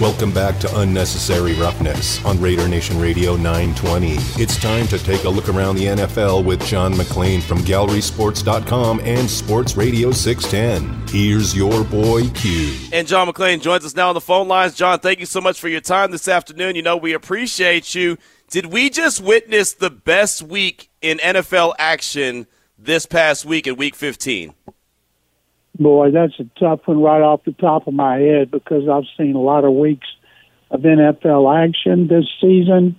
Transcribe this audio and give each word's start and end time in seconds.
Welcome 0.00 0.32
back 0.32 0.58
to 0.58 0.80
Unnecessary 0.80 1.54
Roughness 1.54 2.22
on 2.24 2.40
Raider 2.40 2.66
Nation 2.66 3.00
Radio 3.00 3.36
920. 3.36 4.14
It's 4.42 4.60
time 4.60 4.88
to 4.88 4.98
take 4.98 5.22
a 5.22 5.28
look 5.28 5.48
around 5.48 5.76
the 5.76 5.84
NFL 5.84 6.44
with 6.44 6.66
John 6.66 6.94
McClain 6.94 7.40
from 7.40 7.58
GallerySports.com 7.58 9.00
and 9.04 9.30
Sports 9.30 9.76
Radio 9.76 10.10
610. 10.10 11.06
Here's 11.08 11.54
your 11.54 11.84
boy 11.84 12.28
Q. 12.30 12.76
And 12.92 13.06
John 13.06 13.28
McClain 13.28 13.60
joins 13.60 13.84
us 13.84 13.94
now 13.94 14.08
on 14.08 14.14
the 14.14 14.20
phone 14.20 14.48
lines. 14.48 14.74
John, 14.74 14.98
thank 14.98 15.20
you 15.20 15.26
so 15.26 15.40
much 15.40 15.60
for 15.60 15.68
your 15.68 15.80
time 15.80 16.10
this 16.10 16.26
afternoon. 16.26 16.74
You 16.74 16.82
know, 16.82 16.96
we 16.96 17.12
appreciate 17.12 17.94
you. 17.94 18.18
Did 18.50 18.66
we 18.66 18.90
just 18.90 19.20
witness 19.20 19.74
the 19.74 19.90
best 19.90 20.42
week 20.42 20.90
in 21.02 21.18
NFL 21.18 21.76
action 21.78 22.48
this 22.76 23.06
past 23.06 23.44
week 23.44 23.68
in 23.68 23.76
week 23.76 23.94
15? 23.94 24.54
Boy, 25.78 26.12
that's 26.12 26.38
a 26.38 26.44
tough 26.58 26.80
one 26.84 27.02
right 27.02 27.20
off 27.20 27.44
the 27.44 27.52
top 27.52 27.88
of 27.88 27.94
my 27.94 28.18
head 28.18 28.50
because 28.50 28.88
I've 28.88 29.04
seen 29.16 29.34
a 29.34 29.40
lot 29.40 29.64
of 29.64 29.72
weeks 29.72 30.06
of 30.70 30.80
NFL 30.80 31.68
action 31.68 32.06
this 32.06 32.26
season. 32.40 32.96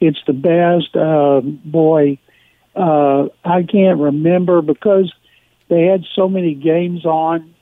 It's 0.00 0.20
the 0.26 0.32
best. 0.32 0.94
Uh, 0.94 1.40
boy, 1.40 2.18
uh, 2.76 3.28
I 3.44 3.62
can't 3.62 4.00
remember 4.00 4.60
because 4.60 5.12
they 5.68 5.84
had 5.84 6.04
so 6.14 6.28
many 6.28 6.54
games 6.54 7.04
on. 7.04 7.54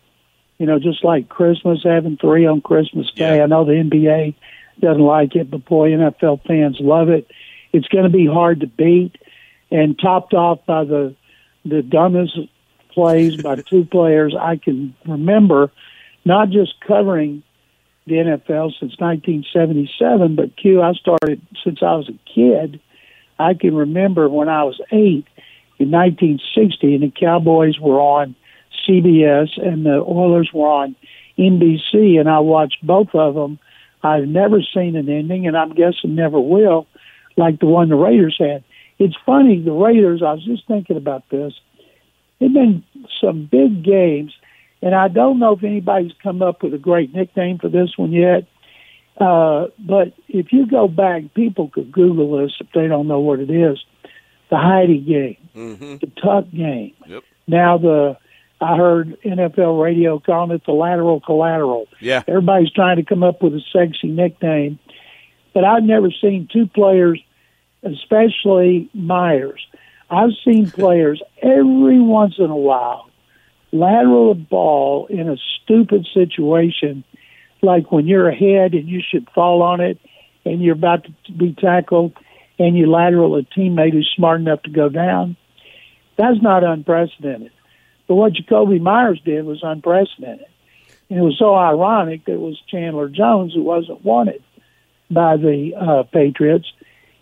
You 0.58 0.66
know, 0.66 0.80
just 0.80 1.04
like 1.04 1.28
Christmas, 1.28 1.84
having 1.84 2.16
three 2.16 2.44
on 2.44 2.60
Christmas 2.60 3.08
Day. 3.12 3.36
Yeah. 3.36 3.44
I 3.44 3.46
know 3.46 3.64
the 3.64 3.74
NBA 3.74 4.34
doesn't 4.80 5.00
like 5.00 5.36
it, 5.36 5.50
but 5.50 5.64
boy, 5.64 5.90
NFL 5.90 6.44
fans 6.46 6.78
love 6.80 7.10
it. 7.10 7.30
It's 7.72 7.86
going 7.86 8.04
to 8.04 8.10
be 8.10 8.26
hard 8.26 8.60
to 8.60 8.66
beat, 8.66 9.16
and 9.70 9.96
topped 9.98 10.34
off 10.34 10.66
by 10.66 10.82
the 10.82 11.14
the 11.64 11.82
dumbest 11.82 12.38
plays 12.98 13.40
by 13.40 13.54
two 13.54 13.84
players 13.84 14.34
I 14.38 14.56
can 14.56 14.92
remember, 15.06 15.70
not 16.24 16.50
just 16.50 16.74
covering 16.84 17.44
the 18.06 18.14
NFL 18.14 18.72
since 18.80 18.98
1977, 18.98 20.34
but 20.34 20.56
Q, 20.56 20.82
I 20.82 20.94
started 20.94 21.40
since 21.62 21.78
I 21.80 21.94
was 21.94 22.08
a 22.08 22.18
kid. 22.34 22.80
I 23.38 23.54
can 23.54 23.76
remember 23.76 24.28
when 24.28 24.48
I 24.48 24.64
was 24.64 24.80
eight 24.90 25.26
in 25.78 25.92
1960, 25.92 26.94
and 26.94 27.02
the 27.04 27.12
Cowboys 27.12 27.78
were 27.78 28.00
on 28.00 28.34
CBS 28.88 29.48
and 29.56 29.86
the 29.86 30.02
Oilers 30.04 30.50
were 30.52 30.66
on 30.66 30.96
NBC, 31.38 32.18
and 32.18 32.28
I 32.28 32.40
watched 32.40 32.84
both 32.84 33.14
of 33.14 33.34
them. 33.34 33.60
I've 34.02 34.26
never 34.26 34.60
seen 34.74 34.96
an 34.96 35.08
ending, 35.08 35.46
and 35.46 35.56
I'm 35.56 35.74
guessing 35.74 36.16
never 36.16 36.40
will, 36.40 36.88
like 37.36 37.60
the 37.60 37.66
one 37.66 37.90
the 37.90 37.94
Raiders 37.94 38.36
had. 38.40 38.64
It's 38.98 39.16
funny, 39.24 39.60
the 39.60 39.70
Raiders, 39.70 40.20
I 40.20 40.32
was 40.32 40.44
just 40.44 40.66
thinking 40.66 40.96
about 40.96 41.28
this. 41.30 41.52
There've 42.38 42.52
been 42.52 42.84
some 43.20 43.48
big 43.50 43.82
games, 43.84 44.32
and 44.82 44.94
I 44.94 45.08
don't 45.08 45.38
know 45.38 45.52
if 45.54 45.64
anybody's 45.64 46.12
come 46.22 46.42
up 46.42 46.62
with 46.62 46.74
a 46.74 46.78
great 46.78 47.14
nickname 47.14 47.58
for 47.58 47.68
this 47.68 47.96
one 47.96 48.12
yet. 48.12 48.46
Uh, 49.20 49.66
but 49.78 50.12
if 50.28 50.52
you 50.52 50.66
go 50.66 50.86
back, 50.86 51.34
people 51.34 51.68
could 51.68 51.90
Google 51.90 52.38
this 52.38 52.52
if 52.60 52.68
they 52.74 52.86
don't 52.86 53.08
know 53.08 53.18
what 53.20 53.40
it 53.40 53.50
is. 53.50 53.78
The 54.50 54.56
Heidi 54.56 54.98
game, 55.00 55.36
Mm-hmm. 55.56 55.96
the 55.96 56.06
Tuck 56.22 56.50
game. 56.52 56.94
Yep. 57.06 57.24
Now 57.48 57.78
the 57.78 58.16
I 58.60 58.76
heard 58.76 59.16
NFL 59.24 59.82
radio 59.82 60.18
calling 60.20 60.50
it 60.52 60.62
the 60.66 60.72
lateral 60.72 61.20
collateral. 61.20 61.86
Yeah. 62.00 62.22
Everybody's 62.28 62.70
trying 62.72 62.96
to 62.96 63.04
come 63.04 63.22
up 63.22 63.42
with 63.42 63.54
a 63.54 63.60
sexy 63.72 64.08
nickname, 64.08 64.78
but 65.54 65.64
I've 65.64 65.82
never 65.84 66.10
seen 66.10 66.48
two 66.52 66.66
players, 66.66 67.20
especially 67.82 68.88
Meyers. 68.94 69.64
I've 70.10 70.30
seen 70.44 70.70
players 70.70 71.22
every 71.42 72.00
once 72.00 72.34
in 72.38 72.50
a 72.50 72.56
while 72.56 73.08
lateral 73.72 74.30
a 74.30 74.34
ball 74.34 75.06
in 75.08 75.28
a 75.28 75.36
stupid 75.62 76.06
situation, 76.14 77.04
like 77.62 77.90
when 77.92 78.06
you're 78.06 78.28
ahead 78.28 78.74
and 78.74 78.88
you 78.88 79.02
should 79.06 79.28
fall 79.34 79.62
on 79.62 79.80
it, 79.80 79.98
and 80.44 80.62
you're 80.62 80.74
about 80.74 81.06
to 81.26 81.32
be 81.32 81.52
tackled, 81.52 82.12
and 82.58 82.76
you 82.76 82.90
lateral 82.90 83.36
a 83.36 83.42
teammate 83.42 83.92
who's 83.92 84.10
smart 84.16 84.40
enough 84.40 84.62
to 84.62 84.70
go 84.70 84.88
down. 84.88 85.36
That's 86.16 86.40
not 86.42 86.64
unprecedented. 86.64 87.52
But 88.06 88.14
what 88.14 88.32
Jakobi 88.32 88.80
Meyers 88.80 89.20
did 89.24 89.44
was 89.44 89.60
unprecedented. 89.62 90.46
And 91.10 91.18
it 91.18 91.22
was 91.22 91.38
so 91.38 91.54
ironic 91.54 92.24
that 92.24 92.32
it 92.32 92.40
was 92.40 92.60
Chandler 92.68 93.08
Jones 93.08 93.54
who 93.54 93.62
wasn't 93.62 94.04
wanted 94.04 94.42
by 95.10 95.36
the 95.36 95.72
uh, 95.78 96.02
Patriots. 96.04 96.66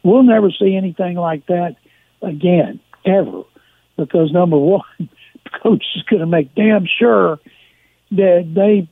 We'll 0.03 0.23
never 0.23 0.51
see 0.51 0.77
anything 0.77 1.17
like 1.17 1.47
that 1.47 1.77
again, 2.23 2.81
ever, 3.05 3.43
because 3.97 4.33
number 4.33 4.57
one, 4.57 4.83
coach 5.63 5.85
is 5.95 6.03
going 6.03 6.21
to 6.21 6.27
make 6.27 6.55
damn 6.55 6.87
sure 6.99 7.39
that 8.13 8.53
they 8.55 8.89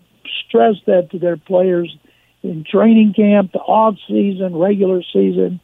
stress 0.47 0.75
that 0.87 1.11
to 1.11 1.19
their 1.19 1.37
players 1.37 1.97
in 2.43 2.65
training 2.71 3.15
camp, 3.15 3.53
the 3.53 3.59
off 3.59 3.97
season, 4.07 4.55
regular 4.57 5.03
season, 5.13 5.61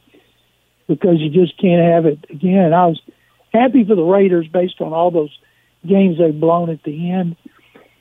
because 0.87 1.19
you 1.19 1.29
just 1.29 1.57
can't 1.59 1.81
have 1.81 2.05
it 2.05 2.19
again. 2.29 2.73
I 2.73 2.87
was 2.87 3.01
happy 3.53 3.85
for 3.85 3.95
the 3.95 4.03
Raiders 4.03 4.47
based 4.47 4.81
on 4.81 4.93
all 4.93 5.11
those 5.11 5.37
games 5.87 6.17
they've 6.17 6.37
blown 6.37 6.69
at 6.69 6.83
the 6.83 7.11
end. 7.11 7.35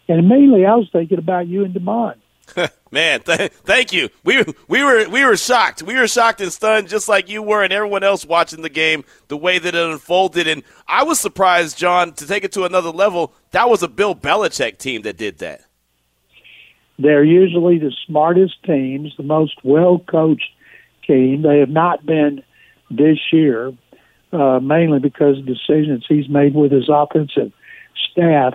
And 0.08 0.28
mainly, 0.28 0.66
I 0.66 0.74
was 0.74 0.88
thinking 0.90 1.18
about 1.18 1.46
you 1.46 1.64
and 1.64 1.74
Demond. 1.74 2.16
Man, 2.90 3.20
th- 3.20 3.52
thank 3.64 3.92
you. 3.92 4.08
We 4.24 4.44
we 4.68 4.82
were 4.82 5.08
we 5.08 5.24
were 5.24 5.36
shocked. 5.36 5.82
We 5.82 5.94
were 5.94 6.08
shocked 6.08 6.40
and 6.40 6.52
stunned, 6.52 6.88
just 6.88 7.08
like 7.08 7.28
you 7.28 7.42
were, 7.42 7.62
and 7.62 7.72
everyone 7.72 8.02
else 8.02 8.24
watching 8.24 8.62
the 8.62 8.68
game. 8.68 9.04
The 9.28 9.36
way 9.36 9.58
that 9.58 9.74
it 9.74 9.90
unfolded, 9.90 10.46
and 10.48 10.62
I 10.88 11.04
was 11.04 11.20
surprised, 11.20 11.78
John, 11.78 12.12
to 12.14 12.26
take 12.26 12.44
it 12.44 12.52
to 12.52 12.64
another 12.64 12.90
level. 12.90 13.32
That 13.52 13.68
was 13.68 13.82
a 13.82 13.88
Bill 13.88 14.14
Belichick 14.14 14.78
team 14.78 15.02
that 15.02 15.16
did 15.16 15.38
that. 15.38 15.62
They're 16.98 17.24
usually 17.24 17.78
the 17.78 17.94
smartest 18.06 18.62
teams, 18.64 19.14
the 19.16 19.22
most 19.22 19.54
well 19.62 19.98
coached 19.98 20.50
team. 21.06 21.42
They 21.42 21.58
have 21.58 21.70
not 21.70 22.04
been 22.04 22.42
this 22.90 23.18
year, 23.32 23.72
uh, 24.32 24.60
mainly 24.60 24.98
because 24.98 25.38
of 25.38 25.46
decisions 25.46 26.04
he's 26.08 26.28
made 26.28 26.54
with 26.54 26.72
his 26.72 26.88
offensive 26.92 27.52
staff. 28.10 28.54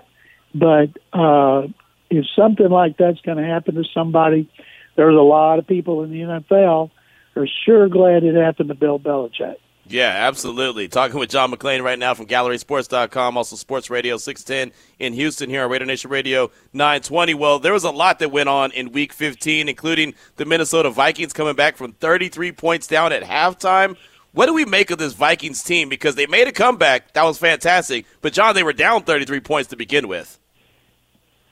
But 0.53 0.89
uh, 1.11 1.67
if 2.15 2.25
something 2.35 2.69
like 2.69 2.97
that's 2.97 3.21
going 3.21 3.37
to 3.37 3.45
happen 3.45 3.75
to 3.75 3.83
somebody, 3.93 4.49
there's 4.95 5.15
a 5.15 5.21
lot 5.21 5.59
of 5.59 5.67
people 5.67 6.03
in 6.03 6.11
the 6.11 6.19
NFL 6.19 6.91
are 7.35 7.47
sure 7.65 7.89
glad 7.89 8.23
it 8.23 8.35
happened 8.35 8.69
to 8.69 8.75
Bill 8.75 8.99
Belichick. 8.99 9.57
Yeah, 9.87 10.07
absolutely. 10.07 10.87
Talking 10.87 11.19
with 11.19 11.29
John 11.29 11.51
McClain 11.51 11.83
right 11.83 11.99
now 11.99 12.15
from 12.15 12.25
GallerySports.com, 12.25 13.37
also 13.37 13.55
Sports 13.55 13.91
Radio 13.91 14.17
610 14.17 14.75
in 14.97 15.13
Houston 15.13 15.47
here 15.47 15.63
on 15.63 15.69
Raider 15.69 15.85
Nation 15.85 16.09
Radio 16.09 16.49
920. 16.73 17.35
Well, 17.35 17.59
there 17.59 17.73
was 17.73 17.83
a 17.83 17.91
lot 17.91 18.17
that 18.19 18.31
went 18.31 18.49
on 18.49 18.71
in 18.71 18.91
Week 18.91 19.13
15, 19.13 19.69
including 19.69 20.15
the 20.37 20.45
Minnesota 20.45 20.89
Vikings 20.89 21.33
coming 21.33 21.55
back 21.55 21.77
from 21.77 21.91
33 21.93 22.51
points 22.53 22.87
down 22.87 23.13
at 23.13 23.21
halftime. 23.21 23.95
What 24.31 24.47
do 24.47 24.53
we 24.53 24.65
make 24.65 24.89
of 24.89 24.97
this 24.97 25.13
Vikings 25.13 25.61
team? 25.61 25.87
Because 25.87 26.15
they 26.15 26.25
made 26.25 26.47
a 26.47 26.51
comeback. 26.51 27.13
That 27.13 27.23
was 27.23 27.37
fantastic. 27.37 28.05
But, 28.21 28.33
John, 28.33 28.55
they 28.55 28.63
were 28.63 28.73
down 28.73 29.03
33 29.03 29.39
points 29.41 29.69
to 29.69 29.75
begin 29.75 30.07
with. 30.07 30.39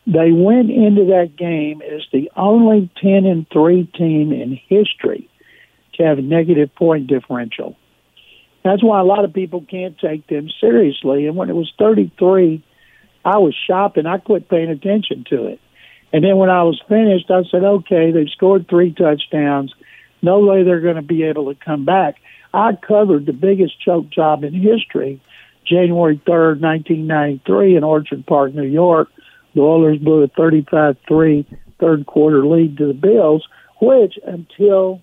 They 0.06 0.32
went 0.32 0.70
into 0.70 1.06
that 1.06 1.36
game 1.38 1.82
as 1.82 2.02
the 2.12 2.30
only 2.36 2.90
10 3.02 3.26
and 3.26 3.48
3 3.52 3.86
team 3.98 4.34
in 4.34 4.60
history 4.68 5.30
to 5.96 6.04
have 6.04 6.18
a 6.18 6.22
negative 6.22 6.74
point 6.76 7.08
differential. 7.08 7.78
That's 8.64 8.84
why 8.84 9.00
a 9.00 9.06
lot 9.06 9.26
of 9.26 9.34
people 9.34 9.66
can't 9.70 9.98
take 9.98 10.28
them 10.28 10.50
seriously. 10.60 11.28
And 11.28 11.36
when 11.36 11.50
it 11.50 11.56
was 11.56 11.72
33, 11.78 12.64
I 13.26 13.38
was 13.38 13.56
shopping. 13.68 14.06
I 14.06 14.18
quit 14.18 14.50
paying 14.50 14.70
attention 14.70 15.26
to 15.30 15.48
it. 15.48 15.60
And 16.12 16.24
then 16.24 16.38
when 16.38 16.50
I 16.50 16.64
was 16.64 16.82
finished, 16.88 17.32
I 17.32 17.44
said, 17.50 17.64
okay, 17.64 18.12
they've 18.12 18.30
scored 18.30 18.68
three 18.70 18.94
touchdowns. 18.94 19.74
No 20.22 20.40
way 20.40 20.64
they're 20.64 20.80
going 20.80 20.96
to 20.96 21.02
be 21.02 21.24
able 21.24 21.54
to 21.54 21.60
come 21.60 21.86
back. 21.86 22.16
I 22.54 22.74
covered 22.76 23.26
the 23.26 23.34
biggest 23.34 23.82
choke 23.82 24.10
job 24.10 24.44
in 24.44 24.54
history, 24.54 25.22
January 25.66 26.22
3rd, 26.26 26.62
1993, 26.62 27.78
in 27.78 27.84
Orchard 27.84 28.26
Park, 28.26 28.54
New 28.54 28.64
York. 28.64 29.10
The 29.54 29.62
Oilers 29.62 30.00
blew 30.00 30.24
a 30.24 30.28
35-3 30.28 31.46
third 31.80 32.06
quarter 32.06 32.46
lead 32.46 32.78
to 32.78 32.88
the 32.88 32.94
Bills, 32.94 33.48
which 33.82 34.18
until 34.26 35.02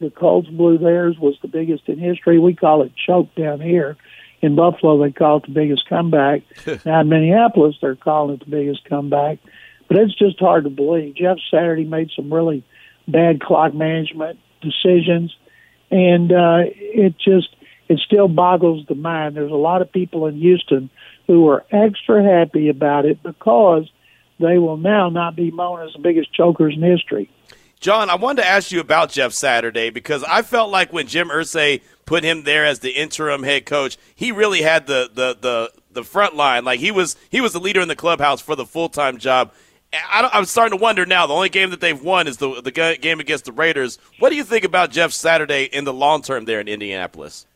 the 0.00 0.10
Colts 0.10 0.48
blew 0.48 0.78
theirs 0.78 1.16
was 1.18 1.36
the 1.40 1.48
biggest 1.48 1.88
in 1.88 1.98
history. 1.98 2.38
We 2.38 2.54
call 2.54 2.82
it 2.82 2.92
choke 3.06 3.34
down 3.34 3.60
here. 3.60 3.96
In 4.42 4.54
Buffalo, 4.54 5.02
they 5.02 5.12
call 5.12 5.38
it 5.38 5.44
the 5.46 5.52
biggest 5.52 5.88
comeback. 5.88 6.42
now 6.84 7.00
in 7.00 7.08
Minneapolis, 7.08 7.76
they're 7.80 7.96
calling 7.96 8.34
it 8.34 8.40
the 8.40 8.50
biggest 8.50 8.84
comeback. 8.84 9.38
But 9.88 9.98
it's 9.98 10.14
just 10.14 10.38
hard 10.38 10.64
to 10.64 10.70
believe. 10.70 11.14
Jeff 11.14 11.38
Saturday 11.50 11.84
made 11.84 12.10
some 12.14 12.32
really 12.32 12.64
bad 13.08 13.40
clock 13.40 13.72
management 13.72 14.38
decisions, 14.60 15.34
and 15.90 16.32
uh, 16.32 16.64
it 16.74 17.14
just 17.18 17.48
it 17.88 18.00
still 18.00 18.28
boggles 18.28 18.84
the 18.88 18.94
mind. 18.94 19.36
There's 19.36 19.52
a 19.52 19.54
lot 19.54 19.80
of 19.80 19.90
people 19.90 20.26
in 20.26 20.36
Houston 20.36 20.90
who 21.26 21.48
are 21.48 21.64
extra 21.70 22.22
happy 22.22 22.68
about 22.68 23.04
it 23.04 23.22
because 23.22 23.90
they 24.38 24.58
will 24.58 24.76
now 24.76 25.08
not 25.08 25.36
be 25.36 25.50
known 25.50 25.86
as 25.86 25.92
the 25.92 25.98
biggest 25.98 26.32
chokers 26.32 26.74
in 26.74 26.82
history. 26.82 27.30
John, 27.80 28.08
I 28.08 28.14
wanted 28.14 28.42
to 28.42 28.48
ask 28.48 28.72
you 28.72 28.80
about 28.80 29.10
Jeff 29.10 29.32
Saturday 29.32 29.90
because 29.90 30.24
I 30.24 30.42
felt 30.42 30.70
like 30.70 30.92
when 30.92 31.06
Jim 31.06 31.28
Irsay 31.28 31.82
put 32.06 32.24
him 32.24 32.44
there 32.44 32.64
as 32.64 32.78
the 32.80 32.90
interim 32.90 33.42
head 33.42 33.66
coach, 33.66 33.98
he 34.14 34.32
really 34.32 34.62
had 34.62 34.86
the 34.86 35.10
the 35.12 35.36
the, 35.38 35.72
the 35.92 36.02
front 36.02 36.34
line. 36.34 36.64
Like 36.64 36.80
he 36.80 36.90
was 36.90 37.16
he 37.30 37.40
was 37.40 37.52
the 37.52 37.60
leader 37.60 37.80
in 37.80 37.88
the 37.88 37.96
clubhouse 37.96 38.40
for 38.40 38.56
the 38.56 38.64
full 38.64 38.88
time 38.88 39.18
job. 39.18 39.52
I 39.92 40.28
am 40.32 40.46
starting 40.46 40.76
to 40.78 40.82
wonder 40.82 41.06
now. 41.06 41.26
The 41.26 41.34
only 41.34 41.48
game 41.48 41.70
that 41.70 41.80
they've 41.80 42.00
won 42.00 42.26
is 42.26 42.38
the 42.38 42.60
the 42.62 42.98
game 43.00 43.20
against 43.20 43.44
the 43.44 43.52
Raiders. 43.52 43.98
What 44.18 44.30
do 44.30 44.36
you 44.36 44.44
think 44.44 44.64
about 44.64 44.90
Jeff 44.90 45.12
Saturday 45.12 45.64
in 45.64 45.84
the 45.84 45.92
long 45.92 46.22
term 46.22 46.44
there 46.44 46.60
in 46.60 46.68
Indianapolis? 46.68 47.46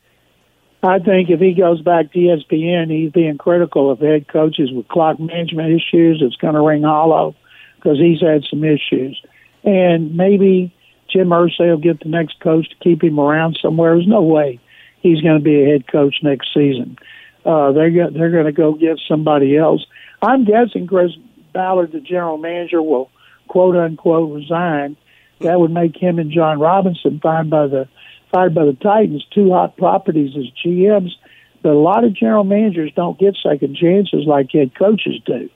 I 0.83 0.99
think 0.99 1.29
if 1.29 1.41
he 1.41 1.53
goes 1.53 1.83
back 1.83 2.13
to 2.13 2.19
ESPN, 2.19 2.91
he's 2.91 3.13
being 3.13 3.37
critical 3.37 3.91
of 3.91 4.01
head 4.01 4.29
coaches 4.29 4.71
with 4.73 4.89
clock 4.89 5.21
management 5.21 5.73
issues. 5.73 6.23
It's 6.23 6.37
going 6.37 6.55
to 6.55 6.63
ring 6.63 6.83
hollow 6.83 7.35
because 7.77 7.99
he's 7.99 8.21
had 8.21 8.45
some 8.49 8.65
issues. 8.65 9.21
And 9.63 10.17
maybe 10.17 10.75
Jim 11.13 11.29
Irsay 11.29 11.69
will 11.71 11.77
get 11.77 12.01
the 12.01 12.09
next 12.09 12.41
coach 12.41 12.69
to 12.71 12.77
keep 12.77 13.05
him 13.05 13.21
around 13.21 13.59
somewhere. 13.61 13.95
There's 13.95 14.07
no 14.07 14.23
way 14.23 14.59
he's 15.03 15.21
going 15.21 15.39
to 15.39 15.45
be 15.45 15.63
a 15.63 15.67
head 15.67 15.87
coach 15.87 16.17
next 16.23 16.49
season. 16.55 16.97
Uh, 17.45 17.73
they're 17.73 17.91
go- 17.91 18.11
they're 18.11 18.31
going 18.31 18.47
to 18.47 18.53
go 18.53 18.73
get 18.75 18.99
somebody 19.07 19.57
else. 19.57 19.85
I'm 20.23 20.45
guessing 20.45 20.87
Chris 20.87 21.13
Ballard, 21.53 21.93
the 21.93 22.01
general 22.01 22.39
manager, 22.39 22.83
will 22.83 23.11
quote 23.49 23.77
unquote 23.77 24.33
resign. 24.35 24.97
That 25.41 25.59
would 25.59 25.71
make 25.71 25.97
him 25.97 26.19
and 26.19 26.31
Jon 26.31 26.61
Robinson 26.61 27.19
fired 27.21 27.49
by 27.49 27.67
the 27.67 27.89
fired 28.31 28.55
by 28.55 28.65
the 28.65 28.77
Titans, 28.81 29.25
two 29.35 29.51
hot 29.51 29.77
properties 29.77 30.37
as 30.37 30.45
GMs. 30.65 31.11
But 31.63 31.73
a 31.73 31.79
lot 31.79 32.05
of 32.05 32.15
general 32.15 32.45
managers 32.45 32.93
don't 32.97 33.19
get 33.19 33.37
second 33.43 33.77
chances 33.77 34.25
like 34.27 34.51
head 34.53 34.73
coaches 34.79 35.21
do. 35.27 35.51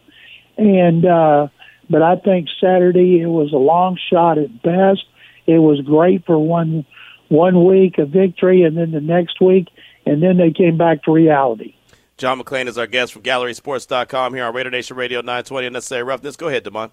And 0.57 1.05
uh, 1.07 1.49
but 1.89 2.03
I 2.03 2.17
think 2.17 2.49
Saturday 2.61 3.21
it 3.21 3.27
was 3.27 3.53
a 3.53 3.57
long 3.59 3.99
shot 4.11 4.39
at 4.39 4.63
best. 4.63 5.05
It 5.47 5.59
was 5.59 5.81
great 5.81 6.25
for 6.27 6.39
one 6.39 6.85
one 7.29 7.65
week 7.65 7.99
a 7.99 8.05
victory, 8.05 8.63
and 8.63 8.77
then 8.77 8.91
the 8.91 9.01
next 9.01 9.41
week, 9.41 9.69
and 10.07 10.23
then 10.23 10.37
they 10.37 10.51
came 10.51 10.77
back 10.77 11.03
to 11.05 11.13
reality. 11.13 11.75
John 12.17 12.41
McClain 12.41 12.69
is 12.69 12.79
our 12.79 12.87
guest 12.87 13.13
from 13.13 13.23
GallerySports.com 13.23 14.35
here 14.35 14.45
on 14.45 14.55
Raider 14.55 14.71
Nation 14.71 14.97
Radio 14.97 15.21
920 15.21 15.67
Unnecessary 15.67 16.05
Roughness. 16.05 16.37
Go 16.37 16.49
ahead, 16.49 16.63
Damon. 16.63 16.93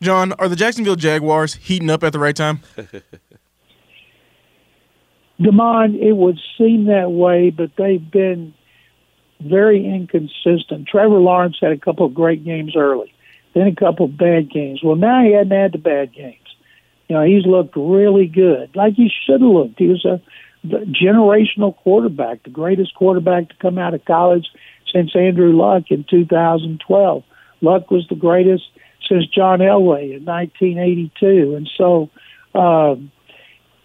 John, 0.00 0.32
are 0.32 0.48
the 0.48 0.56
Jacksonville 0.56 0.96
Jaguars 0.96 1.54
heating 1.54 1.90
up 1.90 2.02
at 2.02 2.12
the 2.12 2.18
right 2.18 2.34
time? 2.34 2.60
Demond, 5.40 6.00
it 6.00 6.12
would 6.12 6.38
seem 6.56 6.84
that 6.86 7.10
way, 7.10 7.50
but 7.50 7.70
they've 7.76 8.10
been 8.10 8.54
very 9.40 9.86
inconsistent. 9.86 10.88
Trevor 10.88 11.18
Lawrence 11.18 11.56
had 11.60 11.72
a 11.72 11.78
couple 11.78 12.06
of 12.06 12.14
great 12.14 12.44
games 12.44 12.74
early, 12.76 13.12
then 13.54 13.68
a 13.68 13.74
couple 13.74 14.06
of 14.06 14.16
bad 14.16 14.50
games. 14.50 14.80
Well, 14.82 14.96
now 14.96 15.22
he 15.22 15.32
hadn't 15.32 15.56
had 15.56 15.72
the 15.72 15.78
bad 15.78 16.12
games. 16.12 16.34
You 17.08 17.16
know, 17.16 17.24
he's 17.24 17.46
looked 17.46 17.76
really 17.76 18.26
good, 18.26 18.74
like 18.74 18.94
he 18.94 19.10
should 19.24 19.40
have 19.40 19.50
looked. 19.50 19.78
He 19.78 19.86
was 19.86 20.04
a 20.04 20.20
generational 20.66 21.74
quarterback, 21.76 22.42
the 22.42 22.50
greatest 22.50 22.94
quarterback 22.94 23.48
to 23.48 23.54
come 23.62 23.78
out 23.78 23.94
of 23.94 24.04
college 24.04 24.48
since 24.92 25.14
Andrew 25.14 25.56
Luck 25.56 25.84
in 25.90 26.04
2012. 26.10 27.22
Luck 27.60 27.90
was 27.90 28.06
the 28.08 28.16
greatest 28.16 28.64
since 29.08 29.26
John 29.26 29.60
Elway 29.60 30.16
in 30.16 30.24
1982, 30.24 31.54
and 31.54 31.70
so. 31.76 32.10
Um, 32.54 33.12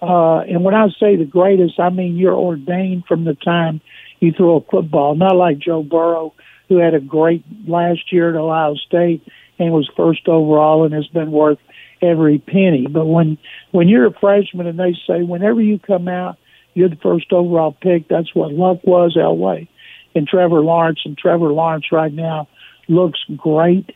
uh, 0.04 0.40
and 0.42 0.64
when 0.64 0.74
I 0.74 0.88
say 1.00 1.16
the 1.16 1.26
greatest, 1.26 1.80
I 1.80 1.90
mean 1.90 2.18
you're 2.18 2.36
ordained 2.36 3.06
from 3.06 3.24
the 3.24 3.36
time 3.36 3.80
you 4.20 4.34
throw 4.34 4.58
a 4.58 4.62
football. 4.62 5.16
Not 5.16 5.36
like 5.36 5.60
Joe 5.60 5.82
Burrow, 5.82 6.34
who 6.68 6.78
had 6.78 6.94
a 6.94 7.00
great 7.00 7.44
last 7.66 8.12
year 8.12 8.30
at 8.30 8.36
Ohio 8.36 8.76
State 8.76 9.22
and 9.60 9.72
was 9.72 9.90
first 9.96 10.28
overall 10.28 10.84
and 10.84 10.94
has 10.94 11.08
been 11.08 11.32
worth 11.32 11.60
every 12.02 12.38
penny. 12.38 12.88
But 12.88 13.06
when 13.06 13.38
when 13.72 13.88
you're 13.88 14.08
a 14.08 14.20
freshman 14.20 14.68
and 14.68 14.78
they 14.78 14.94
say 15.08 15.24
whenever 15.24 15.62
you 15.62 15.80
come 15.80 16.10
out, 16.10 16.38
you're 16.74 16.90
the 16.90 16.98
first 16.98 17.32
overall 17.32 17.72
pick. 17.72 18.10
That's 18.10 18.36
what 18.36 18.52
Luck 18.52 18.80
was, 18.84 19.16
Elway, 19.16 19.70
and 20.16 20.28
Trevor 20.28 20.60
Lawrence. 20.60 21.00
And 21.06 21.18
Trevor 21.18 21.54
Lawrence 21.54 21.92
right 21.92 22.14
now 22.14 22.50
looks 22.90 23.20
great. 23.38 23.96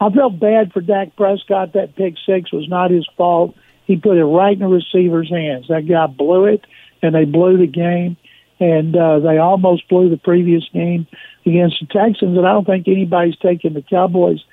I 0.00 0.10
felt 0.10 0.38
bad 0.38 0.72
for 0.72 0.80
Dak 0.80 1.16
Prescott. 1.16 1.72
That 1.72 1.96
pick 1.96 2.14
six 2.24 2.52
was 2.52 2.68
not 2.68 2.90
his 2.90 3.08
fault. 3.16 3.56
He 3.90 3.96
put 3.96 4.16
it 4.16 4.24
right 4.24 4.52
in 4.52 4.60
the 4.60 4.68
receiver's 4.68 5.28
hands. 5.28 5.66
That 5.68 5.88
guy 5.88 6.06
blew 6.06 6.44
it, 6.44 6.64
and 7.02 7.12
they 7.12 7.24
blew 7.24 7.58
the 7.58 7.66
game, 7.66 8.16
and 8.60 8.94
uh, 8.94 9.18
they 9.18 9.38
almost 9.38 9.88
blew 9.88 10.08
the 10.08 10.16
previous 10.16 10.62
game 10.72 11.08
against 11.44 11.80
the 11.80 11.86
Texans. 11.86 12.38
And 12.38 12.46
I 12.46 12.52
don't 12.52 12.64
think 12.64 12.86
anybody's 12.86 13.36
taking 13.38 13.74
the 13.74 13.82
Cowboys 13.82 14.44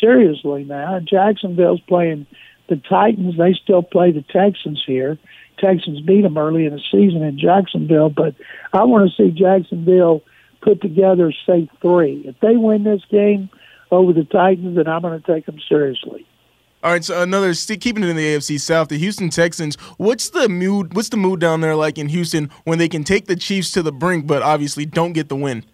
seriously 0.00 0.62
now. 0.62 1.00
Jacksonville's 1.00 1.80
playing 1.88 2.28
the 2.68 2.76
Titans. 2.76 3.36
They 3.36 3.54
still 3.54 3.82
play 3.82 4.12
the 4.12 4.22
Texans 4.22 4.80
here. 4.86 5.18
Texans 5.58 6.00
beat 6.00 6.22
them 6.22 6.38
early 6.38 6.64
in 6.64 6.72
the 6.72 6.82
season 6.92 7.24
in 7.24 7.36
Jacksonville, 7.36 8.10
but 8.10 8.36
I 8.72 8.84
want 8.84 9.10
to 9.10 9.16
see 9.16 9.36
Jacksonville 9.36 10.22
put 10.62 10.80
together, 10.80 11.32
say, 11.44 11.68
three. 11.82 12.22
If 12.26 12.38
they 12.38 12.54
win 12.56 12.84
this 12.84 13.02
game 13.10 13.50
over 13.90 14.12
the 14.12 14.22
Titans, 14.22 14.76
then 14.76 14.86
I'm 14.86 15.02
going 15.02 15.20
to 15.20 15.26
take 15.26 15.46
them 15.46 15.58
seriously. 15.68 16.28
All 16.84 16.90
right, 16.90 17.02
so 17.02 17.22
another 17.22 17.54
keeping 17.54 18.02
it 18.02 18.10
in 18.10 18.16
the 18.16 18.36
AFC 18.36 18.60
South, 18.60 18.88
the 18.88 18.98
Houston 18.98 19.30
Texans. 19.30 19.76
What's 19.96 20.28
the 20.28 20.50
mood? 20.50 20.92
What's 20.94 21.08
the 21.08 21.16
mood 21.16 21.40
down 21.40 21.62
there 21.62 21.74
like 21.74 21.96
in 21.96 22.10
Houston 22.10 22.50
when 22.64 22.76
they 22.76 22.90
can 22.90 23.04
take 23.04 23.24
the 23.24 23.36
Chiefs 23.36 23.70
to 23.70 23.82
the 23.82 23.90
brink, 23.90 24.26
but 24.26 24.42
obviously 24.42 24.84
don't 24.84 25.14
get 25.14 25.30
the 25.30 25.34
win? 25.34 25.64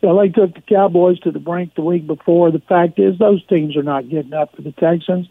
Well, 0.00 0.16
they 0.20 0.28
took 0.28 0.54
the 0.54 0.60
Cowboys 0.60 1.18
to 1.20 1.32
the 1.32 1.40
brink 1.40 1.74
the 1.74 1.82
week 1.82 2.06
before. 2.06 2.52
The 2.52 2.60
fact 2.60 3.00
is, 3.00 3.18
those 3.18 3.44
teams 3.46 3.76
are 3.76 3.82
not 3.82 4.08
getting 4.08 4.34
up 4.34 4.54
for 4.54 4.62
the 4.62 4.70
Texans. 4.70 5.26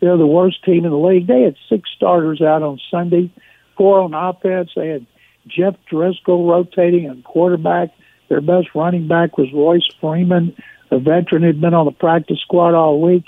They're 0.00 0.16
the 0.16 0.26
worst 0.26 0.64
team 0.64 0.84
in 0.84 0.90
the 0.90 0.98
league. 0.98 1.28
They 1.28 1.42
had 1.42 1.54
six 1.68 1.88
starters 1.94 2.42
out 2.42 2.64
on 2.64 2.80
Sunday, 2.90 3.30
four 3.76 4.00
on 4.00 4.14
offense. 4.14 4.70
They 4.74 4.88
had 4.88 5.06
Jeff 5.46 5.76
Driskel 5.88 6.50
rotating 6.50 7.08
on 7.08 7.22
quarterback. 7.22 7.90
Their 8.28 8.40
best 8.40 8.74
running 8.74 9.06
back 9.06 9.38
was 9.38 9.46
Royce 9.54 9.88
Freeman, 10.00 10.56
a 10.90 10.98
veteran 10.98 11.44
who'd 11.44 11.60
been 11.60 11.72
on 11.72 11.86
the 11.86 11.92
practice 11.92 12.40
squad 12.40 12.74
all 12.74 13.00
week 13.00 13.22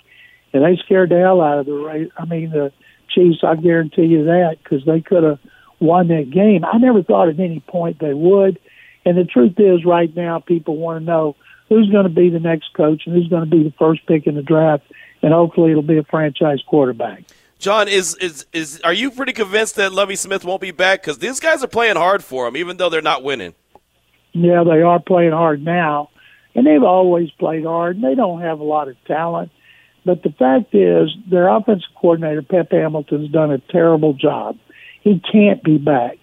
and 0.52 0.64
they 0.64 0.76
scared 0.84 1.10
the 1.10 1.18
hell 1.18 1.40
out 1.40 1.58
of 1.58 1.66
the 1.66 1.72
race. 1.72 2.10
I 2.16 2.24
mean, 2.24 2.50
the 2.50 2.72
Chiefs. 3.08 3.38
I 3.42 3.56
guarantee 3.56 4.06
you 4.06 4.24
that 4.24 4.56
because 4.62 4.84
they 4.84 5.00
could 5.00 5.24
have 5.24 5.38
won 5.80 6.08
that 6.08 6.30
game. 6.30 6.64
I 6.64 6.78
never 6.78 7.02
thought 7.02 7.28
at 7.28 7.40
any 7.40 7.60
point 7.60 7.98
they 7.98 8.14
would. 8.14 8.58
And 9.04 9.16
the 9.16 9.24
truth 9.24 9.54
is, 9.58 9.84
right 9.84 10.14
now, 10.14 10.38
people 10.40 10.76
want 10.76 11.00
to 11.00 11.04
know 11.04 11.36
who's 11.68 11.90
going 11.90 12.04
to 12.04 12.10
be 12.10 12.28
the 12.28 12.40
next 12.40 12.74
coach 12.74 13.02
and 13.06 13.14
who's 13.14 13.28
going 13.28 13.44
to 13.44 13.50
be 13.50 13.62
the 13.62 13.74
first 13.78 14.06
pick 14.06 14.26
in 14.26 14.34
the 14.34 14.42
draft, 14.42 14.84
and 15.22 15.32
hopefully, 15.32 15.70
it'll 15.70 15.82
be 15.82 15.98
a 15.98 16.04
franchise 16.04 16.60
quarterback. 16.66 17.24
John, 17.58 17.88
is 17.88 18.14
is 18.16 18.46
is 18.52 18.80
are 18.82 18.92
you 18.92 19.10
pretty 19.10 19.32
convinced 19.32 19.76
that 19.76 19.92
Lovie 19.92 20.16
Smith 20.16 20.44
won't 20.44 20.60
be 20.60 20.70
back? 20.70 21.02
Because 21.02 21.18
these 21.18 21.40
guys 21.40 21.62
are 21.62 21.68
playing 21.68 21.96
hard 21.96 22.24
for 22.24 22.46
him, 22.46 22.56
even 22.56 22.76
though 22.76 22.88
they're 22.88 23.02
not 23.02 23.22
winning. 23.22 23.54
Yeah, 24.32 24.64
they 24.64 24.82
are 24.82 25.00
playing 25.00 25.32
hard 25.32 25.62
now, 25.62 26.10
and 26.54 26.66
they've 26.66 26.82
always 26.82 27.30
played 27.32 27.64
hard. 27.64 27.96
And 27.96 28.04
they 28.04 28.14
don't 28.14 28.40
have 28.40 28.60
a 28.60 28.64
lot 28.64 28.88
of 28.88 28.96
talent 29.06 29.50
but 30.04 30.22
the 30.22 30.30
fact 30.30 30.74
is, 30.74 31.10
their 31.30 31.48
offensive 31.48 31.90
coordinator, 32.00 32.42
Pep 32.42 32.70
Hamilton's 32.70 33.30
done 33.30 33.50
a 33.50 33.58
terrible 33.58 34.14
job. 34.14 34.56
He 35.02 35.20
can't 35.32 35.62
be 35.62 35.78
back. 35.78 36.18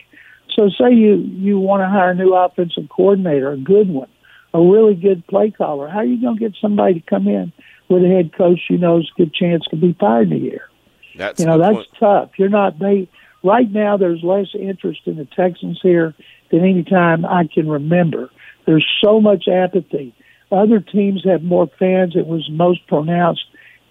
So 0.56 0.70
say 0.70 0.94
you, 0.94 1.16
you 1.16 1.60
want 1.60 1.82
to 1.82 1.88
hire 1.88 2.12
a 2.12 2.16
new 2.16 2.34
offensive 2.34 2.90
coordinator, 2.90 3.52
a 3.52 3.58
good 3.58 3.90
one, 3.90 4.10
a 4.54 4.60
really 4.60 4.96
good 4.96 5.26
play 5.28 5.52
caller. 5.52 5.88
How 5.88 6.00
are 6.00 6.06
you 6.06 6.20
going 6.20 6.38
to 6.38 6.40
get 6.40 6.54
somebody 6.60 6.96
to 6.96 7.02
come 7.02 7.28
in 7.28 7.54
with 7.90 8.04
a 8.04 8.08
head 8.08 8.36
coach 8.36 8.60
you 8.70 8.78
know 8.78 8.98
a 8.98 9.04
good 9.16 9.34
chance 9.34 9.64
to 9.70 9.76
be 9.76 9.96
fired 10.00 10.32
in 10.32 10.38
a 10.38 10.40
year? 10.40 10.70
That's 11.16 11.40
you 11.40 11.46
know, 11.46 11.60
that's 11.60 11.74
point. 11.74 11.88
tough. 12.00 12.30
You're 12.38 12.50
not 12.50 12.80
they 12.80 13.10
right 13.44 13.70
now 13.72 13.98
there's 13.98 14.24
less 14.24 14.48
interest 14.54 15.02
in 15.06 15.18
the 15.18 15.26
Texans 15.26 15.80
here 15.82 16.16
than 16.52 16.62
any 16.62 16.84
time 16.84 17.26
I 17.26 17.48
can 17.52 17.68
remember. 17.68 18.30
There's 18.66 18.86
so 19.04 19.22
much 19.22 19.48
apathy. 19.48 20.16
Other 20.52 20.80
teams 20.80 21.24
have 21.26 21.44
more 21.44 21.68
fans. 21.80 22.16
It 22.16 22.28
was 22.28 22.48
most 22.50 22.86
pronounced 22.88 23.46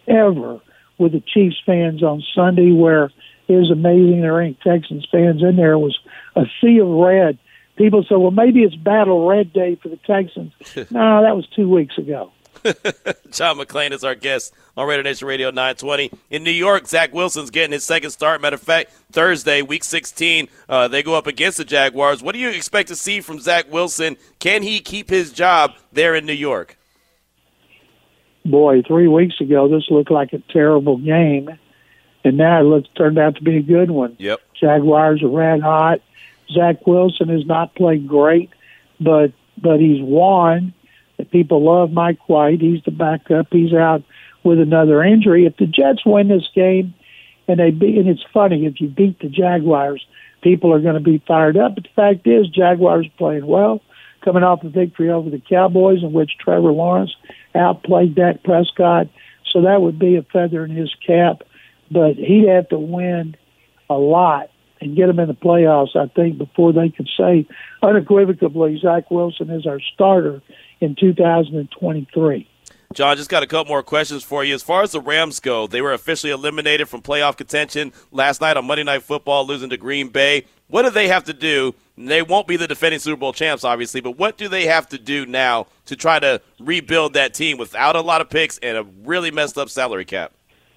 ever 0.08 0.60
with 0.98 1.12
the 1.12 1.20
Chiefs 1.20 1.56
fans 1.64 2.02
on 2.02 2.22
Sunday, 2.34 2.72
where 2.72 3.10
it 3.48 3.54
was 3.54 3.70
amazing 3.70 4.20
there 4.20 4.40
ain't 4.40 4.60
Texans 4.60 5.06
fans 5.10 5.42
in 5.42 5.56
there. 5.56 5.72
It 5.72 5.78
was 5.78 5.98
a 6.34 6.44
sea 6.60 6.78
of 6.78 6.88
red. 6.88 7.38
People 7.76 8.04
said, 8.08 8.16
well, 8.16 8.30
maybe 8.30 8.62
it's 8.62 8.74
Battle 8.74 9.26
Red 9.26 9.52
Day 9.52 9.76
for 9.76 9.88
the 9.88 9.98
Texans. 9.98 10.52
no, 10.90 11.22
that 11.22 11.36
was 11.36 11.46
two 11.54 11.68
weeks 11.68 11.98
ago. 11.98 12.32
John 13.30 13.58
McClain 13.58 13.92
is 13.92 14.02
our 14.02 14.14
guest 14.14 14.54
on 14.76 14.88
Raider 14.88 15.02
Nation 15.02 15.28
Radio 15.28 15.50
920. 15.50 16.10
In 16.30 16.42
New 16.42 16.50
York, 16.50 16.86
Zach 16.86 17.12
Wilson's 17.12 17.50
getting 17.50 17.72
his 17.72 17.84
second 17.84 18.10
start. 18.10 18.40
Matter 18.40 18.54
of 18.54 18.62
fact, 18.62 18.92
Thursday, 19.12 19.62
week 19.62 19.84
16, 19.84 20.48
uh, 20.68 20.88
they 20.88 21.02
go 21.02 21.14
up 21.14 21.26
against 21.26 21.58
the 21.58 21.64
Jaguars. 21.64 22.22
What 22.22 22.32
do 22.32 22.40
you 22.40 22.48
expect 22.48 22.88
to 22.88 22.96
see 22.96 23.20
from 23.20 23.38
Zach 23.40 23.70
Wilson? 23.70 24.16
Can 24.38 24.62
he 24.62 24.80
keep 24.80 25.10
his 25.10 25.32
job 25.32 25.74
there 25.92 26.14
in 26.14 26.26
New 26.26 26.32
York? 26.32 26.76
Boy, 28.50 28.82
three 28.82 29.08
weeks 29.08 29.40
ago 29.40 29.68
this 29.68 29.90
looked 29.90 30.10
like 30.10 30.32
a 30.32 30.38
terrible 30.52 30.96
game, 30.96 31.50
and 32.24 32.36
now 32.36 32.60
it 32.60 32.64
looks 32.64 32.88
turned 32.96 33.18
out 33.18 33.36
to 33.36 33.42
be 33.42 33.56
a 33.56 33.62
good 33.62 33.90
one. 33.90 34.16
Yep. 34.18 34.40
Jaguars 34.58 35.22
are 35.22 35.28
red 35.28 35.60
hot. 35.60 36.00
Zach 36.50 36.86
Wilson 36.86 37.28
has 37.28 37.44
not 37.46 37.74
played 37.74 38.06
great, 38.06 38.50
but 39.00 39.32
but 39.60 39.80
he's 39.80 40.02
won. 40.02 40.74
People 41.30 41.64
love 41.64 41.92
Mike 41.92 42.28
White. 42.28 42.60
He's 42.60 42.82
the 42.84 42.90
backup. 42.90 43.48
He's 43.50 43.72
out 43.72 44.02
with 44.44 44.60
another 44.60 45.02
injury. 45.02 45.46
If 45.46 45.56
the 45.56 45.66
Jets 45.66 46.04
win 46.04 46.28
this 46.28 46.48
game, 46.54 46.94
and 47.48 47.58
they 47.58 47.70
beat, 47.70 47.98
and 47.98 48.08
it's 48.08 48.24
funny 48.32 48.66
if 48.66 48.80
you 48.80 48.88
beat 48.88 49.18
the 49.20 49.28
Jaguars, 49.28 50.04
people 50.42 50.72
are 50.72 50.80
going 50.80 50.94
to 50.94 51.00
be 51.00 51.22
fired 51.26 51.56
up. 51.56 51.74
But 51.74 51.84
the 51.84 51.90
fact 51.96 52.26
is, 52.26 52.48
Jaguars 52.48 53.08
playing 53.18 53.46
well, 53.46 53.80
coming 54.22 54.42
off 54.42 54.64
a 54.64 54.68
victory 54.68 55.10
over 55.10 55.30
the 55.30 55.40
Cowboys, 55.40 56.02
in 56.02 56.12
which 56.12 56.38
Trevor 56.38 56.72
Lawrence 56.72 57.14
outplayed 57.56 58.14
Dak 58.14 58.42
Prescott. 58.42 59.08
So 59.52 59.62
that 59.62 59.80
would 59.80 59.98
be 59.98 60.16
a 60.16 60.22
feather 60.22 60.64
in 60.64 60.70
his 60.70 60.94
cap. 61.06 61.42
But 61.90 62.16
he'd 62.16 62.48
have 62.48 62.68
to 62.70 62.78
win 62.78 63.36
a 63.88 63.94
lot 63.94 64.50
and 64.80 64.96
get 64.96 65.06
them 65.06 65.18
in 65.18 65.28
the 65.28 65.34
playoffs, 65.34 65.96
I 65.96 66.06
think, 66.08 66.38
before 66.38 66.72
they 66.72 66.90
could 66.90 67.08
say 67.16 67.46
unequivocally 67.82 68.78
Zach 68.80 69.10
Wilson 69.10 69.50
is 69.50 69.66
our 69.66 69.80
starter 69.94 70.42
in 70.80 70.96
2023. 70.98 72.48
John, 72.92 73.16
just 73.16 73.30
got 73.30 73.42
a 73.42 73.46
couple 73.46 73.70
more 73.70 73.82
questions 73.82 74.22
for 74.22 74.44
you. 74.44 74.54
As 74.54 74.62
far 74.62 74.82
as 74.82 74.92
the 74.92 75.00
Rams 75.00 75.40
go, 75.40 75.66
they 75.66 75.80
were 75.80 75.92
officially 75.92 76.32
eliminated 76.32 76.88
from 76.88 77.02
playoff 77.02 77.36
contention 77.36 77.92
last 78.12 78.40
night 78.40 78.56
on 78.56 78.66
Monday 78.66 78.84
Night 78.84 79.02
Football, 79.02 79.46
losing 79.46 79.70
to 79.70 79.76
Green 79.76 80.08
Bay. 80.08 80.44
What 80.68 80.82
do 80.82 80.90
they 80.90 81.08
have 81.08 81.24
to 81.24 81.32
do? 81.32 81.74
They 81.98 82.20
won't 82.20 82.46
be 82.46 82.56
the 82.56 82.66
defending 82.66 83.00
Super 83.00 83.18
Bowl 83.18 83.32
champs, 83.32 83.64
obviously, 83.64 84.02
but 84.02 84.18
what 84.18 84.36
do 84.36 84.48
they 84.48 84.66
have 84.66 84.86
to 84.90 84.98
do 84.98 85.24
now 85.24 85.66
to 85.86 85.96
try 85.96 86.18
to 86.18 86.42
rebuild 86.60 87.14
that 87.14 87.32
team 87.32 87.56
without 87.56 87.96
a 87.96 88.02
lot 88.02 88.20
of 88.20 88.28
picks 88.28 88.58
and 88.58 88.76
a 88.76 88.84
really 89.04 89.30
messed 89.30 89.56
up 89.56 89.70
salary 89.70 90.04
cap? 90.04 90.32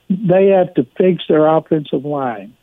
They 0.10 0.48
have 0.48 0.74
to 0.76 0.88
fix 0.98 1.24
their 1.28 1.46
offensive 1.46 2.06
line. 2.06 2.56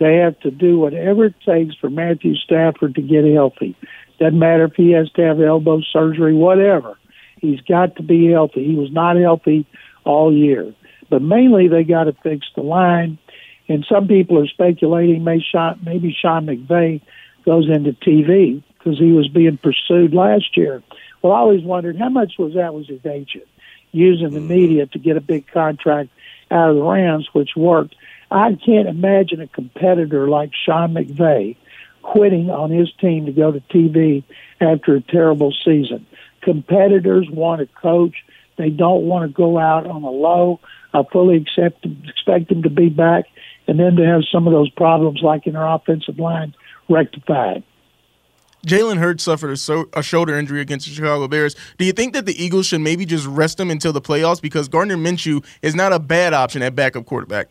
They 0.00 0.16
have 0.16 0.38
to 0.40 0.50
do 0.50 0.78
whatever 0.78 1.26
it 1.26 1.34
takes 1.44 1.74
for 1.76 1.90
Matthew 1.90 2.34
Stafford 2.36 2.94
to 2.94 3.02
get 3.02 3.24
healthy. 3.24 3.76
Doesn't 4.18 4.38
matter 4.38 4.64
if 4.64 4.74
he 4.74 4.92
has 4.92 5.10
to 5.12 5.22
have 5.22 5.40
elbow 5.40 5.80
surgery, 5.92 6.34
whatever. 6.34 6.98
He's 7.40 7.60
got 7.60 7.96
to 7.96 8.02
be 8.02 8.30
healthy. 8.30 8.64
He 8.64 8.74
was 8.74 8.90
not 8.90 9.16
healthy 9.16 9.66
all 10.04 10.32
year. 10.32 10.74
But 11.10 11.22
mainly 11.22 11.68
they 11.68 11.84
got 11.84 12.04
to 12.04 12.12
fix 12.22 12.46
the 12.56 12.62
line. 12.62 13.18
And 13.68 13.84
some 13.88 14.08
people 14.08 14.38
are 14.38 14.46
speculating 14.46 15.24
maybe 15.24 15.44
Sean, 15.52 15.78
maybe 15.84 16.16
Sean 16.20 16.46
McVay 16.46 17.00
goes 17.44 17.68
into 17.68 17.92
TV 17.92 18.62
because 18.78 18.98
he 18.98 19.12
was 19.12 19.28
being 19.28 19.58
pursued 19.58 20.14
last 20.14 20.56
year. 20.56 20.82
Well, 21.22 21.32
I 21.32 21.38
always 21.38 21.62
wondered 21.62 21.98
how 21.98 22.08
much 22.08 22.34
was 22.38 22.54
that 22.54 22.74
was 22.74 22.86
his 22.88 23.04
agent 23.04 23.46
using 23.92 24.30
the 24.30 24.40
mm. 24.40 24.48
media 24.48 24.86
to 24.86 24.98
get 24.98 25.16
a 25.16 25.20
big 25.20 25.46
contract 25.48 26.10
out 26.50 26.70
of 26.70 26.76
the 26.76 26.82
Rams, 26.82 27.28
which 27.32 27.50
worked. 27.56 27.94
I 28.30 28.56
can't 28.64 28.88
imagine 28.88 29.40
a 29.40 29.46
competitor 29.46 30.28
like 30.28 30.50
Sean 30.54 30.92
McVay 30.94 31.56
quitting 32.02 32.50
on 32.50 32.70
his 32.70 32.90
team 33.00 33.26
to 33.26 33.32
go 33.32 33.50
to 33.50 33.60
TV 33.60 34.22
after 34.60 34.96
a 34.96 35.00
terrible 35.00 35.52
season. 35.64 36.06
Competitors 36.42 37.28
want 37.30 37.62
a 37.62 37.66
coach. 37.66 38.14
They 38.56 38.70
don't 38.70 39.02
want 39.02 39.28
to 39.28 39.34
go 39.34 39.58
out 39.58 39.86
on 39.86 40.02
a 40.02 40.10
low. 40.10 40.60
I 40.92 41.02
fully 41.12 41.36
accept, 41.36 41.84
expect 42.06 42.48
them 42.48 42.62
to 42.62 42.70
be 42.70 42.88
back 42.88 43.24
and 43.66 43.78
then 43.78 43.96
to 43.96 44.06
have 44.06 44.22
some 44.32 44.46
of 44.46 44.52
those 44.52 44.70
problems 44.70 45.20
like 45.22 45.46
in 45.46 45.52
their 45.52 45.66
offensive 45.66 46.18
line 46.18 46.54
rectified. 46.88 47.62
Jalen 48.66 48.98
Hurts 48.98 49.22
suffered 49.22 49.50
a, 49.50 49.56
so, 49.56 49.88
a, 49.92 50.02
shoulder 50.02 50.36
injury 50.36 50.60
against 50.60 50.86
the 50.86 50.92
Chicago 50.92 51.28
Bears. 51.28 51.54
Do 51.78 51.84
you 51.84 51.92
think 51.92 52.12
that 52.14 52.26
the 52.26 52.42
Eagles 52.42 52.66
should 52.66 52.80
maybe 52.80 53.06
just 53.06 53.26
rest 53.26 53.58
him 53.58 53.70
until 53.70 53.92
the 53.92 54.00
playoffs 54.00 54.42
because 54.42 54.68
Gardner 54.68 54.96
Minshew 54.96 55.44
is 55.62 55.76
not 55.76 55.92
a 55.92 56.00
bad 56.00 56.34
option 56.34 56.62
at 56.62 56.74
backup 56.74 57.06
quarterback? 57.06 57.50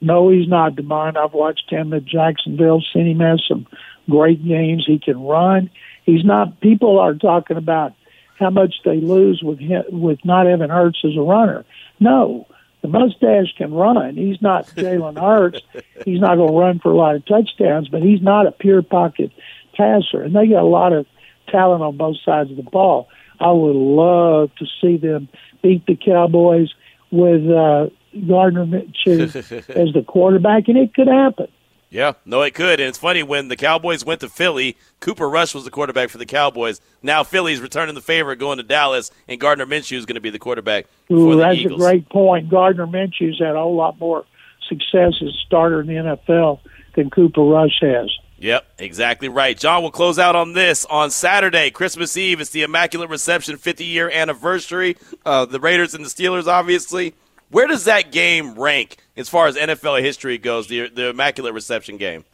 No, 0.00 0.30
he's 0.30 0.48
not, 0.48 0.76
Demond. 0.76 1.18
I've 1.18 1.34
watched 1.34 1.70
him 1.70 1.92
at 1.92 2.06
Jacksonville, 2.06 2.82
seen 2.92 3.06
him 3.06 3.20
have 3.20 3.38
some 3.46 3.66
great 4.08 4.42
games. 4.42 4.84
He 4.86 4.98
can 4.98 5.22
run. 5.22 5.70
He's 6.06 6.24
not. 6.24 6.60
People 6.60 6.98
are 6.98 7.14
talking 7.14 7.58
about 7.58 7.92
how 8.38 8.48
much 8.48 8.76
they 8.84 8.96
lose 8.96 9.42
with 9.44 9.58
him, 9.58 9.84
with 9.90 10.24
not 10.24 10.46
having 10.46 10.70
Hurts 10.70 11.02
as 11.04 11.16
a 11.16 11.20
runner. 11.20 11.66
No, 12.00 12.46
the 12.82 12.88
mustache 12.88 13.54
can 13.56 13.72
run. 13.74 14.16
He's 14.16 14.40
not 14.40 14.66
Jalen 14.68 15.18
Hurts. 15.18 15.60
He's 16.04 16.20
not 16.20 16.36
going 16.36 16.50
to 16.50 16.58
run 16.58 16.78
for 16.78 16.90
a 16.90 16.96
lot 16.96 17.14
of 17.14 17.26
touchdowns, 17.26 17.88
but 17.88 18.02
he's 18.02 18.22
not 18.22 18.46
a 18.46 18.52
pure 18.52 18.82
pocket 18.82 19.32
passer. 19.74 20.22
And 20.22 20.34
they 20.34 20.46
got 20.48 20.62
a 20.62 20.66
lot 20.66 20.92
of 20.92 21.06
talent 21.48 21.82
on 21.82 21.96
both 21.96 22.16
sides 22.24 22.50
of 22.50 22.56
the 22.56 22.62
ball. 22.62 23.08
I 23.38 23.50
would 23.50 23.76
love 23.76 24.50
to 24.56 24.66
see 24.80 24.96
them 24.96 25.28
beat 25.62 25.84
the 25.86 25.96
Cowboys 25.96 26.72
with 27.10 27.48
uh, 27.50 27.88
Gardner 28.26 28.66
Minshew 28.66 29.34
as 29.70 29.92
the 29.92 30.04
quarterback, 30.06 30.68
and 30.68 30.78
it 30.78 30.94
could 30.94 31.08
happen. 31.08 31.48
Yeah, 31.90 32.12
no, 32.24 32.42
it 32.42 32.54
could. 32.54 32.78
And 32.78 32.88
it's 32.88 32.98
funny 32.98 33.24
when 33.24 33.48
the 33.48 33.56
Cowboys 33.56 34.04
went 34.04 34.20
to 34.20 34.28
Philly, 34.28 34.76
Cooper 35.00 35.28
Rush 35.28 35.54
was 35.54 35.64
the 35.64 35.70
quarterback 35.72 36.08
for 36.08 36.18
the 36.18 36.26
Cowboys. 36.26 36.80
Now 37.02 37.24
Philly's 37.24 37.60
returning 37.60 37.96
the 37.96 38.00
favor, 38.00 38.34
going 38.36 38.58
to 38.58 38.62
Dallas, 38.62 39.10
and 39.26 39.40
Gardner 39.40 39.66
Minshew 39.66 39.96
is 39.96 40.06
going 40.06 40.14
to 40.14 40.20
be 40.20 40.30
the 40.30 40.38
quarterback 40.38 40.86
Ooh, 41.10 41.30
for 41.30 41.34
the 41.34 41.42
that's 41.42 41.58
Eagles. 41.58 41.80
a 41.80 41.84
great 41.84 42.08
point. 42.08 42.48
Gardner 42.48 42.86
Minshew's 42.86 43.40
had 43.40 43.56
a 43.56 43.60
whole 43.60 43.74
lot 43.74 43.98
more 43.98 44.24
success 44.68 45.14
as 45.20 45.28
a 45.28 45.32
starter 45.46 45.80
in 45.80 45.88
the 45.88 45.94
NFL 45.94 46.60
than 46.94 47.10
Cooper 47.10 47.42
Rush 47.42 47.78
has. 47.80 48.08
Yep, 48.38 48.66
exactly 48.78 49.28
right. 49.28 49.58
John, 49.58 49.82
we'll 49.82 49.90
close 49.90 50.18
out 50.18 50.34
on 50.34 50.54
this 50.54 50.86
on 50.86 51.10
Saturday, 51.10 51.70
Christmas 51.70 52.16
Eve. 52.16 52.40
It's 52.40 52.50
the 52.50 52.62
Immaculate 52.62 53.10
Reception 53.10 53.56
50 53.58 53.84
year 53.84 54.08
anniversary. 54.10 54.96
Uh, 55.26 55.44
the 55.44 55.60
Raiders 55.60 55.92
and 55.94 56.04
the 56.04 56.08
Steelers, 56.08 56.46
obviously. 56.46 57.14
Where 57.50 57.66
does 57.66 57.84
that 57.84 58.12
game 58.12 58.54
rank 58.54 58.98
as 59.16 59.28
far 59.28 59.46
as 59.46 59.56
NFL 59.56 60.00
history 60.02 60.38
goes, 60.38 60.68
the, 60.68 60.88
the 60.88 61.10
Immaculate 61.10 61.52
Reception 61.52 61.96
game? 61.96 62.24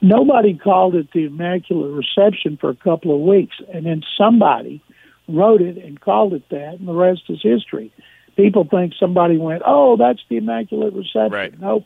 Nobody 0.00 0.56
called 0.56 0.94
it 0.94 1.08
the 1.12 1.24
Immaculate 1.24 1.92
Reception 1.92 2.56
for 2.56 2.70
a 2.70 2.76
couple 2.76 3.14
of 3.14 3.20
weeks, 3.20 3.56
and 3.72 3.84
then 3.84 4.02
somebody 4.16 4.82
wrote 5.28 5.60
it 5.60 5.76
and 5.76 6.00
called 6.00 6.32
it 6.32 6.48
that, 6.50 6.76
and 6.78 6.88
the 6.88 6.94
rest 6.94 7.22
is 7.28 7.40
history. 7.42 7.92
People 8.36 8.66
think 8.70 8.94
somebody 8.98 9.36
went, 9.36 9.62
oh, 9.66 9.96
that's 9.96 10.20
the 10.28 10.36
Immaculate 10.36 10.94
Reception. 10.94 11.32
Right. 11.32 11.60
Nope. 11.60 11.84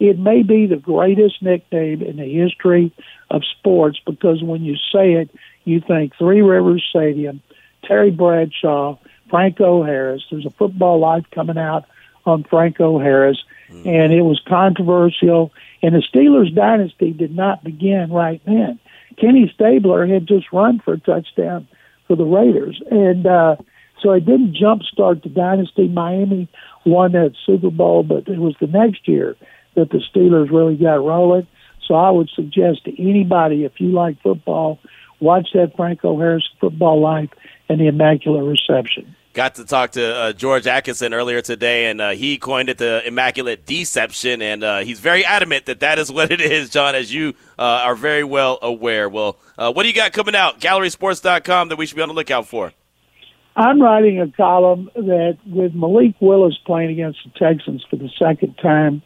It 0.00 0.18
may 0.18 0.42
be 0.42 0.66
the 0.66 0.76
greatest 0.76 1.42
nickname 1.42 2.02
in 2.02 2.16
the 2.16 2.24
history 2.24 2.92
of 3.30 3.42
sports 3.58 4.00
because 4.04 4.42
when 4.42 4.64
you 4.64 4.74
say 4.92 5.12
it, 5.12 5.30
you 5.64 5.80
think 5.80 6.16
Three 6.18 6.42
Rivers 6.42 6.84
Stadium, 6.90 7.40
Terry 7.84 8.10
Bradshaw, 8.10 8.98
Franco 9.32 9.82
Harris. 9.82 10.22
There's 10.30 10.44
a 10.44 10.50
football 10.50 11.00
life 11.00 11.24
coming 11.34 11.56
out 11.56 11.86
on 12.26 12.44
Franco 12.44 12.98
Harris, 12.98 13.42
mm. 13.70 13.86
and 13.86 14.12
it 14.12 14.20
was 14.20 14.42
controversial. 14.46 15.52
And 15.82 15.94
the 15.94 16.02
Steelers 16.02 16.54
dynasty 16.54 17.12
did 17.12 17.34
not 17.34 17.64
begin 17.64 18.12
right 18.12 18.42
then. 18.44 18.78
Kenny 19.18 19.50
Stabler 19.54 20.06
had 20.06 20.28
just 20.28 20.52
run 20.52 20.80
for 20.80 20.92
a 20.92 21.00
touchdown 21.00 21.66
for 22.06 22.14
the 22.14 22.24
Raiders, 22.24 22.80
and 22.90 23.26
uh, 23.26 23.56
so 24.02 24.12
it 24.12 24.26
didn't 24.26 24.54
jumpstart 24.54 25.22
the 25.22 25.30
dynasty. 25.30 25.88
Miami 25.88 26.46
won 26.84 27.12
that 27.12 27.34
Super 27.46 27.70
Bowl, 27.70 28.02
but 28.02 28.28
it 28.28 28.38
was 28.38 28.54
the 28.60 28.66
next 28.66 29.08
year 29.08 29.34
that 29.76 29.88
the 29.88 30.02
Steelers 30.14 30.50
really 30.50 30.76
got 30.76 30.96
rolling. 30.96 31.46
So 31.86 31.94
I 31.94 32.10
would 32.10 32.28
suggest 32.28 32.84
to 32.84 33.02
anybody, 33.02 33.64
if 33.64 33.80
you 33.80 33.92
like 33.92 34.20
football, 34.20 34.78
watch 35.20 35.48
that 35.54 35.74
Franco 35.74 36.18
Harris 36.18 36.48
football 36.60 37.00
life 37.00 37.30
and 37.70 37.80
the 37.80 37.86
Immaculate 37.86 38.44
Reception. 38.44 39.16
Got 39.34 39.54
to 39.54 39.64
talk 39.64 39.92
to 39.92 40.14
uh, 40.14 40.32
George 40.34 40.66
Atkinson 40.66 41.14
earlier 41.14 41.40
today, 41.40 41.86
and 41.86 42.02
uh, 42.02 42.10
he 42.10 42.36
coined 42.36 42.68
it 42.68 42.76
the 42.76 43.02
Immaculate 43.06 43.64
Deception, 43.64 44.42
and 44.42 44.62
uh, 44.62 44.80
he's 44.80 45.00
very 45.00 45.24
adamant 45.24 45.64
that 45.66 45.80
that 45.80 45.98
is 45.98 46.12
what 46.12 46.30
it 46.30 46.42
is, 46.42 46.68
John, 46.68 46.94
as 46.94 47.14
you 47.14 47.32
uh, 47.58 47.62
are 47.62 47.94
very 47.94 48.24
well 48.24 48.58
aware. 48.60 49.08
Well, 49.08 49.38
uh, 49.56 49.72
what 49.72 49.84
do 49.84 49.88
you 49.88 49.94
got 49.94 50.12
coming 50.12 50.36
out? 50.36 50.60
GallerySports.com 50.60 51.70
that 51.70 51.76
we 51.76 51.86
should 51.86 51.96
be 51.96 52.02
on 52.02 52.08
the 52.08 52.14
lookout 52.14 52.46
for. 52.46 52.72
I'm 53.56 53.80
writing 53.80 54.20
a 54.20 54.30
column 54.30 54.90
that 54.94 55.38
with 55.46 55.74
Malik 55.74 56.14
Willis 56.20 56.58
playing 56.66 56.90
against 56.90 57.20
the 57.24 57.30
Texans 57.38 57.82
for 57.88 57.96
the 57.96 58.10
second 58.18 58.56
time, 58.62 59.00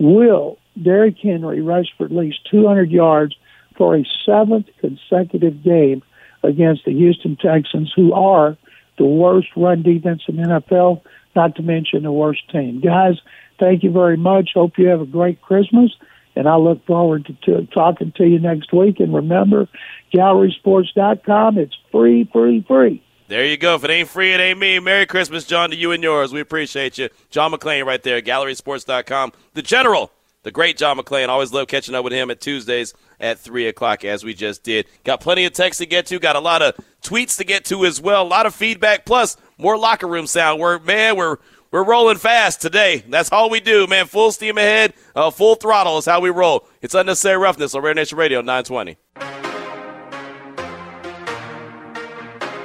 will 0.00 0.58
Derrick 0.82 1.18
Henry 1.22 1.60
rush 1.60 1.86
for 1.96 2.04
at 2.04 2.12
least 2.12 2.38
200 2.50 2.90
yards 2.90 3.36
for 3.76 3.96
a 3.96 4.04
seventh 4.26 4.66
consecutive 4.80 5.62
game 5.62 6.02
against 6.42 6.84
the 6.84 6.92
Houston 6.92 7.36
Texans, 7.36 7.92
who 7.94 8.12
are 8.12 8.56
the 8.98 9.06
worst 9.06 9.48
run 9.56 9.82
defense 9.82 10.22
in 10.28 10.36
the 10.36 10.42
NFL, 10.42 11.02
not 11.34 11.56
to 11.56 11.62
mention 11.62 12.02
the 12.02 12.12
worst 12.12 12.48
team. 12.50 12.80
Guys, 12.80 13.14
thank 13.58 13.82
you 13.82 13.90
very 13.90 14.16
much. 14.16 14.50
Hope 14.54 14.78
you 14.78 14.88
have 14.88 15.00
a 15.00 15.06
great 15.06 15.40
Christmas, 15.40 15.90
and 16.36 16.48
I 16.48 16.56
look 16.56 16.84
forward 16.86 17.26
to, 17.26 17.32
to 17.46 17.66
talking 17.66 18.12
to 18.16 18.26
you 18.26 18.38
next 18.38 18.72
week. 18.72 19.00
And 19.00 19.14
remember, 19.14 19.68
GallerySports.com, 20.12 21.58
it's 21.58 21.76
free, 21.90 22.28
free, 22.32 22.64
free. 22.66 23.02
There 23.28 23.44
you 23.44 23.58
go. 23.58 23.74
If 23.74 23.84
it 23.84 23.90
ain't 23.90 24.08
free, 24.08 24.32
it 24.32 24.40
ain't 24.40 24.58
me. 24.58 24.78
Merry 24.78 25.04
Christmas, 25.04 25.44
John, 25.44 25.70
to 25.70 25.76
you 25.76 25.92
and 25.92 26.02
yours. 26.02 26.32
We 26.32 26.40
appreciate 26.40 26.96
you. 26.96 27.10
John 27.30 27.52
McClain 27.52 27.84
right 27.84 28.02
there, 28.02 28.22
GallerySports.com. 28.22 29.32
The 29.52 29.62
General, 29.62 30.10
the 30.44 30.50
great 30.50 30.78
John 30.78 30.98
McClain. 30.98 31.28
Always 31.28 31.52
love 31.52 31.68
catching 31.68 31.94
up 31.94 32.04
with 32.04 32.14
him 32.14 32.30
at 32.30 32.40
Tuesdays 32.40 32.94
at 33.20 33.38
3 33.38 33.66
o'clock, 33.66 34.04
as 34.04 34.24
we 34.24 34.34
just 34.34 34.62
did. 34.62 34.86
Got 35.04 35.20
plenty 35.20 35.44
of 35.44 35.52
texts 35.52 35.78
to 35.78 35.86
get 35.86 36.06
to, 36.06 36.18
got 36.18 36.36
a 36.36 36.40
lot 36.40 36.62
of 36.62 36.76
tweets 37.02 37.36
to 37.38 37.44
get 37.44 37.64
to 37.66 37.84
as 37.84 38.00
well, 38.00 38.22
a 38.22 38.28
lot 38.28 38.46
of 38.46 38.54
feedback, 38.54 39.04
plus 39.04 39.36
more 39.58 39.76
locker 39.76 40.06
room 40.06 40.26
sound. 40.26 40.60
We're, 40.60 40.78
man, 40.80 41.16
we're. 41.16 41.36
We're 41.70 41.84
rolling 41.84 42.16
fast 42.16 42.62
today. 42.62 43.04
That's 43.10 43.30
all 43.30 43.50
we 43.50 43.60
do, 43.60 43.86
man. 43.86 44.06
Full 44.06 44.32
steam 44.32 44.56
ahead, 44.56 44.94
uh, 45.14 45.30
full 45.30 45.54
throttle 45.54 45.98
is 45.98 46.06
how 46.06 46.18
we 46.18 46.30
roll. 46.30 46.66
It's 46.80 46.94
unnecessary 46.94 47.36
roughness 47.36 47.74
on 47.74 47.82
Raider 47.82 47.96
Nation 47.96 48.16
Radio 48.16 48.40
920. 48.40 48.96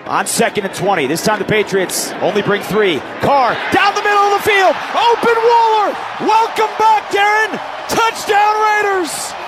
On 0.06 0.26
second 0.26 0.66
and 0.66 0.74
20. 0.74 1.08
This 1.08 1.26
time 1.26 1.40
the 1.40 1.46
Patriots 1.46 2.12
only 2.22 2.42
bring 2.44 2.62
three. 2.62 3.00
Carr 3.20 3.56
down 3.74 3.94
the 3.94 4.04
middle 4.04 4.24
of 4.24 4.42
the 4.42 4.50
field. 4.50 4.76
Open 4.96 5.36
Waller. 5.36 5.92
Welcome 6.22 6.72
back, 6.80 7.10
Darren. 7.12 7.60
Touchdown 7.90 8.56
Raiders. 8.64 9.43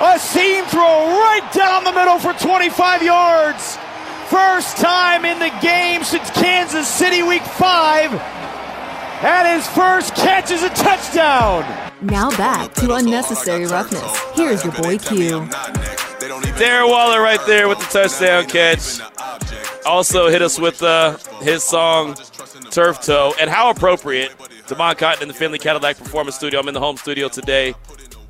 A 0.00 0.16
seam 0.18 0.64
throw 0.66 0.80
right 0.80 1.50
down 1.52 1.82
the 1.82 1.92
middle 1.92 2.18
for 2.20 2.32
25 2.34 3.02
yards. 3.02 3.76
First 4.28 4.76
time 4.76 5.24
in 5.24 5.40
the 5.40 5.52
game 5.60 6.04
since 6.04 6.30
Kansas 6.30 6.86
City 6.86 7.22
week 7.24 7.42
five. 7.42 8.12
And 9.24 9.48
his 9.56 9.66
first 9.68 10.14
catch 10.14 10.52
is 10.52 10.62
a 10.62 10.68
touchdown. 10.70 11.62
Now 12.00 12.30
back 12.30 12.74
to 12.74 12.94
unnecessary 12.94 13.66
roughness. 13.66 14.16
Here's 14.34 14.62
your 14.62 14.72
boy 14.74 14.98
Q. 14.98 15.40
Darren 16.60 16.88
Waller 16.88 17.20
right 17.20 17.44
there 17.46 17.66
with 17.66 17.80
the 17.80 17.86
touchdown 17.86 18.46
catch. 18.46 19.00
Also 19.84 20.28
hit 20.28 20.42
us 20.42 20.60
with 20.60 20.80
uh, 20.80 21.16
his 21.40 21.64
song 21.64 22.14
Turf 22.70 23.00
Toe. 23.00 23.34
And 23.40 23.50
how 23.50 23.70
appropriate. 23.70 24.32
Damon 24.68 24.94
Cotton 24.96 25.22
in 25.22 25.28
the 25.28 25.34
Findlay 25.34 25.58
Cadillac 25.58 25.96
Performance 25.96 26.36
Studio. 26.36 26.60
I'm 26.60 26.68
in 26.68 26.74
the 26.74 26.80
home 26.80 26.98
studio 26.98 27.28
today. 27.28 27.74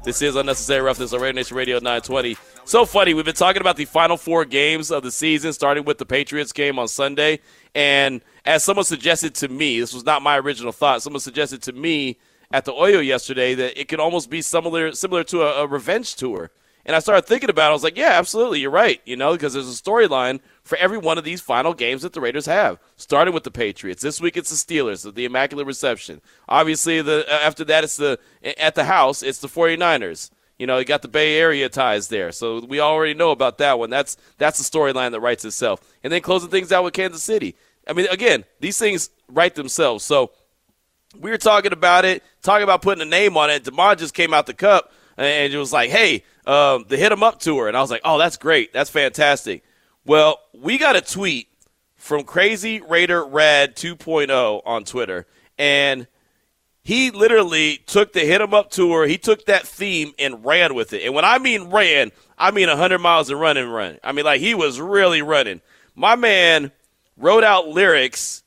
This 0.04 0.22
is 0.22 0.36
Unnecessary 0.36 0.80
Roughness 0.80 1.12
on 1.12 1.20
Raider 1.20 1.34
Nation 1.34 1.56
Radio 1.56 1.76
920. 1.76 2.36
So 2.64 2.84
funny. 2.84 3.14
We've 3.14 3.24
been 3.24 3.34
talking 3.34 3.60
about 3.60 3.76
the 3.76 3.84
final 3.84 4.16
four 4.16 4.44
games 4.44 4.92
of 4.92 5.02
the 5.02 5.10
season, 5.10 5.52
starting 5.52 5.84
with 5.84 5.98
the 5.98 6.06
Patriots 6.06 6.52
game 6.52 6.78
on 6.78 6.86
Sunday. 6.86 7.40
And 7.74 8.22
as 8.44 8.62
someone 8.62 8.84
suggested 8.84 9.34
to 9.36 9.48
me, 9.48 9.80
this 9.80 9.92
was 9.92 10.04
not 10.04 10.22
my 10.22 10.38
original 10.38 10.72
thought, 10.72 11.02
someone 11.02 11.20
suggested 11.20 11.62
to 11.62 11.72
me 11.72 12.16
at 12.52 12.64
the 12.64 12.72
Oyo 12.72 13.04
yesterday 13.04 13.54
that 13.56 13.78
it 13.78 13.88
could 13.88 14.00
almost 14.00 14.30
be 14.30 14.40
similar, 14.40 14.92
similar 14.92 15.24
to 15.24 15.42
a, 15.42 15.64
a 15.64 15.66
revenge 15.66 16.14
tour. 16.14 16.52
And 16.88 16.96
I 16.96 17.00
started 17.00 17.26
thinking 17.26 17.50
about 17.50 17.66
it. 17.66 17.68
I 17.68 17.72
was 17.74 17.84
like, 17.84 17.98
yeah, 17.98 18.12
absolutely. 18.12 18.60
You're 18.60 18.70
right. 18.70 19.02
You 19.04 19.14
know, 19.14 19.32
because 19.32 19.52
there's 19.52 19.68
a 19.68 19.82
storyline 19.82 20.40
for 20.62 20.78
every 20.78 20.96
one 20.96 21.18
of 21.18 21.24
these 21.24 21.42
final 21.42 21.74
games 21.74 22.00
that 22.00 22.14
the 22.14 22.20
Raiders 22.22 22.46
have, 22.46 22.78
starting 22.96 23.34
with 23.34 23.44
the 23.44 23.50
Patriots. 23.50 24.00
This 24.00 24.22
week 24.22 24.38
it's 24.38 24.48
the 24.48 24.56
Steelers, 24.56 25.14
the 25.14 25.26
Immaculate 25.26 25.66
Reception. 25.66 26.22
Obviously, 26.48 27.02
the 27.02 27.30
uh, 27.30 27.40
after 27.40 27.62
that 27.66 27.84
it's 27.84 27.98
the 27.98 28.18
at 28.56 28.74
the 28.74 28.84
house, 28.84 29.22
it's 29.22 29.38
the 29.38 29.48
49ers. 29.48 30.30
You 30.58 30.66
know, 30.66 30.78
you 30.78 30.86
got 30.86 31.02
the 31.02 31.08
Bay 31.08 31.38
Area 31.38 31.68
ties 31.68 32.08
there. 32.08 32.32
So 32.32 32.64
we 32.64 32.80
already 32.80 33.12
know 33.12 33.32
about 33.32 33.58
that 33.58 33.78
one. 33.78 33.90
That's 33.90 34.16
that's 34.38 34.56
the 34.56 34.78
storyline 34.78 35.10
that 35.10 35.20
writes 35.20 35.44
itself. 35.44 35.82
And 36.02 36.10
then 36.10 36.22
closing 36.22 36.48
things 36.48 36.72
out 36.72 36.84
with 36.84 36.94
Kansas 36.94 37.22
City. 37.22 37.54
I 37.86 37.92
mean, 37.92 38.06
again, 38.06 38.46
these 38.60 38.78
things 38.78 39.10
write 39.28 39.56
themselves. 39.56 40.04
So 40.04 40.30
we 41.20 41.30
were 41.30 41.36
talking 41.36 41.72
about 41.74 42.06
it, 42.06 42.22
talking 42.42 42.64
about 42.64 42.80
putting 42.80 43.02
a 43.02 43.10
name 43.10 43.36
on 43.36 43.50
it. 43.50 43.64
Demond 43.64 43.98
just 43.98 44.14
came 44.14 44.32
out 44.32 44.46
the 44.46 44.54
cup 44.54 44.90
and 45.18 45.52
it 45.52 45.58
was 45.58 45.72
like, 45.72 45.90
hey, 45.90 46.24
um, 46.46 46.84
the 46.88 46.96
Hit 46.96 47.12
'em 47.12 47.22
Up 47.22 47.40
tour. 47.40 47.68
And 47.68 47.76
I 47.76 47.80
was 47.80 47.90
like, 47.90 48.02
oh, 48.04 48.18
that's 48.18 48.36
great. 48.36 48.72
That's 48.72 48.90
fantastic. 48.90 49.64
Well, 50.04 50.40
we 50.54 50.78
got 50.78 50.96
a 50.96 51.00
tweet 51.00 51.48
from 51.96 52.22
Crazy 52.24 52.80
Raider 52.80 53.24
Rad 53.24 53.76
2.0 53.76 54.62
on 54.64 54.84
Twitter, 54.84 55.26
and 55.58 56.06
he 56.82 57.10
literally 57.10 57.78
took 57.86 58.12
the 58.12 58.20
Hit 58.20 58.40
'em 58.40 58.54
Up 58.54 58.70
tour. 58.70 59.06
He 59.06 59.18
took 59.18 59.44
that 59.46 59.66
theme 59.66 60.12
and 60.18 60.44
ran 60.44 60.74
with 60.74 60.92
it. 60.92 61.02
And 61.04 61.14
when 61.14 61.24
I 61.24 61.38
mean 61.38 61.64
ran, 61.64 62.12
I 62.38 62.52
mean 62.52 62.68
100 62.68 62.98
miles 62.98 63.28
of 63.28 63.38
running, 63.38 63.68
run. 63.68 63.98
I 64.04 64.12
mean, 64.12 64.24
like, 64.24 64.40
he 64.40 64.54
was 64.54 64.80
really 64.80 65.20
running. 65.20 65.60
My 65.94 66.14
man 66.14 66.70
wrote 67.16 67.44
out 67.44 67.68
lyrics 67.68 68.44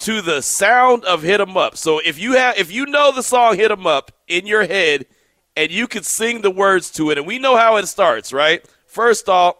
to 0.00 0.20
the 0.20 0.42
sound 0.42 1.04
of 1.04 1.22
Hit 1.22 1.40
'em 1.40 1.56
Up. 1.56 1.76
So 1.76 2.00
if 2.00 2.18
you 2.18 2.32
have 2.32 2.58
if 2.58 2.72
you 2.72 2.86
know 2.86 3.12
the 3.12 3.22
song 3.22 3.56
Hit 3.56 3.70
'em 3.70 3.86
Up 3.86 4.10
in 4.26 4.46
your 4.46 4.66
head– 4.66 5.06
and 5.56 5.70
you 5.70 5.86
could 5.86 6.04
sing 6.04 6.42
the 6.42 6.50
words 6.50 6.90
to 6.92 7.10
it. 7.10 7.18
And 7.18 7.26
we 7.26 7.38
know 7.38 7.56
how 7.56 7.76
it 7.76 7.86
starts, 7.86 8.32
right? 8.32 8.64
First 8.86 9.28
off, 9.28 9.56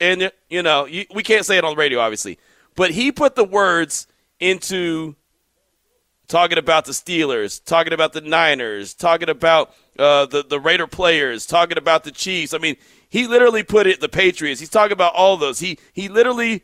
and 0.00 0.30
you 0.48 0.62
know, 0.62 0.86
you, 0.86 1.04
we 1.14 1.22
can't 1.22 1.44
say 1.44 1.58
it 1.58 1.64
on 1.64 1.72
the 1.72 1.76
radio, 1.76 2.00
obviously, 2.00 2.38
but 2.76 2.90
he 2.90 3.10
put 3.12 3.34
the 3.34 3.44
words 3.44 4.06
into 4.40 5.16
talking 6.28 6.58
about 6.58 6.84
the 6.84 6.92
Steelers, 6.92 7.62
talking 7.64 7.92
about 7.92 8.12
the 8.12 8.20
Niners, 8.20 8.94
talking 8.94 9.28
about 9.28 9.74
uh, 9.98 10.26
the 10.26 10.44
the 10.44 10.60
Raider 10.60 10.86
players, 10.86 11.46
talking 11.46 11.78
about 11.78 12.04
the 12.04 12.12
Chiefs. 12.12 12.54
I 12.54 12.58
mean, 12.58 12.76
he 13.08 13.26
literally 13.26 13.62
put 13.62 13.86
it 13.86 14.00
the 14.00 14.08
Patriots. 14.08 14.60
He's 14.60 14.70
talking 14.70 14.92
about 14.92 15.14
all 15.14 15.36
those. 15.36 15.58
He 15.58 15.78
he 15.92 16.08
literally 16.08 16.62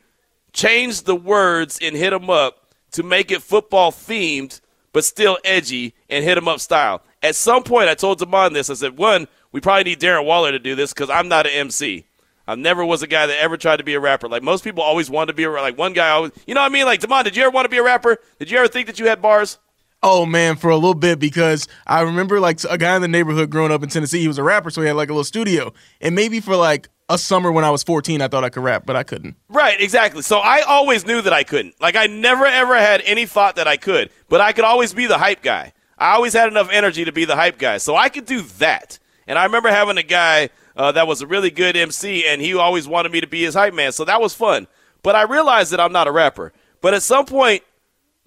changed 0.53 1.07
the 1.07 1.17
words 1.17 1.79
and 1.83 1.97
hit 1.97 2.11
them 2.11 2.31
up 2.31 2.73
to 2.93 3.03
make 3.03 3.33
it 3.33 3.43
football 3.43 3.91
themed, 3.91 4.61
but 4.93 5.05
still 5.05 5.39
edgy 5.45 5.95
and 6.09 6.25
hit 6.25 6.37
them 6.37 6.47
up 6.47 6.61
style. 6.61 7.03
At 7.25 7.35
some 7.35 7.63
point, 7.63 7.89
I 7.89 7.95
told 7.95 8.19
Damon 8.19 8.53
this. 8.53 8.69
I 8.69 8.75
said, 8.75 8.99
one, 8.99 9.29
we 9.51 9.59
probably 9.59 9.85
need 9.85 9.99
Darren 9.99 10.27
Waller 10.27 10.53
to 10.53 10.59
do 10.59 10.75
this 10.75 10.93
because 10.93 11.09
I'm 11.09 11.27
not 11.27 11.47
an 11.47 11.53
MC. 11.53 12.05
I 12.47 12.55
never 12.55 12.85
was 12.85 13.03
a 13.03 13.07
guy 13.07 13.27
that 13.27 13.39
ever 13.41 13.57
tried 13.57 13.79
to 13.79 13.83
be 13.83 13.95
a 13.95 14.01
rapper. 14.01 14.29
Like 14.29 14.43
most 14.43 14.63
people 14.63 14.83
always 14.83 15.09
wanted 15.09 15.29
to 15.29 15.33
be 15.33 15.45
a 15.45 15.51
like 15.51 15.79
one 15.79 15.95
guy 15.95 16.11
always. 16.11 16.33
You 16.47 16.55
know 16.55 16.61
what 16.61 16.71
I 16.71 16.75
mean? 16.75 16.85
Like 16.85 17.01
Damon, 17.01 17.25
did 17.25 17.35
you 17.35 17.43
ever 17.45 17.51
want 17.51 17.65
to 17.65 17.71
be 17.71 17.79
a 17.79 17.83
rapper? 17.83 18.19
Did 18.39 18.51
you 18.51 18.59
ever 18.59 18.69
think 18.69 18.89
that 18.89 18.99
you 18.99 19.07
had 19.07 19.23
bars? 19.23 19.59
Oh 20.03 20.27
man, 20.27 20.57
for 20.57 20.69
a 20.69 20.75
little 20.75 20.93
bit 20.93 21.19
because 21.19 21.67
I 21.87 22.03
remember 22.03 22.41
like 22.41 22.63
a 22.69 22.77
guy 22.77 22.95
in 22.95 23.01
the 23.01 23.09
neighborhood 23.09 23.49
growing 23.49 23.73
up 23.73 23.83
in 23.83 23.89
Tennessee. 23.89 24.21
He 24.21 24.29
was 24.29 24.37
a 24.37 24.43
rapper, 24.43 24.69
so 24.69 24.83
he 24.83 24.87
had 24.87 24.97
like 24.97 25.09
a 25.09 25.13
little 25.13 25.25
studio. 25.25 25.73
And 26.03 26.15
maybe 26.15 26.41
for 26.41 26.57
like 26.57 26.91
a 27.09 27.17
summer 27.17 27.51
when 27.51 27.65
I 27.65 27.71
was 27.71 27.83
14, 27.83 28.21
I 28.21 28.29
thought 28.29 28.45
I 28.45 28.51
could 28.51 28.63
rap, 28.63 28.85
but 28.85 28.97
I 28.97 29.03
couldn't. 29.03 29.37
Right, 29.49 29.81
exactly. 29.81 30.21
So 30.21 30.41
I 30.41 30.61
always 30.61 31.07
knew 31.07 31.23
that 31.23 31.33
I 31.33 31.43
couldn't. 31.43 31.81
Like 31.81 31.97
I 31.97 32.07
never 32.07 32.45
ever 32.45 32.77
had 32.77 33.01
any 33.07 33.25
thought 33.25 33.57
that 33.57 33.67
I 33.67 33.79
could, 33.79 34.11
but 34.29 34.43
I 34.43 34.53
could 34.53 34.65
always 34.65 34.93
be 34.93 35.07
the 35.07 35.17
hype 35.17 35.41
guy. 35.41 35.73
I 36.05 36.17
always 36.17 36.35
had 36.35 36.49
enough 36.49 36.69
energy 36.71 37.07
to 37.07 37.13
be 37.13 37.25
the 37.25 37.35
hype 37.35 37.57
guy, 37.57 37.79
so 37.79 37.97
I 37.97 38.11
could 38.11 38.27
do 38.27 38.43
that. 38.59 38.99
And 39.27 39.39
I 39.39 39.45
remember 39.45 39.71
having 39.71 39.97
a 39.97 40.03
guy 40.03 40.51
uh, 40.77 40.93
that 40.93 41.07
was 41.07 41.23
a 41.23 41.27
really 41.27 41.51
good 41.51 41.79
MC, 41.79 42.27
and 42.27 42.43
he 42.43 42.53
always 42.53 42.87
wanted 42.87 43.11
me 43.11 43.23
to 43.23 43.27
be 43.27 43.43
his 43.43 43.55
hype 43.55 43.73
man, 43.73 43.91
so 43.91 44.05
that 44.05 44.21
was 44.21 44.35
fun. 44.35 44.67
But 45.03 45.17
I 45.17 45.23
realized 45.23 45.73
that 45.73 45.81
I'm 45.81 45.93
not 45.93 46.07
a 46.07 46.13
rapper. 46.13 46.53
But 46.83 46.93
at 46.93 47.03
some 47.03 47.25
point, 47.25 47.63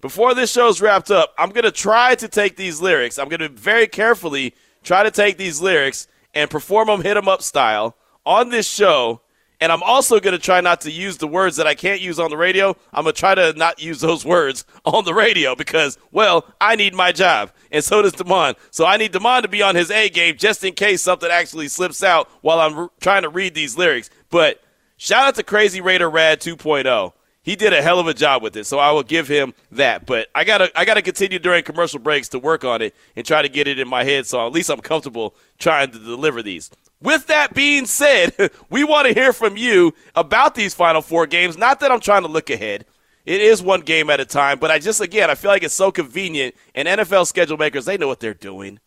before 0.00 0.34
this 0.34 0.50
show's 0.50 0.80
wrapped 0.80 1.12
up, 1.12 1.32
I'm 1.38 1.50
going 1.50 1.62
to 1.62 1.70
try 1.70 2.16
to 2.16 2.26
take 2.26 2.56
these 2.56 2.80
lyrics. 2.80 3.16
I'm 3.16 3.28
going 3.28 3.38
to 3.38 3.48
very 3.48 3.86
carefully 3.86 4.56
try 4.82 5.04
to 5.04 5.12
take 5.12 5.38
these 5.38 5.60
lyrics 5.60 6.08
and 6.34 6.50
perform 6.50 6.88
them 6.88 7.02
hit 7.02 7.14
them 7.14 7.28
up 7.28 7.42
style 7.42 7.96
on 8.26 8.48
this 8.48 8.68
show 8.68 9.20
and 9.60 9.72
I'm 9.72 9.82
also 9.82 10.20
going 10.20 10.32
to 10.32 10.38
try 10.38 10.60
not 10.60 10.82
to 10.82 10.90
use 10.90 11.16
the 11.16 11.26
words 11.26 11.56
that 11.56 11.66
I 11.66 11.74
can't 11.74 12.00
use 12.00 12.18
on 12.18 12.30
the 12.30 12.36
radio. 12.36 12.76
I'm 12.92 13.04
going 13.04 13.14
to 13.14 13.18
try 13.18 13.34
to 13.34 13.52
not 13.54 13.80
use 13.80 14.00
those 14.00 14.24
words 14.24 14.64
on 14.84 15.04
the 15.04 15.14
radio 15.14 15.54
because, 15.54 15.98
well, 16.12 16.46
I 16.60 16.76
need 16.76 16.94
my 16.94 17.12
job. 17.12 17.50
And 17.72 17.82
so 17.82 18.02
does 18.02 18.12
Damon. 18.12 18.54
So 18.70 18.86
I 18.86 18.96
need 18.96 19.12
Damon 19.12 19.42
to 19.42 19.48
be 19.48 19.62
on 19.62 19.74
his 19.74 19.90
A 19.90 20.08
game 20.08 20.36
just 20.36 20.62
in 20.64 20.74
case 20.74 21.02
something 21.02 21.30
actually 21.30 21.68
slips 21.68 22.02
out 22.02 22.28
while 22.42 22.60
I'm 22.60 22.88
trying 23.00 23.22
to 23.22 23.28
read 23.28 23.54
these 23.54 23.76
lyrics. 23.76 24.10
But 24.30 24.62
shout 24.96 25.28
out 25.28 25.34
to 25.36 25.42
Crazy 25.42 25.80
Raider 25.80 26.08
Rad 26.08 26.40
2.0 26.40 27.12
he 27.48 27.56
did 27.56 27.72
a 27.72 27.80
hell 27.80 27.98
of 27.98 28.06
a 28.06 28.12
job 28.12 28.42
with 28.42 28.54
it, 28.58 28.66
so 28.66 28.78
I 28.78 28.90
will 28.90 29.02
give 29.02 29.26
him 29.26 29.54
that. 29.72 30.04
But 30.04 30.28
I 30.34 30.44
gotta 30.44 30.70
I 30.78 30.84
gotta 30.84 31.00
continue 31.00 31.38
during 31.38 31.64
commercial 31.64 31.98
breaks 31.98 32.28
to 32.28 32.38
work 32.38 32.62
on 32.62 32.82
it 32.82 32.94
and 33.16 33.24
try 33.24 33.40
to 33.40 33.48
get 33.48 33.66
it 33.66 33.78
in 33.78 33.88
my 33.88 34.04
head, 34.04 34.26
so 34.26 34.46
at 34.46 34.52
least 34.52 34.68
I'm 34.68 34.80
comfortable 34.80 35.34
trying 35.58 35.90
to 35.92 35.98
deliver 35.98 36.42
these. 36.42 36.70
With 37.00 37.26
that 37.28 37.54
being 37.54 37.86
said, 37.86 38.34
we 38.70 38.84
want 38.84 39.06
to 39.06 39.14
hear 39.14 39.32
from 39.32 39.56
you 39.56 39.94
about 40.14 40.56
these 40.56 40.74
final 40.74 41.00
four 41.00 41.26
games. 41.26 41.56
Not 41.56 41.80
that 41.80 41.90
I'm 41.90 42.00
trying 42.00 42.20
to 42.20 42.28
look 42.28 42.50
ahead. 42.50 42.84
It 43.24 43.40
is 43.40 43.62
one 43.62 43.80
game 43.80 44.10
at 44.10 44.20
a 44.20 44.26
time, 44.26 44.58
but 44.58 44.70
I 44.70 44.78
just 44.78 45.00
again 45.00 45.30
I 45.30 45.34
feel 45.34 45.50
like 45.50 45.62
it's 45.62 45.72
so 45.72 45.90
convenient 45.90 46.54
and 46.74 46.86
NFL 46.86 47.26
schedule 47.26 47.56
makers, 47.56 47.86
they 47.86 47.96
know 47.96 48.08
what 48.08 48.20
they're 48.20 48.34
doing. 48.34 48.78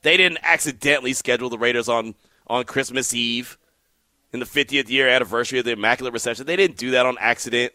They 0.00 0.16
didn't 0.16 0.38
accidentally 0.42 1.12
schedule 1.12 1.50
the 1.50 1.58
Raiders 1.58 1.90
on 1.90 2.14
on 2.46 2.64
Christmas 2.64 3.12
Eve 3.12 3.58
in 4.32 4.40
the 4.40 4.46
50th 4.46 4.88
year 4.88 5.06
anniversary 5.06 5.58
of 5.58 5.66
the 5.66 5.72
Immaculate 5.72 6.14
Reception. 6.14 6.46
They 6.46 6.56
didn't 6.56 6.78
do 6.78 6.92
that 6.92 7.04
on 7.04 7.18
accident. 7.20 7.74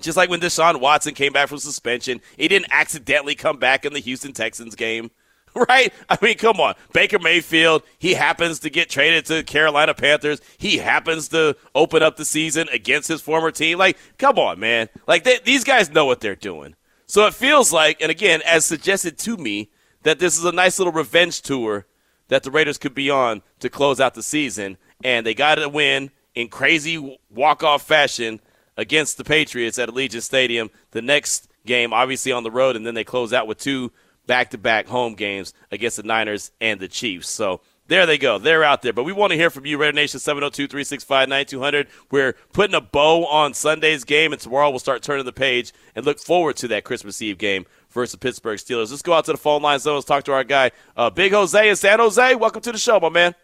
Just 0.00 0.16
like 0.16 0.30
when 0.30 0.40
Deshaun 0.40 0.80
Watson 0.80 1.14
came 1.14 1.32
back 1.32 1.48
from 1.48 1.58
suspension, 1.58 2.20
he 2.36 2.48
didn't 2.48 2.72
accidentally 2.72 3.34
come 3.34 3.58
back 3.58 3.84
in 3.84 3.92
the 3.92 4.00
Houston 4.00 4.32
Texans 4.32 4.74
game. 4.74 5.10
right? 5.68 5.92
I 6.08 6.18
mean, 6.22 6.36
come 6.36 6.60
on. 6.60 6.74
Baker 6.92 7.18
Mayfield, 7.18 7.82
he 7.98 8.14
happens 8.14 8.60
to 8.60 8.70
get 8.70 8.90
traded 8.90 9.26
to 9.26 9.42
Carolina 9.42 9.94
Panthers. 9.94 10.40
He 10.58 10.78
happens 10.78 11.28
to 11.28 11.56
open 11.74 12.02
up 12.02 12.16
the 12.16 12.24
season 12.24 12.68
against 12.72 13.08
his 13.08 13.20
former 13.20 13.50
team. 13.50 13.78
Like, 13.78 13.98
come 14.18 14.38
on, 14.38 14.60
man. 14.60 14.88
Like, 15.06 15.24
they, 15.24 15.38
these 15.44 15.64
guys 15.64 15.90
know 15.90 16.06
what 16.06 16.20
they're 16.20 16.36
doing. 16.36 16.74
So 17.06 17.26
it 17.26 17.34
feels 17.34 17.72
like, 17.72 18.00
and 18.00 18.10
again, 18.10 18.42
as 18.46 18.64
suggested 18.64 19.18
to 19.18 19.36
me, 19.36 19.70
that 20.02 20.18
this 20.18 20.38
is 20.38 20.44
a 20.44 20.52
nice 20.52 20.78
little 20.78 20.92
revenge 20.92 21.42
tour 21.42 21.86
that 22.28 22.42
the 22.42 22.50
Raiders 22.50 22.78
could 22.78 22.94
be 22.94 23.10
on 23.10 23.42
to 23.60 23.68
close 23.68 24.00
out 24.00 24.14
the 24.14 24.22
season. 24.22 24.76
And 25.02 25.26
they 25.26 25.34
got 25.34 25.56
to 25.56 25.68
win 25.68 26.10
in 26.34 26.48
crazy 26.48 27.18
walk 27.30 27.62
off 27.62 27.82
fashion 27.82 28.40
against 28.78 29.18
the 29.18 29.24
Patriots 29.24 29.78
at 29.78 29.90
Allegiant 29.90 30.22
Stadium. 30.22 30.70
The 30.92 31.02
next 31.02 31.48
game, 31.66 31.92
obviously 31.92 32.32
on 32.32 32.44
the 32.44 32.50
road, 32.50 32.76
and 32.76 32.86
then 32.86 32.94
they 32.94 33.04
close 33.04 33.34
out 33.34 33.46
with 33.46 33.58
two 33.58 33.92
back 34.26 34.50
to 34.50 34.58
back 34.58 34.86
home 34.86 35.14
games 35.14 35.52
against 35.70 35.98
the 35.98 36.02
Niners 36.04 36.52
and 36.60 36.80
the 36.80 36.88
Chiefs. 36.88 37.28
So 37.28 37.60
there 37.88 38.06
they 38.06 38.18
go. 38.18 38.38
They're 38.38 38.62
out 38.62 38.82
there. 38.82 38.92
But 38.92 39.04
we 39.04 39.12
want 39.12 39.32
to 39.32 39.36
hear 39.36 39.50
from 39.50 39.66
you, 39.66 39.78
Raider 39.78 39.94
Nation 39.94 40.20
702 40.20 40.68
365 40.68 41.28
9200. 41.28 41.88
We're 42.10 42.34
putting 42.52 42.74
a 42.74 42.80
bow 42.80 43.26
on 43.26 43.54
Sunday's 43.54 44.04
game, 44.04 44.32
and 44.32 44.40
tomorrow 44.40 44.70
we'll 44.70 44.78
start 44.78 45.02
turning 45.02 45.24
the 45.24 45.32
page 45.32 45.72
and 45.96 46.06
look 46.06 46.20
forward 46.20 46.56
to 46.56 46.68
that 46.68 46.84
Christmas 46.84 47.20
Eve 47.20 47.38
game 47.38 47.66
versus 47.90 48.12
the 48.12 48.18
Pittsburgh 48.18 48.58
Steelers. 48.58 48.90
Let's 48.90 49.02
go 49.02 49.14
out 49.14 49.24
to 49.24 49.32
the 49.32 49.38
phone 49.38 49.62
lines, 49.62 49.84
though. 49.84 49.94
Let's 49.94 50.06
talk 50.06 50.24
to 50.24 50.32
our 50.32 50.44
guy, 50.44 50.70
uh, 50.96 51.10
Big 51.10 51.32
Jose 51.32 51.68
in 51.68 51.76
San 51.76 51.98
Jose. 51.98 52.34
Welcome 52.34 52.62
to 52.62 52.72
the 52.72 52.78
show, 52.78 53.00
my 53.00 53.08
man. 53.08 53.34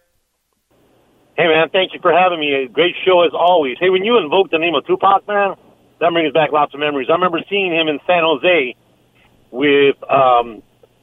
Hey, 1.36 1.48
man. 1.48 1.68
Thank 1.70 1.92
you 1.94 2.00
for 2.00 2.12
having 2.12 2.38
me. 2.38 2.54
A 2.54 2.68
great 2.68 2.94
show 3.04 3.22
as 3.22 3.32
always. 3.34 3.76
Hey, 3.80 3.90
when 3.90 4.04
you 4.04 4.18
invoke 4.18 4.50
the 4.50 4.58
name 4.58 4.74
of 4.74 4.86
Tupac, 4.86 5.26
man, 5.26 5.56
that 6.00 6.12
brings 6.12 6.32
back 6.32 6.52
lots 6.52 6.74
of 6.74 6.80
memories. 6.80 7.08
I 7.10 7.14
remember 7.14 7.40
seeing 7.50 7.72
him 7.72 7.88
in 7.88 7.98
San 8.06 8.22
Jose 8.22 8.76
with 9.50 9.96
um, 10.10 10.62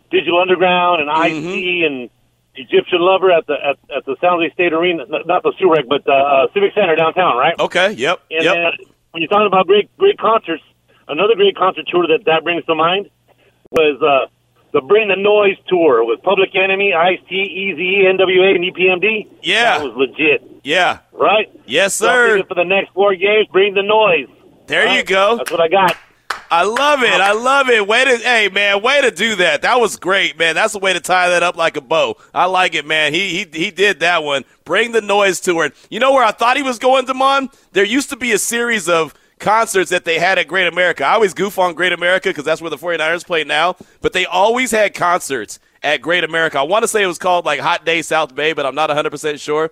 Digital 0.09 0.39
Underground 0.39 1.01
and 1.01 1.09
mm-hmm. 1.09 1.47
IC 1.47 1.91
and 1.91 2.09
Egyptian 2.55 2.99
Lover 2.99 3.31
at 3.31 3.47
the 3.47 3.55
at, 3.55 3.77
at 3.95 4.05
the 4.05 4.15
San 4.19 4.31
Jose 4.31 4.53
State 4.53 4.73
Arena, 4.73 5.05
not 5.07 5.43
the 5.43 5.53
SUREC, 5.59 5.87
but 5.87 6.03
the 6.05 6.11
uh, 6.11 6.47
Civic 6.53 6.73
Center 6.75 6.95
downtown, 6.95 7.37
right? 7.37 7.57
Okay. 7.59 7.93
Yep. 7.93 8.19
And 8.29 8.43
yep. 8.43 8.53
Then 8.53 8.87
when 9.11 9.21
you're 9.21 9.29
talking 9.29 9.47
about 9.47 9.67
great 9.67 9.89
great 9.97 10.17
concerts, 10.17 10.63
another 11.07 11.35
great 11.35 11.55
concert 11.55 11.87
tour 11.87 12.07
that 12.07 12.25
that 12.25 12.43
brings 12.43 12.65
to 12.65 12.75
mind 12.75 13.09
was 13.71 14.01
uh, 14.01 14.27
the 14.73 14.81
Bring 14.81 15.07
the 15.09 15.15
Noise 15.15 15.57
tour 15.67 16.03
with 16.05 16.21
Public 16.23 16.55
Enemy, 16.55 16.93
Ice 16.93 17.19
T, 17.27 17.35
Easy, 17.35 18.03
NWA, 18.05 18.55
and 18.55 18.63
EPMD. 18.63 19.27
Yeah. 19.41 19.79
that 19.79 19.83
was 19.85 19.93
legit, 19.95 20.43
Yeah. 20.63 20.99
right? 21.11 21.49
Yes, 21.65 21.93
sir. 21.95 22.35
thinking 22.35 22.47
for 22.47 22.55
the 22.55 22.63
next 22.65 22.91
four 22.93 23.13
games, 23.15 23.47
Bring 23.51 23.73
the 23.73 23.83
Noise. 23.83 24.27
There 24.67 24.95
you 24.95 25.03
go. 25.03 25.37
That's 25.37 25.51
what 25.51 25.59
I 25.59 25.67
got. 25.67 25.97
I 26.49 26.63
love 26.63 27.01
it. 27.01 27.09
I 27.21 27.31
love 27.31 27.69
it. 27.69 27.87
Way 27.87 28.03
to, 28.03 28.17
hey 28.17 28.49
man, 28.49 28.81
way 28.81 28.99
to 29.01 29.09
do 29.11 29.35
that. 29.37 29.61
That 29.61 29.79
was 29.79 29.95
great, 29.95 30.37
man. 30.37 30.55
That's 30.55 30.73
the 30.73 30.79
way 30.79 30.91
to 30.91 30.99
tie 30.99 31.29
that 31.29 31.43
up 31.43 31.55
like 31.55 31.77
a 31.77 31.81
bow. 31.81 32.17
I 32.33 32.45
like 32.45 32.75
it, 32.75 32.85
man. 32.85 33.13
He 33.13 33.29
he 33.29 33.45
he 33.65 33.71
did 33.71 34.01
that 34.01 34.23
one. 34.23 34.43
Bring 34.65 34.91
the 34.91 34.99
noise 35.01 35.39
to 35.41 35.61
it. 35.61 35.73
You 35.89 36.01
know 36.01 36.11
where 36.11 36.25
I 36.25 36.31
thought 36.31 36.57
he 36.57 36.63
was 36.63 36.77
going, 36.77 37.05
Demond? 37.05 37.53
There 37.71 37.85
used 37.85 38.09
to 38.09 38.17
be 38.17 38.33
a 38.33 38.37
series 38.37 38.89
of 38.89 39.13
concerts 39.41 39.89
that 39.89 40.05
they 40.05 40.17
had 40.17 40.39
at 40.39 40.47
Great 40.47 40.67
America. 40.67 41.03
I 41.03 41.13
always 41.13 41.33
goof 41.33 41.59
on 41.59 41.73
Great 41.73 41.91
America 41.91 42.29
because 42.29 42.45
that's 42.45 42.61
where 42.61 42.69
the 42.69 42.77
49ers 42.77 43.25
play 43.25 43.43
now, 43.43 43.75
but 43.99 44.13
they 44.13 44.25
always 44.25 44.71
had 44.71 44.93
concerts 44.93 45.59
at 45.83 46.01
Great 46.01 46.23
America. 46.23 46.59
I 46.59 46.63
want 46.63 46.83
to 46.83 46.87
say 46.87 47.03
it 47.03 47.07
was 47.07 47.17
called 47.17 47.45
like 47.45 47.59
Hot 47.59 47.83
Day 47.83 48.01
South 48.01 48.33
Bay, 48.33 48.53
but 48.53 48.65
I'm 48.65 48.75
not 48.75 48.89
100% 48.89 49.39
sure. 49.39 49.71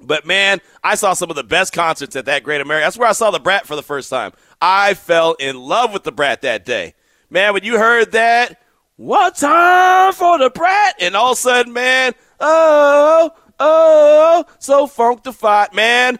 But 0.00 0.26
man, 0.26 0.60
I 0.82 0.94
saw 0.94 1.12
some 1.12 1.30
of 1.30 1.36
the 1.36 1.44
best 1.44 1.72
concerts 1.72 2.16
at 2.16 2.24
that 2.26 2.42
Great 2.42 2.60
America. 2.60 2.86
That's 2.86 2.98
where 2.98 3.08
I 3.08 3.12
saw 3.12 3.30
the 3.30 3.40
Brat 3.40 3.66
for 3.66 3.76
the 3.76 3.82
first 3.82 4.10
time. 4.10 4.32
I 4.60 4.94
fell 4.94 5.34
in 5.34 5.58
love 5.58 5.92
with 5.92 6.04
the 6.04 6.12
Brat 6.12 6.42
that 6.42 6.64
day. 6.64 6.94
Man, 7.30 7.52
when 7.52 7.64
you 7.64 7.78
heard 7.78 8.12
that, 8.12 8.60
what 8.96 9.36
time 9.36 10.12
for 10.12 10.38
the 10.38 10.50
Brat? 10.50 10.94
And 11.00 11.14
all 11.14 11.32
of 11.32 11.38
a 11.38 11.40
sudden, 11.40 11.72
man, 11.72 12.14
oh, 12.40 13.30
oh, 13.60 14.44
so 14.58 14.86
funkified, 14.86 15.74
man. 15.74 16.18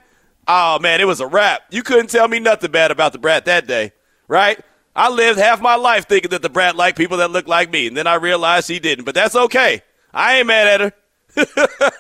Oh 0.49 0.79
man, 0.79 1.01
it 1.01 1.07
was 1.07 1.21
a 1.21 1.27
wrap. 1.27 1.63
You 1.71 1.83
couldn't 1.83 2.09
tell 2.09 2.27
me 2.27 2.41
nothing 2.41 2.71
bad 2.71 2.91
about 2.91 3.13
the 3.13 3.19
Brat 3.19 3.45
that 3.45 3.67
day, 3.67 3.93
right? 4.27 4.59
I 4.97 5.11
lived 5.11 5.39
half 5.39 5.61
my 5.61 5.77
life 5.77 6.09
thinking 6.09 6.31
that 6.31 6.41
the 6.41 6.49
Brat 6.49 6.75
liked 6.75 6.97
people 6.97 7.19
that 7.19 7.31
looked 7.31 7.49
like 7.49 7.71
me, 7.71 7.87
and 7.87 7.97
then 7.97 8.07
I 8.07 8.15
realized 8.15 8.67
she 8.67 8.79
didn't. 8.79 9.05
But 9.05 9.15
that's 9.15 9.37
okay. 9.37 9.83
I 10.13 10.39
ain't 10.39 10.47
mad 10.47 10.67
at 10.67 10.81
her. 10.81 10.93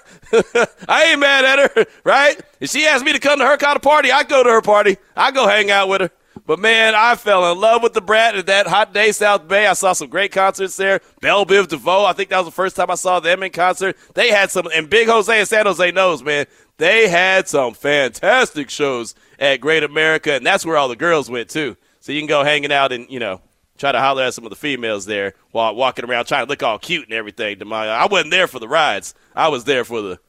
I 0.88 1.04
ain't 1.04 1.20
mad 1.20 1.44
at 1.44 1.76
her, 1.76 1.86
right? 2.04 2.40
If 2.58 2.70
she 2.70 2.86
asked 2.86 3.04
me 3.04 3.12
to 3.12 3.18
come 3.18 3.38
to 3.38 3.46
her 3.46 3.58
kind 3.58 3.76
of 3.76 3.82
party, 3.82 4.10
I 4.10 4.24
go 4.24 4.42
to 4.42 4.50
her 4.50 4.62
party. 4.62 4.96
I 5.14 5.30
go 5.30 5.46
hang 5.46 5.70
out 5.70 5.88
with 5.88 6.00
her. 6.00 6.10
But 6.46 6.58
man, 6.58 6.94
I 6.94 7.14
fell 7.14 7.52
in 7.52 7.60
love 7.60 7.82
with 7.82 7.92
the 7.92 8.00
Brat 8.00 8.34
at 8.34 8.46
that 8.46 8.66
hot 8.66 8.94
day 8.94 9.12
South 9.12 9.46
Bay. 9.46 9.66
I 9.66 9.74
saw 9.74 9.92
some 9.92 10.08
great 10.08 10.32
concerts 10.32 10.76
there. 10.76 11.00
Bell 11.20 11.44
Biv 11.44 11.68
DeVoe, 11.68 12.06
I 12.06 12.14
think 12.14 12.30
that 12.30 12.38
was 12.38 12.46
the 12.46 12.52
first 12.52 12.74
time 12.74 12.90
I 12.90 12.94
saw 12.94 13.20
them 13.20 13.42
in 13.42 13.52
concert. 13.52 13.98
They 14.14 14.30
had 14.30 14.50
some, 14.50 14.66
and 14.74 14.88
Big 14.88 15.08
Jose 15.08 15.38
and 15.38 15.46
San 15.46 15.66
Jose 15.66 15.90
knows, 15.90 16.22
man, 16.22 16.46
they 16.78 17.08
had 17.08 17.48
some 17.48 17.74
fantastic 17.74 18.70
shows 18.70 19.14
at 19.38 19.60
Great 19.60 19.82
America, 19.82 20.32
and 20.32 20.46
that's 20.46 20.64
where 20.64 20.76
all 20.76 20.88
the 20.88 20.96
girls 20.96 21.30
went 21.30 21.50
too. 21.50 21.76
So 22.00 22.12
you 22.12 22.20
can 22.20 22.28
go 22.28 22.42
hanging 22.42 22.72
out 22.72 22.92
and 22.92 23.08
you 23.10 23.20
know 23.20 23.42
try 23.78 23.92
to 23.92 24.00
holler 24.00 24.24
at 24.24 24.34
some 24.34 24.44
of 24.44 24.50
the 24.50 24.56
females 24.56 25.06
there 25.06 25.32
while 25.52 25.74
walking 25.74 26.04
around 26.04 26.26
trying 26.26 26.44
to 26.44 26.50
look 26.50 26.62
all 26.62 26.78
cute 26.78 27.04
and 27.04 27.14
everything. 27.14 27.58
To 27.60 27.64
my, 27.64 27.88
I 27.88 28.04
wasn't 28.06 28.32
there 28.32 28.46
for 28.46 28.58
the 28.58 28.68
rides. 28.68 29.14
I 29.34 29.48
was 29.48 29.64
there 29.64 29.84
for 29.84 30.02
the, 30.02 30.20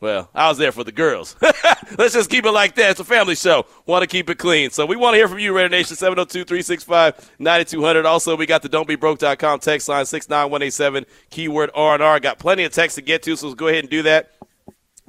well, 0.00 0.30
I 0.34 0.48
was 0.48 0.58
there 0.58 0.72
for 0.72 0.84
the 0.84 0.92
girls. 0.92 1.34
Let's 1.98 2.14
just 2.14 2.30
keep 2.30 2.44
it 2.44 2.52
like 2.52 2.76
that. 2.76 2.92
It's 2.92 3.00
a 3.00 3.04
family 3.04 3.34
show. 3.34 3.66
Want 3.86 4.02
to 4.02 4.06
keep 4.06 4.30
it 4.30 4.38
clean. 4.38 4.70
So 4.70 4.86
we 4.86 4.94
want 4.96 5.14
to 5.14 5.18
hear 5.18 5.26
from 5.26 5.38
you, 5.38 5.56
Raider 5.56 5.70
Nation, 5.70 5.96
702-365-9200. 5.96 8.04
Also, 8.04 8.36
we 8.36 8.46
got 8.46 8.62
the 8.62 8.68
don'tbebroke.com 8.68 9.60
text 9.60 9.88
line, 9.88 10.06
69187, 10.06 11.06
keyword 11.30 11.70
R&R. 11.74 12.20
Got 12.20 12.38
plenty 12.38 12.64
of 12.64 12.72
text 12.72 12.96
to 12.96 13.02
get 13.02 13.22
to, 13.24 13.34
so 13.36 13.48
let's 13.48 13.58
go 13.58 13.66
ahead 13.68 13.84
and 13.84 13.90
do 13.90 14.02
that. 14.02 14.30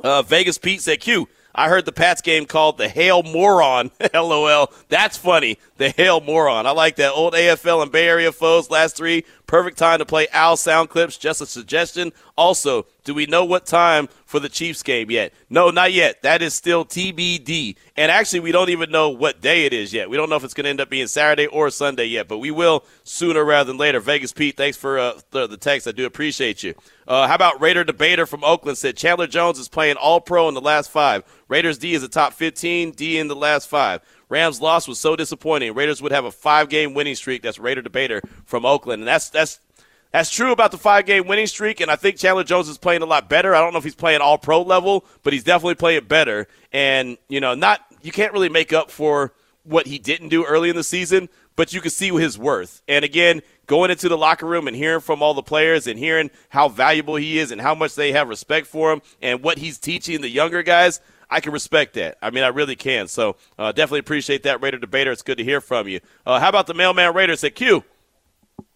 Uh, 0.03 0.21
Vegas 0.21 0.57
Pete 0.57 0.81
said, 0.81 0.99
Q, 0.99 1.27
I 1.53 1.67
heard 1.67 1.85
the 1.85 1.91
Pats 1.91 2.21
game 2.21 2.45
called 2.45 2.77
the 2.77 2.88
Hail 2.88 3.23
Moron. 3.23 3.91
LOL. 4.13 4.71
That's 4.88 5.17
funny. 5.17 5.57
The 5.77 5.89
Hail 5.89 6.21
Moron. 6.21 6.65
I 6.67 6.71
like 6.71 6.95
that. 6.97 7.12
Old 7.12 7.33
AFL 7.33 7.81
and 7.81 7.91
Bay 7.91 8.07
Area 8.07 8.31
foes, 8.31 8.69
last 8.69 8.95
three. 8.95 9.25
Perfect 9.47 9.77
time 9.77 9.99
to 9.99 10.05
play 10.05 10.27
Al 10.31 10.57
sound 10.57 10.89
clips. 10.89 11.17
Just 11.17 11.41
a 11.41 11.45
suggestion. 11.45 12.13
Also, 12.38 12.85
do 13.03 13.13
we 13.13 13.25
know 13.25 13.43
what 13.43 13.65
time 13.65 14.09
for 14.30 14.39
the 14.39 14.48
Chiefs 14.48 14.84
game 14.84 15.10
yet? 15.10 15.34
No, 15.50 15.72
not 15.72 15.92
yet. 15.92 16.22
That 16.22 16.44
is 16.44 16.54
still 16.54 16.86
TBD. 16.86 17.76
And 17.98 18.12
actually, 18.12 18.42
we 18.42 18.52
don't 18.52 18.70
even 18.70 18.92
know 18.92 19.10
what 19.10 19.42
day 19.42 19.65
it 19.65 19.74
is 19.74 19.92
yet. 19.92 20.08
We 20.08 20.18
don't 20.18 20.30
know 20.30 20.36
if 20.36 20.44
it's 20.44 20.54
going 20.54 20.65
to 20.65 20.70
end 20.70 20.80
up 20.80 20.89
being 20.89 21.08
Saturday 21.08 21.48
or 21.48 21.72
Sunday 21.72 22.06
yet, 22.06 22.28
but 22.28 22.38
we 22.38 22.52
will 22.52 22.86
sooner 23.04 23.44
rather 23.44 23.68
than 23.68 23.78
later. 23.78 24.00
Vegas 24.00 24.32
Pete, 24.32 24.56
thanks 24.56 24.78
for 24.78 25.00
uh, 25.00 25.20
the, 25.32 25.48
the 25.48 25.58
text. 25.58 25.88
I 25.88 25.92
do 25.92 26.06
appreciate 26.06 26.62
you. 26.62 26.76
Uh, 27.08 27.28
how 27.28 27.34
about 27.34 27.60
Raider 27.60 27.84
Debater 27.84 28.28
from 28.28 28.44
Oakland 28.44 28.78
said 28.78 28.96
Chandler 28.96 29.26
Jones 29.26 29.58
is 29.58 29.68
playing 29.68 29.96
all 29.96 30.22
pro 30.22 30.48
in 30.48 30.54
the 30.54 30.62
last 30.62 30.92
five. 30.92 31.24
Raiders 31.48 31.80
D 31.80 31.96
is 31.96 32.04
a 32.04 32.08
top 32.08 32.34
15, 32.34 32.92
D 32.92 33.18
in 33.18 33.28
the 33.28 33.36
last 33.36 33.68
five. 33.68 34.02
Rams 34.30 34.62
loss 34.62 34.88
was 34.88 35.00
so 35.00 35.15
disappointing. 35.15 35.74
Raiders 35.74 36.04
would 36.04 36.12
have 36.12 36.26
a 36.26 36.32
five 36.32 36.70
game 36.70 36.94
winning 36.94 37.15
streak. 37.15 37.42
That's 37.42 37.58
Raider 37.58 37.82
Debater 37.82 38.22
from 38.46 38.63
Oakland. 38.63 39.02
And 39.02 39.08
that's 39.08 39.30
that's 39.30 39.60
that's 40.12 40.30
true 40.30 40.52
about 40.52 40.72
the 40.72 40.78
five 40.78 41.06
game 41.06 41.28
winning 41.28 41.48
streak, 41.48 41.82
and 41.82 41.91
I 41.91 41.95
think 41.95 42.17
Chandler 42.17 42.43
Jones 42.43 42.67
is 42.67 42.78
playing 42.78 43.02
a 43.02 43.06
lot 43.06 43.30
better. 43.30 43.54
I 43.54 43.60
don't 43.60 43.74
know 43.74 43.80
if 43.80 43.84
he's 43.84 43.95
playing 43.95 44.22
all 44.22 44.38
pro 44.38 44.62
level, 44.62 45.06
but 45.24 45.34
he's 45.34 45.43
definitely 45.43 45.76
playing 45.76 46.06
better. 46.06 46.48
And, 46.72 47.17
you 47.28 47.39
know, 47.39 47.54
not 47.54 47.82
you 48.02 48.12
can't 48.12 48.34
really 48.34 48.50
make 48.50 48.74
up 48.74 48.89
for 48.89 49.34
what 49.63 49.88
he 49.88 50.00
didn't 50.00 50.30
do 50.30 50.45
early 50.45 50.69
in 50.69 50.76
the 50.76 50.84
season, 50.84 51.30
but 51.56 51.74
you 51.74 51.82
can 51.82 51.91
see 51.91 52.10
his 52.10 52.38
worth. 52.38 52.82
And 52.88 53.06
again, 53.06 53.41
going 53.67 53.91
into 53.91 54.10
the 54.10 54.17
locker 54.17 54.48
room 54.48 54.67
and 54.67 54.76
hearing 54.76 55.02
from 55.02 55.22
all 55.22 55.34
the 55.34 55.43
players 55.43 55.86
and 55.86 56.00
hearing 56.00 56.32
how 56.50 56.69
valuable 56.69 57.15
he 57.15 57.38
is 57.38 57.52
and 57.52 57.62
how 57.62 57.76
much 57.76 57.95
they 57.95 58.12
have 58.13 58.30
respect 58.30 58.65
for 58.65 58.91
him 58.91 59.02
and 59.22 59.43
what 59.43 59.60
he's 59.60 59.78
teaching 59.78 60.22
the 60.22 60.30
younger 60.30 60.63
guys, 60.63 61.02
I 61.30 61.39
can 61.39 61.52
respect 61.52 61.93
that. 61.93 62.17
I 62.22 62.32
mean, 62.32 62.43
I 62.43 62.48
really 62.48 62.76
can. 62.76 63.08
So 63.08 63.36
uh, 63.60 63.74
definitely 63.74 64.00
appreciate 64.00 64.43
that, 64.43 64.62
Raider 64.62 64.80
Debater. 64.80 65.12
It's 65.12 65.22
good 65.22 65.38
to 65.38 65.43
hear 65.43 65.62
from 65.62 65.88
you. 65.88 66.00
Uh, 66.26 66.39
how 66.39 66.50
about 66.50 66.65
the 66.65 66.74
Mailman 66.74 67.13
Raiders 67.13 67.43
at 67.43 67.54
Q? 67.54 67.84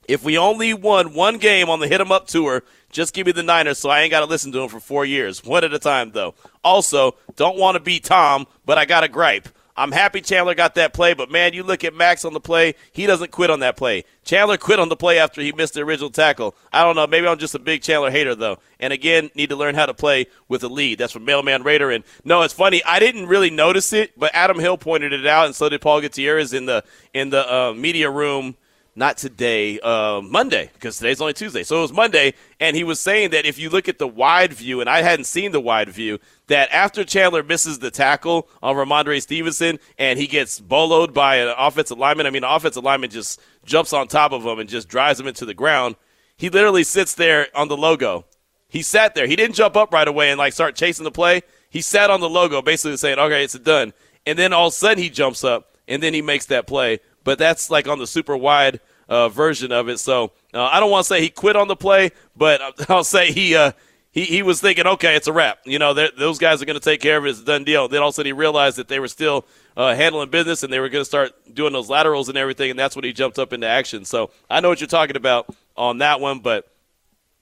If 0.07 0.23
we 0.23 0.37
only 0.37 0.73
won 0.73 1.13
one 1.13 1.37
game 1.37 1.69
on 1.69 1.79
the 1.79 1.87
Hit 1.87 2.01
'em 2.01 2.11
Up 2.11 2.27
tour, 2.27 2.63
just 2.91 3.13
give 3.13 3.25
me 3.25 3.31
the 3.31 3.43
Niners 3.43 3.79
so 3.79 3.89
I 3.89 4.01
ain't 4.01 4.11
got 4.11 4.19
to 4.19 4.25
listen 4.25 4.51
to 4.51 4.59
them 4.59 4.69
for 4.69 4.79
four 4.79 5.05
years. 5.05 5.43
One 5.43 5.63
at 5.63 5.73
a 5.73 5.79
time, 5.79 6.11
though. 6.11 6.35
Also, 6.63 7.15
don't 7.35 7.57
want 7.57 7.75
to 7.75 7.79
be 7.79 7.99
Tom, 7.99 8.47
but 8.65 8.77
I 8.77 8.85
got 8.85 9.03
a 9.03 9.07
gripe. 9.07 9.49
I'm 9.75 9.91
happy 9.91 10.21
Chandler 10.21 10.53
got 10.53 10.75
that 10.75 10.93
play, 10.93 11.15
but 11.15 11.31
man, 11.31 11.53
you 11.53 11.63
look 11.63 11.83
at 11.83 11.95
Max 11.95 12.25
on 12.25 12.33
the 12.33 12.39
play, 12.39 12.75
he 12.91 13.07
doesn't 13.07 13.31
quit 13.31 13.49
on 13.49 13.61
that 13.61 13.75
play. 13.75 14.03
Chandler 14.23 14.57
quit 14.57 14.79
on 14.79 14.89
the 14.89 14.95
play 14.95 15.17
after 15.17 15.41
he 15.41 15.51
missed 15.51 15.73
the 15.73 15.81
original 15.81 16.11
tackle. 16.11 16.55
I 16.71 16.83
don't 16.83 16.95
know, 16.95 17.07
maybe 17.07 17.27
I'm 17.27 17.39
just 17.39 17.55
a 17.55 17.59
big 17.59 17.81
Chandler 17.81 18.11
hater 18.11 18.35
though. 18.35 18.59
And 18.79 18.93
again, 18.93 19.31
need 19.33 19.49
to 19.49 19.55
learn 19.55 19.73
how 19.73 19.87
to 19.87 19.93
play 19.95 20.27
with 20.47 20.63
a 20.63 20.67
lead. 20.67 20.99
That's 20.99 21.13
from 21.13 21.25
Mailman 21.25 21.63
Raider. 21.63 21.89
And 21.89 22.03
no, 22.23 22.43
it's 22.43 22.53
funny, 22.53 22.83
I 22.83 22.99
didn't 22.99 23.25
really 23.25 23.49
notice 23.49 23.93
it, 23.93 24.11
but 24.15 24.29
Adam 24.35 24.59
Hill 24.59 24.77
pointed 24.77 25.11
it 25.11 25.25
out, 25.25 25.47
and 25.47 25.55
so 25.55 25.69
did 25.69 25.81
Paul 25.81 26.01
Gutierrez 26.01 26.53
in 26.53 26.67
the 26.67 26.83
in 27.15 27.31
the 27.31 27.51
uh, 27.51 27.73
media 27.73 28.11
room 28.11 28.55
not 28.95 29.17
today, 29.17 29.79
uh, 29.79 30.21
Monday, 30.23 30.69
because 30.73 30.97
today's 30.97 31.19
only 31.19 31.33
Tuesday. 31.33 31.63
So 31.63 31.77
it 31.77 31.81
was 31.81 31.93
Monday, 31.93 32.33
and 32.59 32.75
he 32.75 32.83
was 32.83 32.99
saying 32.99 33.31
that 33.31 33.45
if 33.45 33.57
you 33.57 33.69
look 33.69 33.89
at 33.89 33.97
the 33.97 34.07
wide 34.07 34.53
view, 34.53 34.81
and 34.81 34.89
I 34.89 35.01
hadn't 35.01 35.25
seen 35.25 35.51
the 35.51 35.59
wide 35.59 35.89
view, 35.89 36.19
that 36.47 36.71
after 36.71 37.03
Chandler 37.03 37.43
misses 37.43 37.79
the 37.79 37.89
tackle 37.89 38.47
on 38.61 38.75
Rhamondre 38.75 39.21
Stevenson 39.21 39.79
and 39.97 40.19
he 40.19 40.27
gets 40.27 40.59
boloed 40.59 41.13
by 41.13 41.37
an 41.37 41.53
offensive 41.57 41.97
lineman, 41.97 42.27
I 42.27 42.29
mean, 42.29 42.43
an 42.43 42.51
offensive 42.51 42.83
lineman 42.83 43.09
just 43.09 43.41
jumps 43.65 43.93
on 43.93 44.07
top 44.07 44.31
of 44.31 44.45
him 44.45 44.59
and 44.59 44.69
just 44.69 44.87
drives 44.87 45.19
him 45.19 45.27
into 45.27 45.45
the 45.45 45.53
ground. 45.53 45.95
He 46.37 46.49
literally 46.49 46.83
sits 46.83 47.15
there 47.15 47.47
on 47.55 47.69
the 47.69 47.77
logo. 47.77 48.25
He 48.67 48.81
sat 48.81 49.15
there. 49.15 49.27
He 49.27 49.35
didn't 49.35 49.55
jump 49.55 49.75
up 49.75 49.93
right 49.93 50.07
away 50.07 50.29
and 50.31 50.37
like 50.37 50.53
start 50.53 50.75
chasing 50.75 51.03
the 51.03 51.11
play. 51.11 51.41
He 51.69 51.81
sat 51.81 52.09
on 52.09 52.21
the 52.21 52.29
logo, 52.29 52.61
basically 52.61 52.97
saying, 52.97 53.19
"Okay, 53.19 53.43
it's 53.43 53.57
done." 53.57 53.93
And 54.25 54.37
then 54.37 54.51
all 54.51 54.67
of 54.67 54.73
a 54.73 54.75
sudden 54.75 55.03
he 55.03 55.09
jumps 55.09 55.43
up 55.43 55.77
and 55.87 56.01
then 56.01 56.13
he 56.13 56.21
makes 56.21 56.45
that 56.47 56.67
play 56.67 56.99
but 57.23 57.37
that's 57.37 57.69
like 57.69 57.87
on 57.87 57.99
the 57.99 58.07
super 58.07 58.35
wide 58.35 58.79
uh, 59.07 59.29
version 59.29 59.71
of 59.71 59.89
it. 59.89 59.99
So 59.99 60.31
uh, 60.53 60.63
I 60.63 60.79
don't 60.79 60.91
want 60.91 61.05
to 61.05 61.07
say 61.07 61.21
he 61.21 61.29
quit 61.29 61.55
on 61.55 61.67
the 61.67 61.75
play, 61.75 62.11
but 62.35 62.61
I'll 62.89 63.03
say 63.03 63.31
he 63.31 63.55
uh, 63.55 63.71
he 64.11 64.25
he 64.25 64.43
was 64.43 64.61
thinking, 64.61 64.87
okay, 64.87 65.15
it's 65.15 65.27
a 65.27 65.33
wrap. 65.33 65.59
You 65.65 65.79
know, 65.79 65.93
those 65.93 66.39
guys 66.39 66.61
are 66.61 66.65
going 66.65 66.79
to 66.79 66.83
take 66.83 67.01
care 67.01 67.17
of 67.17 67.25
it. 67.25 67.29
It's 67.29 67.41
a 67.41 67.45
done 67.45 67.63
deal. 67.63 67.87
Then 67.87 68.01
all 68.01 68.09
of 68.09 68.13
a 68.13 68.15
sudden 68.15 68.27
he 68.27 68.33
realized 68.33 68.77
that 68.77 68.87
they 68.87 68.99
were 68.99 69.07
still 69.07 69.45
uh, 69.75 69.95
handling 69.95 70.29
business 70.29 70.63
and 70.63 70.71
they 70.71 70.79
were 70.79 70.89
going 70.89 71.01
to 71.01 71.05
start 71.05 71.33
doing 71.53 71.73
those 71.73 71.89
laterals 71.89 72.29
and 72.29 72.37
everything, 72.37 72.69
and 72.69 72.79
that's 72.79 72.95
when 72.95 73.05
he 73.05 73.13
jumped 73.13 73.39
up 73.39 73.53
into 73.53 73.67
action. 73.67 74.05
So 74.05 74.31
I 74.49 74.59
know 74.59 74.69
what 74.69 74.81
you're 74.81 74.87
talking 74.87 75.15
about 75.15 75.53
on 75.75 75.99
that 75.99 76.19
one, 76.19 76.39
but. 76.39 76.67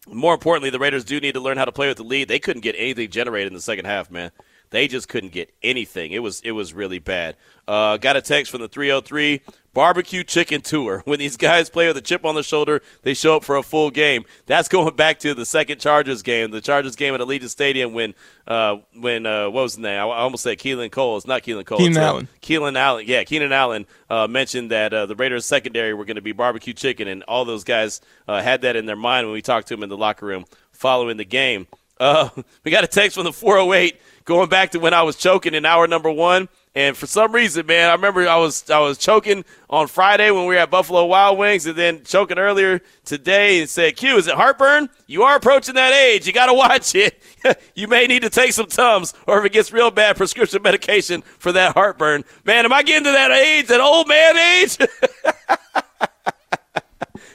More 0.07 0.33
importantly, 0.33 0.71
the 0.71 0.79
Raiders 0.79 1.03
do 1.03 1.19
need 1.19 1.33
to 1.33 1.39
learn 1.39 1.59
how 1.59 1.65
to 1.65 1.71
play 1.71 1.87
with 1.87 1.97
the 1.97 2.03
lead. 2.03 2.27
They 2.27 2.39
couldn't 2.39 2.63
get 2.63 2.73
anything 2.75 3.11
generated 3.11 3.49
in 3.49 3.53
the 3.53 3.61
second 3.61 3.85
half, 3.85 4.09
man. 4.09 4.31
They 4.71 4.87
just 4.87 5.09
couldn't 5.09 5.33
get 5.33 5.53
anything. 5.61 6.11
It 6.11 6.19
was 6.19 6.41
it 6.41 6.51
was 6.51 6.73
really 6.73 6.99
bad. 6.99 7.35
Uh, 7.67 7.97
got 7.97 8.15
a 8.15 8.21
text 8.21 8.51
from 8.51 8.61
the 8.61 8.67
303 8.67 9.41
barbecue 9.73 10.23
chicken 10.23 10.61
tour. 10.61 11.03
When 11.11 11.19
these 11.19 11.35
guys 11.35 11.69
play 11.69 11.87
with 11.87 11.97
a 11.97 12.01
chip 12.01 12.23
on 12.23 12.35
their 12.35 12.43
shoulder, 12.43 12.81
they 13.01 13.13
show 13.13 13.35
up 13.35 13.43
for 13.43 13.57
a 13.57 13.63
full 13.63 13.91
game. 13.91 14.23
That's 14.45 14.69
going 14.69 14.95
back 14.95 15.19
to 15.19 15.33
the 15.33 15.45
second 15.45 15.79
Chargers 15.79 16.21
game, 16.21 16.51
the 16.51 16.61
Chargers 16.61 16.95
game 16.95 17.13
at 17.13 17.19
Allegiant 17.19 17.49
Stadium 17.49 17.93
when 17.93 18.13
uh, 18.47 18.77
when 18.97 19.25
uh, 19.25 19.49
what 19.49 19.63
was 19.63 19.75
the 19.75 19.81
name? 19.81 19.99
I, 19.99 20.03
I 20.03 20.19
almost 20.19 20.43
said 20.43 20.57
Keelan 20.57 20.89
Cole. 20.89 21.17
It's 21.17 21.27
not 21.27 21.43
Keelan 21.43 21.65
Cole. 21.65 21.79
Keenan 21.79 21.91
it's, 21.91 21.99
uh, 21.99 22.03
Allen. 22.03 22.27
Keelan 22.41 22.77
Allen. 22.77 23.05
Yeah, 23.07 23.25
Keenan 23.25 23.51
Allen 23.51 23.85
uh, 24.09 24.27
mentioned 24.27 24.71
that 24.71 24.93
uh, 24.93 25.05
the 25.05 25.15
Raiders 25.15 25.45
secondary 25.45 25.93
were 25.93 26.05
going 26.05 26.15
to 26.15 26.21
be 26.21 26.31
barbecue 26.31 26.73
chicken, 26.73 27.09
and 27.09 27.23
all 27.23 27.43
those 27.43 27.65
guys 27.65 27.99
uh, 28.29 28.41
had 28.41 28.61
that 28.61 28.77
in 28.77 28.85
their 28.85 28.95
mind 28.95 29.27
when 29.27 29.33
we 29.33 29.41
talked 29.41 29.67
to 29.67 29.75
them 29.75 29.83
in 29.83 29.89
the 29.89 29.97
locker 29.97 30.25
room 30.25 30.45
following 30.71 31.17
the 31.17 31.25
game. 31.25 31.67
Uh, 31.99 32.29
we 32.63 32.71
got 32.71 32.83
a 32.83 32.87
text 32.87 33.15
from 33.15 33.25
the 33.25 33.33
408 33.33 33.99
going 34.25 34.49
back 34.49 34.71
to 34.71 34.79
when 34.79 34.93
I 34.93 35.03
was 35.03 35.15
choking 35.15 35.53
in 35.53 35.65
hour 35.65 35.87
number 35.87 36.11
one. 36.11 36.49
And 36.73 36.95
for 36.95 37.05
some 37.05 37.33
reason, 37.33 37.65
man, 37.65 37.89
I 37.89 37.93
remember 37.93 38.27
I 38.29 38.37
was 38.37 38.69
I 38.69 38.79
was 38.79 38.97
choking 38.97 39.43
on 39.69 39.87
Friday 39.87 40.31
when 40.31 40.43
we 40.45 40.55
were 40.55 40.61
at 40.61 40.69
Buffalo 40.69 41.05
Wild 41.05 41.37
Wings, 41.37 41.65
and 41.65 41.75
then 41.75 42.03
choking 42.05 42.39
earlier 42.39 42.81
today 43.03 43.59
and 43.59 43.69
said, 43.69 43.97
"Q, 43.97 44.15
is 44.15 44.27
it 44.27 44.35
heartburn? 44.35 44.89
You 45.05 45.23
are 45.23 45.35
approaching 45.35 45.75
that 45.75 45.93
age. 45.93 46.25
You 46.25 46.31
got 46.31 46.45
to 46.45 46.53
watch 46.53 46.95
it. 46.95 47.21
you 47.75 47.89
may 47.89 48.07
need 48.07 48.21
to 48.21 48.29
take 48.29 48.53
some 48.53 48.67
Tums, 48.67 49.13
or 49.27 49.39
if 49.39 49.45
it 49.45 49.51
gets 49.51 49.73
real 49.73 49.91
bad, 49.91 50.15
prescription 50.15 50.61
medication 50.61 51.23
for 51.39 51.51
that 51.51 51.73
heartburn. 51.73 52.23
Man, 52.45 52.63
am 52.63 52.71
I 52.71 52.83
getting 52.83 53.03
to 53.03 53.11
that 53.11 53.31
age, 53.31 53.67
that 53.67 53.81
old 53.81 54.07
man 54.07 54.37
age?" 54.37 54.77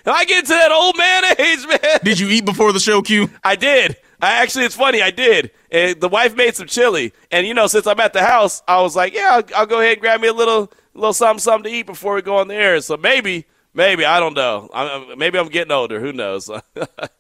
Am 0.07 0.15
I 0.15 0.25
getting 0.25 0.45
to 0.45 0.51
that 0.51 0.71
old 0.71 0.97
man 0.97 1.25
age, 1.37 1.67
man? 1.67 1.99
Did 2.05 2.21
you 2.21 2.29
eat 2.29 2.45
before 2.45 2.73
the 2.73 2.79
show, 2.79 3.03
Q? 3.03 3.29
I 3.43 3.57
did. 3.57 3.97
I 4.21 4.43
actually, 4.43 4.65
it's 4.65 4.75
funny. 4.75 5.03
I 5.03 5.11
did. 5.11 5.51
And 5.71 6.01
the 6.01 6.09
wife 6.09 6.37
made 6.37 6.55
some 6.57 6.67
chili, 6.67 7.13
and 7.31 7.47
you 7.47 7.55
know, 7.55 7.67
since 7.67 7.87
I'm 7.87 8.01
at 8.01 8.13
the 8.13 8.23
house, 8.25 8.63
I 8.67 8.81
was 8.81 8.97
like, 8.97 9.13
"Yeah, 9.13 9.31
I'll, 9.33 9.61
I'll 9.61 9.67
go 9.67 9.81
ahead 9.81 9.95
and 9.95 10.01
grab 10.01 10.21
me 10.21 10.29
a 10.29 10.33
little, 10.33 10.73
little 10.95 11.13
something, 11.13 11.41
something 11.41 11.71
to 11.71 11.77
eat 11.79 11.87
before 11.87 12.15
we 12.15 12.23
go 12.23 12.37
on 12.37 12.49
the 12.49 12.55
air." 12.55 12.81
So 12.81 12.97
maybe, 12.97 13.47
maybe 13.75 14.05
I 14.05 14.19
don't 14.19 14.35
know. 14.35 14.71
I'm, 14.73 15.19
maybe 15.19 15.39
I'm 15.39 15.49
getting 15.49 15.73
older. 15.73 16.01
Who 16.01 16.13
knows? 16.13 16.49
I 16.51 16.61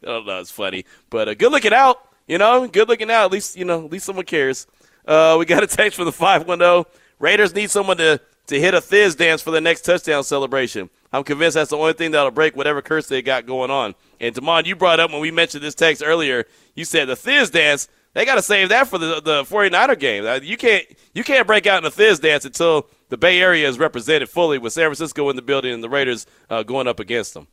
don't 0.02 0.26
know. 0.26 0.40
It's 0.40 0.50
funny, 0.50 0.84
but 1.10 1.28
uh, 1.28 1.34
good 1.34 1.52
looking 1.52 1.74
out. 1.74 1.98
You 2.26 2.38
know, 2.38 2.66
good 2.66 2.88
looking 2.88 3.10
out. 3.10 3.26
At 3.26 3.32
least 3.32 3.56
you 3.56 3.64
know, 3.64 3.84
at 3.84 3.92
least 3.92 4.06
someone 4.06 4.24
cares. 4.24 4.66
Uh, 5.06 5.36
we 5.38 5.44
got 5.44 5.62
a 5.62 5.66
text 5.66 5.96
from 5.96 6.06
the 6.06 6.12
five 6.12 6.48
one 6.48 6.58
zero. 6.58 6.86
Raiders 7.18 7.54
need 7.54 7.70
someone 7.70 7.98
to 7.98 8.20
to 8.46 8.60
hit 8.60 8.74
a 8.74 8.80
thiz 8.80 9.14
dance 9.14 9.42
for 9.42 9.50
the 9.50 9.60
next 9.60 9.82
touchdown 9.82 10.24
celebration. 10.24 10.88
I'm 11.16 11.24
convinced 11.24 11.54
that's 11.54 11.70
the 11.70 11.78
only 11.78 11.94
thing 11.94 12.10
that'll 12.10 12.30
break 12.30 12.56
whatever 12.56 12.82
curse 12.82 13.06
they 13.06 13.22
got 13.22 13.46
going 13.46 13.70
on. 13.70 13.94
And 14.20 14.34
Damon, 14.34 14.66
you 14.66 14.76
brought 14.76 15.00
up 15.00 15.10
when 15.10 15.20
we 15.20 15.30
mentioned 15.30 15.62
this 15.62 15.74
text 15.74 16.02
earlier, 16.04 16.44
you 16.74 16.84
said 16.84 17.08
the 17.08 17.16
Thiz 17.16 17.48
dance, 17.48 17.88
they 18.12 18.26
got 18.26 18.34
to 18.34 18.42
save 18.42 18.68
that 18.68 18.88
for 18.88 18.98
the 18.98 19.22
the 19.22 19.44
49er 19.44 19.98
game. 19.98 20.26
Uh, 20.26 20.40
you 20.42 20.58
can't 20.58 20.84
you 21.14 21.24
can't 21.24 21.46
break 21.46 21.66
out 21.66 21.78
in 21.78 21.84
the 21.84 21.90
Thiz 21.90 22.18
dance 22.18 22.44
until 22.44 22.88
the 23.08 23.16
Bay 23.16 23.40
Area 23.40 23.66
is 23.66 23.78
represented 23.78 24.28
fully 24.28 24.58
with 24.58 24.74
San 24.74 24.84
Francisco 24.84 25.30
in 25.30 25.36
the 25.36 25.42
building 25.42 25.72
and 25.72 25.82
the 25.82 25.88
Raiders 25.88 26.26
uh, 26.50 26.62
going 26.62 26.86
up 26.86 27.00
against 27.00 27.32
them 27.32 27.46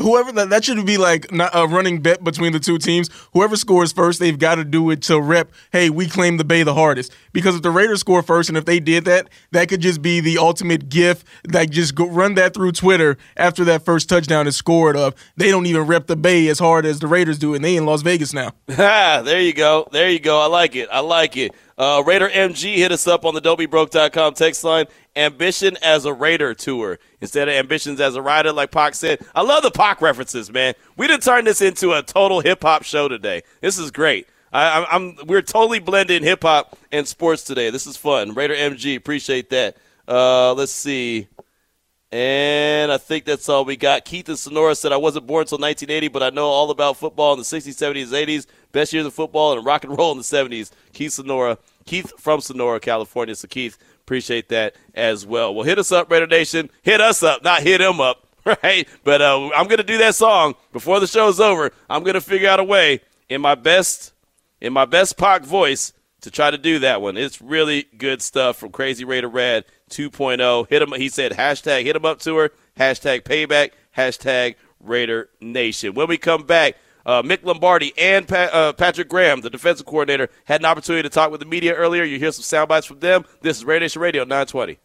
whoever 0.00 0.32
that, 0.32 0.50
that 0.50 0.64
should 0.64 0.84
be 0.86 0.96
like 0.96 1.26
a 1.32 1.66
running 1.66 2.00
bet 2.00 2.22
between 2.22 2.52
the 2.52 2.60
two 2.60 2.78
teams. 2.78 3.10
Whoever 3.32 3.56
scores 3.56 3.92
first, 3.92 4.20
they've 4.20 4.38
got 4.38 4.56
to 4.56 4.64
do 4.64 4.90
it 4.90 5.02
to 5.02 5.20
rep. 5.20 5.50
Hey, 5.72 5.90
we 5.90 6.06
claim 6.06 6.36
the 6.36 6.44
Bay 6.44 6.62
the 6.62 6.74
hardest 6.74 7.12
because 7.32 7.56
if 7.56 7.62
the 7.62 7.70
Raiders 7.70 8.00
score 8.00 8.22
first, 8.22 8.48
and 8.48 8.56
if 8.56 8.64
they 8.64 8.80
did 8.80 9.04
that, 9.04 9.28
that 9.50 9.68
could 9.68 9.80
just 9.80 10.00
be 10.00 10.20
the 10.20 10.38
ultimate 10.38 10.88
gift. 10.88 11.26
Like 11.52 11.70
just 11.70 11.94
go, 11.94 12.06
run 12.06 12.34
that 12.34 12.54
through 12.54 12.72
Twitter 12.72 13.18
after 13.36 13.64
that 13.64 13.84
first 13.84 14.08
touchdown 14.08 14.46
is 14.46 14.56
scored. 14.56 14.96
Of 14.96 15.14
they 15.36 15.50
don't 15.50 15.66
even 15.66 15.82
rep 15.82 16.06
the 16.06 16.16
Bay 16.16 16.48
as 16.48 16.58
hard 16.58 16.86
as 16.86 17.00
the 17.00 17.06
Raiders 17.06 17.38
do, 17.38 17.54
and 17.54 17.64
they 17.64 17.76
in 17.76 17.84
Las 17.84 18.02
Vegas 18.02 18.32
now. 18.32 18.52
Ah, 18.70 19.22
there 19.24 19.40
you 19.40 19.52
go. 19.52 19.88
There 19.92 20.08
you 20.08 20.20
go. 20.20 20.40
I 20.40 20.46
like 20.46 20.76
it. 20.76 20.88
I 20.92 21.00
like 21.00 21.36
it. 21.36 21.52
Uh, 21.78 22.02
Raider 22.04 22.28
MG 22.28 22.74
hit 22.74 22.90
us 22.90 23.06
up 23.06 23.24
on 23.24 23.34
the 23.34 23.40
Don'tBeBroke.com 23.40 24.34
text 24.34 24.64
line. 24.64 24.86
Ambition 25.14 25.76
as 25.82 26.04
a 26.04 26.12
Raider 26.12 26.54
tour 26.54 26.98
instead 27.20 27.48
of 27.48 27.54
ambitions 27.54 28.00
as 28.00 28.16
a 28.16 28.22
rider, 28.22 28.52
like 28.52 28.70
Pac 28.70 28.94
said. 28.94 29.20
I 29.34 29.42
love 29.42 29.62
the 29.62 29.70
Pac 29.70 30.00
references, 30.02 30.52
man. 30.52 30.74
We 30.96 31.06
didn't 31.06 31.22
turn 31.22 31.44
this 31.44 31.60
into 31.60 31.92
a 31.92 32.02
total 32.02 32.40
hip 32.40 32.62
hop 32.62 32.82
show 32.82 33.08
today. 33.08 33.42
This 33.60 33.78
is 33.78 33.90
great. 33.90 34.26
I, 34.52 34.86
am 34.90 35.16
we're 35.26 35.42
totally 35.42 35.78
blending 35.78 36.22
hip 36.22 36.42
hop 36.42 36.76
and 36.90 37.06
sports 37.06 37.44
today. 37.44 37.70
This 37.70 37.86
is 37.86 37.96
fun. 37.96 38.34
Raider 38.34 38.54
MG, 38.54 38.96
appreciate 38.96 39.50
that. 39.50 39.76
Uh, 40.06 40.54
let's 40.54 40.72
see. 40.72 41.28
And 42.10 42.67
I 42.90 42.98
think 42.98 43.24
that's 43.24 43.48
all 43.48 43.64
we 43.64 43.76
got. 43.76 44.04
Keith 44.04 44.28
and 44.28 44.38
Sonora 44.38 44.74
said, 44.74 44.92
I 44.92 44.96
wasn't 44.96 45.26
born 45.26 45.42
until 45.42 45.58
1980, 45.58 46.08
but 46.08 46.22
I 46.22 46.30
know 46.30 46.46
all 46.46 46.70
about 46.70 46.96
football 46.96 47.32
in 47.32 47.38
the 47.38 47.44
60s, 47.44 47.74
70s, 47.74 48.08
80s. 48.08 48.46
Best 48.72 48.92
years 48.92 49.06
of 49.06 49.14
football 49.14 49.56
and 49.56 49.64
rock 49.64 49.84
and 49.84 49.96
roll 49.96 50.12
in 50.12 50.18
the 50.18 50.24
70s. 50.24 50.70
Keith 50.92 51.12
Sonora. 51.12 51.58
Keith 51.86 52.12
from 52.18 52.40
Sonora, 52.40 52.80
California. 52.80 53.34
So, 53.34 53.48
Keith, 53.48 53.78
appreciate 54.02 54.48
that 54.50 54.74
as 54.94 55.26
well. 55.26 55.54
Well, 55.54 55.64
hit 55.64 55.78
us 55.78 55.92
up, 55.92 56.10
Raider 56.10 56.26
Nation. 56.26 56.70
Hit 56.82 57.00
us 57.00 57.22
up, 57.22 57.42
not 57.42 57.62
hit 57.62 57.80
him 57.80 58.00
up, 58.00 58.26
right? 58.62 58.86
But 59.04 59.22
uh, 59.22 59.50
I'm 59.54 59.66
going 59.66 59.78
to 59.78 59.82
do 59.82 59.98
that 59.98 60.14
song 60.14 60.54
before 60.72 61.00
the 61.00 61.06
show's 61.06 61.40
over. 61.40 61.72
I'm 61.88 62.02
going 62.02 62.14
to 62.14 62.20
figure 62.20 62.48
out 62.48 62.60
a 62.60 62.64
way 62.64 63.00
in 63.28 63.40
my 63.40 63.54
best, 63.54 64.12
in 64.60 64.72
my 64.72 64.84
best 64.84 65.16
Pac 65.16 65.42
voice 65.42 65.92
to 66.20 66.30
try 66.30 66.50
to 66.50 66.58
do 66.58 66.78
that 66.80 67.00
one. 67.00 67.16
It's 67.16 67.40
really 67.40 67.86
good 67.96 68.22
stuff 68.22 68.56
from 68.56 68.70
Crazy 68.70 69.04
Raider 69.04 69.28
Rad 69.28 69.64
2.0. 69.90 70.68
Hit 70.68 70.82
him. 70.82 70.92
He 70.92 71.08
said 71.08 71.32
hashtag 71.32 71.84
hit 71.84 71.96
him 71.96 72.04
up 72.04 72.18
tour, 72.20 72.50
hashtag 72.78 73.22
payback, 73.22 73.70
hashtag 73.96 74.54
Raider 74.80 75.28
Nation. 75.40 75.94
When 75.94 76.08
we 76.08 76.16
come 76.16 76.44
back, 76.44 76.76
uh, 77.04 77.22
Mick 77.22 77.42
Lombardi 77.42 77.92
and 77.98 78.28
pa- 78.28 78.50
uh, 78.52 78.72
Patrick 78.72 79.08
Graham, 79.08 79.40
the 79.40 79.50
defensive 79.50 79.86
coordinator, 79.86 80.28
had 80.44 80.60
an 80.60 80.66
opportunity 80.66 81.02
to 81.02 81.08
talk 81.12 81.30
with 81.30 81.40
the 81.40 81.46
media 81.46 81.74
earlier. 81.74 82.04
You 82.04 82.18
hear 82.18 82.32
some 82.32 82.42
sound 82.42 82.68
bites 82.68 82.86
from 82.86 83.00
them. 83.00 83.24
This 83.40 83.56
is 83.58 83.64
Raider 83.64 83.84
Nation 83.84 84.02
Radio 84.02 84.24
920. 84.24 84.78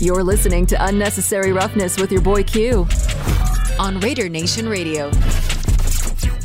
You're 0.00 0.24
listening 0.24 0.66
to 0.66 0.84
Unnecessary 0.86 1.52
Roughness 1.52 1.98
with 1.98 2.12
your 2.12 2.20
boy 2.20 2.42
Q 2.42 2.86
on 3.78 4.00
Raider 4.00 4.28
Nation 4.28 4.68
Radio. 4.68 5.10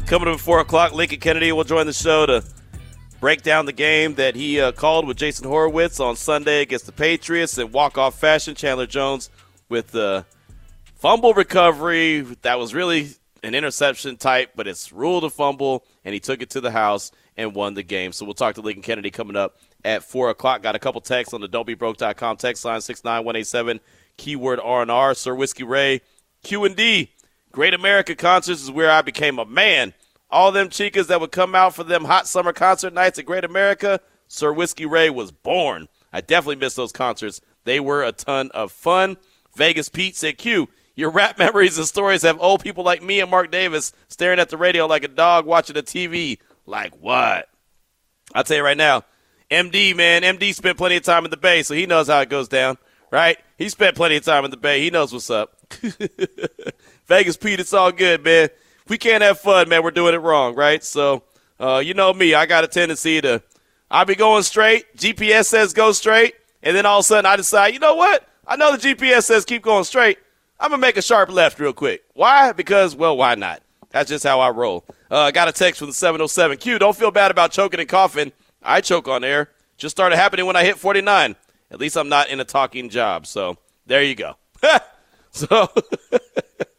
Coming 0.06 0.28
up 0.30 0.36
at 0.36 0.40
4 0.40 0.60
o'clock, 0.62 0.94
Lincoln 0.94 1.20
Kennedy 1.20 1.52
will 1.52 1.64
join 1.64 1.86
the 1.86 1.94
show 1.94 2.26
to 2.26 2.44
break 3.20 3.42
down 3.42 3.66
the 3.66 3.74
game 3.74 4.16
that 4.16 4.36
he 4.36 4.62
uh, 4.62 4.72
called 4.72 5.06
with 5.06 5.18
Jason 5.18 5.48
Horowitz 5.48 6.00
on 6.00 6.16
Sunday 6.16 6.62
against 6.62 6.86
the 6.86 6.92
Patriots 6.92 7.58
in 7.58 7.72
walk-off 7.72 8.18
fashion. 8.18 8.56
Chandler 8.56 8.88
Jones 8.88 9.30
with 9.68 9.92
the 9.92 10.26
fumble 10.96 11.34
recovery 11.34 12.22
that 12.42 12.58
was 12.58 12.74
really 12.74 13.10
an 13.44 13.56
interception 13.56 14.18
type, 14.18 14.52
but 14.56 14.68
it's 14.68 14.92
ruled 14.92 15.24
a 15.24 15.30
fumble, 15.30 15.86
and 16.04 16.14
he 16.14 16.20
took 16.20 16.42
it 16.42 16.50
to 16.52 16.62
the 16.62 16.72
house 16.72 17.12
and 17.38 17.56
won 17.56 17.74
the 17.74 17.84
game. 17.84 18.12
So 18.12 18.26
we'll 18.26 18.34
talk 18.34 18.56
to 18.56 18.62
Lincoln 18.62 18.84
Kennedy 18.84 19.12
coming 19.12 19.36
up 19.36 19.58
at 19.84 20.04
4 20.04 20.30
o'clock. 20.30 20.62
Got 20.62 20.76
a 20.76 20.80
couple 20.80 21.02
texts 21.02 21.34
on 21.34 21.42
the 21.42 21.48
don'tbebroke.com 21.48 22.38
text 22.38 22.66
line 22.66 22.82
69187, 22.82 23.80
keyword 24.18 24.60
R&R. 24.60 25.14
Sir 25.14 25.36
Whiskey 25.36 25.64
Ray, 25.64 26.02
Q&D, 26.44 27.12
Great 27.52 27.74
America 27.74 28.16
Concerts 28.16 28.62
is 28.62 28.72
where 28.72 28.92
I 28.92 29.02
became 29.02 29.40
a 29.40 29.46
man 29.46 29.94
all 30.30 30.52
them 30.52 30.70
chicas 30.70 31.08
that 31.08 31.20
would 31.22 31.32
come 31.32 31.56
out 31.56 31.76
for 31.76 31.84
them 31.84 32.06
hot 32.06 32.28
summer 32.28 32.54
concert 32.54 32.94
nights 32.94 33.18
at 33.20 33.26
Great 33.26 33.44
America, 33.44 34.00
Sir 34.28 34.54
Whiskey 34.54 34.86
Ray 34.86 35.10
was 35.10 35.32
born. 35.32 35.88
I 36.14 36.22
definitely 36.22 36.58
miss 36.58 36.76
those 36.76 36.92
concerts. 36.92 37.42
They 37.64 37.80
were 37.80 38.04
a 38.04 38.12
ton 38.12 38.52
of 38.52 38.72
fun. 38.72 39.18
Vegas 39.56 39.90
Pete 39.90 40.16
said, 40.16 40.38
Q, 40.38 40.70
your 40.96 41.10
rap 41.10 41.38
memories 41.40 41.78
and 41.78 41.88
stories 41.88 42.22
have 42.22 42.40
old 42.40 42.64
people 42.64 42.84
like 42.84 43.02
me 43.02 43.20
and 43.20 43.32
Mark 43.32 43.52
Davis 43.52 43.92
staring 44.08 44.40
at 44.40 44.50
the 44.50 44.58
radio 44.58 44.86
like 44.86 45.04
a 45.04 45.08
dog 45.08 45.46
watching 45.46 45.78
a 45.78 45.82
TV. 45.82 46.40
Like 46.66 46.94
what? 47.00 47.50
I'll 48.34 48.44
tell 48.44 48.58
you 48.58 48.64
right 48.64 48.78
now, 48.78 49.04
MD, 49.50 49.96
man, 49.96 50.22
MD 50.22 50.54
spent 50.54 50.78
plenty 50.78 50.96
of 50.96 51.04
time 51.04 51.26
in 51.26 51.32
the 51.32 51.38
Bay, 51.38 51.64
so 51.64 51.74
he 51.74 51.88
knows 51.88 52.08
how 52.08 52.20
it 52.20 52.30
goes 52.30 52.48
down, 52.48 52.78
right? 53.12 53.38
He 53.58 53.68
spent 53.70 53.96
plenty 53.96 54.18
of 54.18 54.24
time 54.24 54.46
in 54.46 54.52
the 54.52 54.58
Bay. 54.58 54.82
He 54.82 54.92
knows 54.92 55.12
what's 55.12 55.32
up. 55.32 55.58
Vegas 57.08 57.38
Pete, 57.38 57.60
it's 57.60 57.74
all 57.74 57.92
good, 57.92 58.24
man 58.24 58.50
we 58.90 58.98
can't 58.98 59.24
have 59.24 59.40
fun, 59.40 59.70
man, 59.70 59.84
we're 59.84 59.92
doing 59.92 60.14
it 60.14 60.20
wrong, 60.20 60.56
right? 60.56 60.84
So, 60.84 61.24
uh, 61.60 61.82
you 61.84 61.94
know 61.94 62.14
me, 62.14 62.34
I 62.34 62.46
got 62.46 62.64
a 62.64 62.68
tendency 62.68 63.22
to, 63.22 63.42
I'll 63.92 64.06
be 64.06 64.16
going 64.16 64.44
straight. 64.44 64.96
GPS 64.96 65.46
says 65.46 65.74
go 65.74 65.92
straight. 65.92 66.36
And 66.62 66.76
then 66.76 66.86
all 66.86 67.00
of 67.00 67.04
a 67.04 67.08
sudden 67.08 67.26
I 67.26 67.36
decide, 67.36 67.74
you 67.74 67.80
know 67.80 67.96
what? 67.96 68.28
I 68.46 68.56
know 68.56 68.76
the 68.76 68.96
GPS 68.96 69.24
says 69.24 69.46
keep 69.46 69.62
going 69.62 69.84
straight. 69.84 70.18
I'm 70.60 70.72
to 70.72 70.78
make 70.78 70.98
a 70.98 71.02
sharp 71.02 71.32
left 71.32 71.60
real 71.60 71.72
quick. 71.72 72.04
Why? 72.14 72.52
Because, 72.52 72.96
well, 72.96 73.16
why 73.16 73.36
not? 73.36 73.62
That's 73.92 74.10
just 74.10 74.26
how 74.26 74.42
I 74.42 74.50
roll. 74.50 74.86
Uh, 75.10 75.22
I 75.22 75.32
got 75.32 75.48
a 75.48 75.52
text 75.52 75.80
from 75.80 75.88
the 75.88 75.94
707. 75.94 76.58
Q, 76.58 76.78
don't 76.78 76.96
feel 76.96 77.12
bad 77.12 77.32
about 77.32 77.52
choking 77.52 77.80
and 77.80 77.88
coughing. 77.88 78.32
I 78.62 78.82
choke 78.82 79.08
on 79.08 79.24
air. 79.24 79.50
Just 79.78 79.96
started 79.96 80.18
happening 80.18 80.46
when 80.46 80.56
I 80.56 80.66
hit 80.66 80.78
49. 80.78 81.36
At 81.72 81.80
least 81.80 81.96
I'm 81.96 82.10
not 82.10 82.30
in 82.30 82.40
a 82.40 82.46
talking 82.46 82.90
job. 82.90 83.26
So 83.26 83.58
there 83.86 84.04
you 84.04 84.16
go. 84.16 84.36
so 85.32 85.70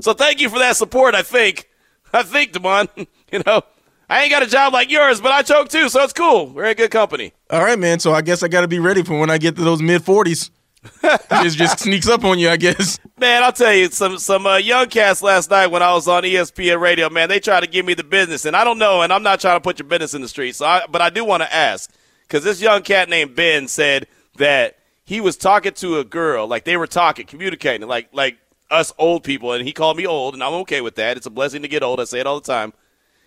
So 0.00 0.12
thank 0.12 0.40
you 0.40 0.48
for 0.48 0.58
that 0.58 0.76
support, 0.76 1.14
I 1.14 1.22
think. 1.22 1.68
I 2.12 2.22
think, 2.22 2.52
Damon. 2.52 2.88
you 3.32 3.42
know, 3.46 3.62
I 4.08 4.22
ain't 4.22 4.30
got 4.30 4.42
a 4.42 4.46
job 4.46 4.72
like 4.72 4.90
yours, 4.90 5.20
but 5.20 5.32
I 5.32 5.42
choke 5.42 5.68
too, 5.68 5.88
so 5.88 6.02
it's 6.02 6.12
cool. 6.12 6.48
We're 6.48 6.66
in 6.66 6.76
good 6.76 6.90
company. 6.90 7.32
All 7.48 7.62
right, 7.62 7.78
man. 7.78 8.00
So 8.00 8.12
I 8.12 8.22
guess 8.22 8.42
I 8.42 8.48
got 8.48 8.62
to 8.62 8.68
be 8.68 8.78
ready 8.78 9.02
for 9.02 9.18
when 9.18 9.30
I 9.30 9.38
get 9.38 9.56
to 9.56 9.62
those 9.62 9.80
mid 9.80 10.02
40s. 10.02 10.50
it 11.02 11.50
just 11.50 11.80
sneaks 11.80 12.08
up 12.08 12.24
on 12.24 12.38
you, 12.38 12.48
I 12.48 12.56
guess. 12.56 12.98
Man, 13.18 13.42
I'll 13.42 13.52
tell 13.52 13.72
you, 13.74 13.88
some 13.90 14.18
some 14.18 14.46
uh, 14.46 14.56
young 14.56 14.88
cats 14.88 15.22
last 15.22 15.50
night 15.50 15.66
when 15.66 15.82
I 15.82 15.92
was 15.92 16.08
on 16.08 16.22
ESPN 16.22 16.80
Radio, 16.80 17.10
man, 17.10 17.28
they 17.28 17.38
tried 17.38 17.60
to 17.60 17.66
give 17.66 17.84
me 17.84 17.92
the 17.92 18.02
business, 18.02 18.46
and 18.46 18.56
I 18.56 18.64
don't 18.64 18.78
know, 18.78 19.02
and 19.02 19.12
I'm 19.12 19.22
not 19.22 19.40
trying 19.40 19.56
to 19.56 19.60
put 19.60 19.78
your 19.78 19.86
business 19.86 20.14
in 20.14 20.22
the 20.22 20.28
street. 20.28 20.56
So, 20.56 20.64
I, 20.64 20.86
but 20.90 21.02
I 21.02 21.10
do 21.10 21.22
want 21.22 21.42
to 21.42 21.54
ask 21.54 21.92
because 22.22 22.44
this 22.44 22.62
young 22.62 22.82
cat 22.82 23.10
named 23.10 23.36
Ben 23.36 23.68
said 23.68 24.06
that 24.38 24.78
he 25.04 25.20
was 25.20 25.36
talking 25.36 25.72
to 25.74 25.98
a 25.98 26.04
girl, 26.04 26.46
like 26.46 26.64
they 26.64 26.78
were 26.78 26.86
talking, 26.86 27.26
communicating, 27.26 27.86
like 27.86 28.08
like 28.12 28.38
us 28.70 28.92
old 28.98 29.24
people, 29.24 29.52
and 29.52 29.66
he 29.66 29.72
called 29.72 29.96
me 29.96 30.06
old, 30.06 30.34
and 30.34 30.42
I'm 30.42 30.54
okay 30.54 30.80
with 30.80 30.94
that. 30.96 31.16
It's 31.16 31.26
a 31.26 31.30
blessing 31.30 31.62
to 31.62 31.68
get 31.68 31.82
old. 31.82 32.00
I 32.00 32.04
say 32.04 32.20
it 32.20 32.26
all 32.26 32.40
the 32.40 32.46
time. 32.46 32.72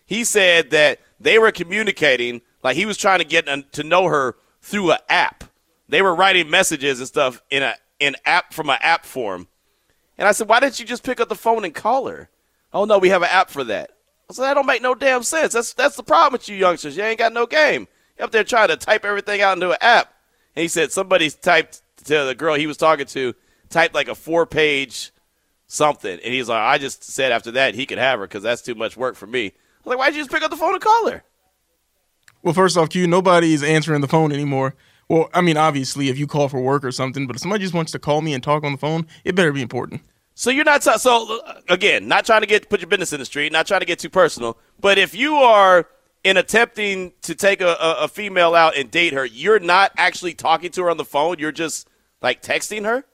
He 0.06 0.23
said 0.23 0.71
that 0.71 0.99
they 1.19 1.39
were 1.39 1.51
communicating, 1.51 2.41
like 2.63 2.75
he 2.75 2.86
was 2.86 2.97
trying 2.97 3.19
to 3.19 3.25
get 3.25 3.47
uh, 3.47 3.62
to 3.73 3.84
know 3.84 4.08
her 4.08 4.36
through 4.62 4.91
an 4.91 4.99
app. 5.10 5.43
They 5.88 6.01
were 6.01 6.15
writing 6.15 6.49
messages 6.49 6.99
and 6.99 7.08
stuff 7.08 7.41
in 7.49 7.63
a 7.63 7.75
in 7.99 8.15
app 8.25 8.53
from 8.53 8.69
an 8.69 8.79
app 8.82 9.06
form. 9.06 9.47
And 10.17 10.27
I 10.27 10.32
said, 10.32 10.47
why 10.47 10.60
didn't 10.60 10.79
you 10.79 10.86
just 10.86 11.03
pick 11.03 11.19
up 11.19 11.29
the 11.29 11.36
phone 11.36 11.63
and 11.63 11.73
call 11.73 12.08
her? 12.08 12.29
Oh 12.73 12.86
no, 12.86 12.97
we 12.97 13.10
have 13.10 13.21
an 13.21 13.29
app 13.32 13.49
for 13.49 13.63
that. 13.65 13.91
I 14.29 14.34
said 14.34 14.43
that 14.43 14.53
don't 14.56 14.65
make 14.65 14.82
no 14.82 14.95
damn 14.95 15.23
sense. 15.23 15.53
That's 15.53 15.73
that's 15.73 15.95
the 15.95 16.03
problem 16.03 16.34
with 16.34 16.49
you 16.49 16.56
youngsters. 16.56 16.97
You 16.97 17.03
ain't 17.03 17.19
got 17.19 17.34
no 17.34 17.45
game. 17.45 17.88
You 18.17 18.25
up 18.25 18.32
there 18.32 18.43
trying 18.43 18.69
to 18.69 18.77
type 18.77 19.06
everything 19.06 19.41
out 19.41 19.58
into 19.58 19.71
an 19.71 19.77
app. 19.82 20.13
And 20.56 20.62
he 20.62 20.67
said 20.67 20.91
somebody 20.91 21.29
typed 21.29 21.82
to 22.06 22.25
the 22.25 22.36
girl 22.36 22.56
he 22.56 22.67
was 22.67 22.77
talking 22.77 23.06
to, 23.08 23.34
typed 23.69 23.95
like 23.95 24.08
a 24.08 24.15
four 24.15 24.45
page 24.45 25.12
something. 25.74 26.12
And 26.12 26.34
he's 26.34 26.50
like, 26.50 26.62
I 26.62 26.78
just 26.78 27.04
said 27.04 27.32
after 27.32 27.52
that 27.52 27.76
he 27.76 27.86
could 27.86 27.98
have 27.98 28.20
her 28.20 28.28
because 28.28 28.44
that's 28.44 28.62
too 28.62 28.76
much 28.76 28.96
work 28.96 29.16
for 29.16 29.28
me. 29.28 29.48
I 29.48 29.52
was 29.84 29.90
like, 29.92 29.98
why'd 29.98 30.14
you 30.14 30.22
just 30.22 30.32
pick 30.32 30.44
up 30.44 30.52
the 30.52 30.58
phone 30.58 30.74
and 30.74 30.82
call 30.82 31.10
her? 31.10 31.24
Well, 32.42 32.54
first 32.54 32.78
off, 32.78 32.90
Q, 32.90 33.08
nobody's 33.08 33.64
answering 33.64 34.02
the 34.02 34.08
phone 34.08 34.32
anymore. 34.32 34.76
Well, 35.10 35.30
I 35.34 35.42
mean, 35.42 35.58
obviously, 35.58 36.10
if 36.10 36.18
you 36.18 36.28
call 36.28 36.48
for 36.48 36.62
work 36.62 36.84
or 36.84 36.92
something, 36.92 37.28
but 37.28 37.36
if 37.36 37.42
somebody 37.42 37.64
just 37.64 37.74
wants 37.74 37.92
to 37.94 38.00
call 38.00 38.22
me 38.22 38.34
and 38.34 38.44
talk 38.44 38.64
on 38.64 38.74
the 38.74 38.78
phone, 38.78 39.08
it 39.24 39.36
better 39.36 39.52
be 39.52 39.62
important. 39.62 40.02
So 40.36 40.50
you're 40.50 40.66
not 40.66 40.82
t- 40.82 40.98
so 40.98 41.42
uh, 41.46 41.62
again, 41.70 42.08
not 42.08 42.26
trying 42.26 42.42
to 42.42 42.48
get 42.48 42.70
put 42.70 42.80
your 42.80 42.88
business 42.88 43.14
in 43.14 43.20
the 43.20 43.26
street, 43.26 43.52
not 43.52 43.68
trying 43.68 43.82
to 43.82 43.86
get 43.86 44.00
too 44.00 44.10
personal, 44.10 44.58
but 44.80 44.98
if 44.98 45.14
you 45.14 45.36
are 45.36 45.88
in 46.24 46.38
attempting 46.38 47.14
to 47.22 47.36
take 47.36 47.62
a, 47.62 47.76
a, 47.80 47.96
a 48.04 48.08
female 48.08 48.56
out 48.56 48.76
and 48.78 48.90
date 48.90 49.14
her, 49.14 49.26
you're 49.26 49.60
not 49.60 49.92
actually 49.98 50.34
talking 50.34 50.72
to 50.72 50.84
her 50.84 50.90
on 50.90 50.98
the 50.98 51.06
phone. 51.06 51.38
You're 51.38 51.52
just 51.52 51.88
like 52.22 52.42
texting 52.42 52.86
her. 52.86 53.06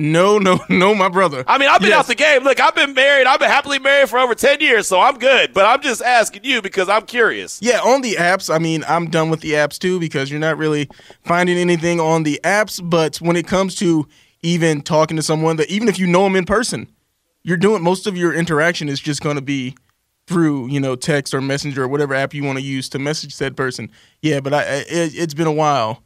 No, 0.00 0.38
no, 0.38 0.60
no, 0.68 0.94
my 0.94 1.08
brother. 1.08 1.42
I 1.48 1.58
mean, 1.58 1.68
I've 1.68 1.80
been 1.80 1.90
Yes. 1.90 1.98
out 1.98 2.06
the 2.06 2.14
game. 2.14 2.44
Look, 2.44 2.60
I've 2.60 2.74
been 2.76 2.94
married. 2.94 3.26
I've 3.26 3.40
been 3.40 3.50
happily 3.50 3.80
married 3.80 4.08
for 4.08 4.20
over 4.20 4.32
10 4.34 4.60
years, 4.60 4.86
so 4.86 5.00
I'm 5.00 5.18
good. 5.18 5.52
But 5.52 5.66
I'm 5.66 5.82
just 5.82 6.00
asking 6.02 6.44
you 6.44 6.62
because 6.62 6.88
I'm 6.88 7.04
curious. 7.04 7.58
Yeah, 7.60 7.80
on 7.80 8.02
the 8.02 8.14
apps, 8.14 8.48
I 8.52 8.58
mean, 8.58 8.84
I'm 8.88 9.10
done 9.10 9.28
with 9.28 9.40
the 9.40 9.52
apps 9.54 9.76
too 9.76 9.98
because 9.98 10.30
you're 10.30 10.38
not 10.38 10.56
really 10.56 10.88
finding 11.24 11.58
anything 11.58 11.98
on 11.98 12.22
the 12.22 12.40
apps. 12.44 12.80
But 12.82 13.16
when 13.16 13.34
it 13.34 13.48
comes 13.48 13.74
to 13.76 14.06
even 14.42 14.82
talking 14.82 15.16
to 15.16 15.22
someone 15.22 15.56
that, 15.56 15.68
even 15.68 15.88
if 15.88 15.98
you 15.98 16.06
know 16.06 16.22
them 16.22 16.36
in 16.36 16.44
person, 16.44 16.86
you're 17.42 17.56
doing 17.56 17.82
most 17.82 18.06
of 18.06 18.16
your 18.16 18.32
interaction 18.32 18.88
is 18.88 19.00
just 19.00 19.20
going 19.20 19.34
to 19.34 19.42
be 19.42 19.74
through, 20.28 20.68
you 20.68 20.78
know, 20.78 20.94
text 20.94 21.34
or 21.34 21.40
messenger 21.40 21.82
or 21.82 21.88
whatever 21.88 22.14
app 22.14 22.34
you 22.34 22.44
want 22.44 22.56
to 22.56 22.64
use 22.64 22.88
to 22.90 23.00
message 23.00 23.34
said 23.34 23.56
person. 23.56 23.90
Yeah, 24.22 24.38
but 24.38 24.54
I, 24.54 24.62
it, 24.62 24.86
it's 25.16 25.34
been 25.34 25.48
a 25.48 25.52
while 25.52 26.04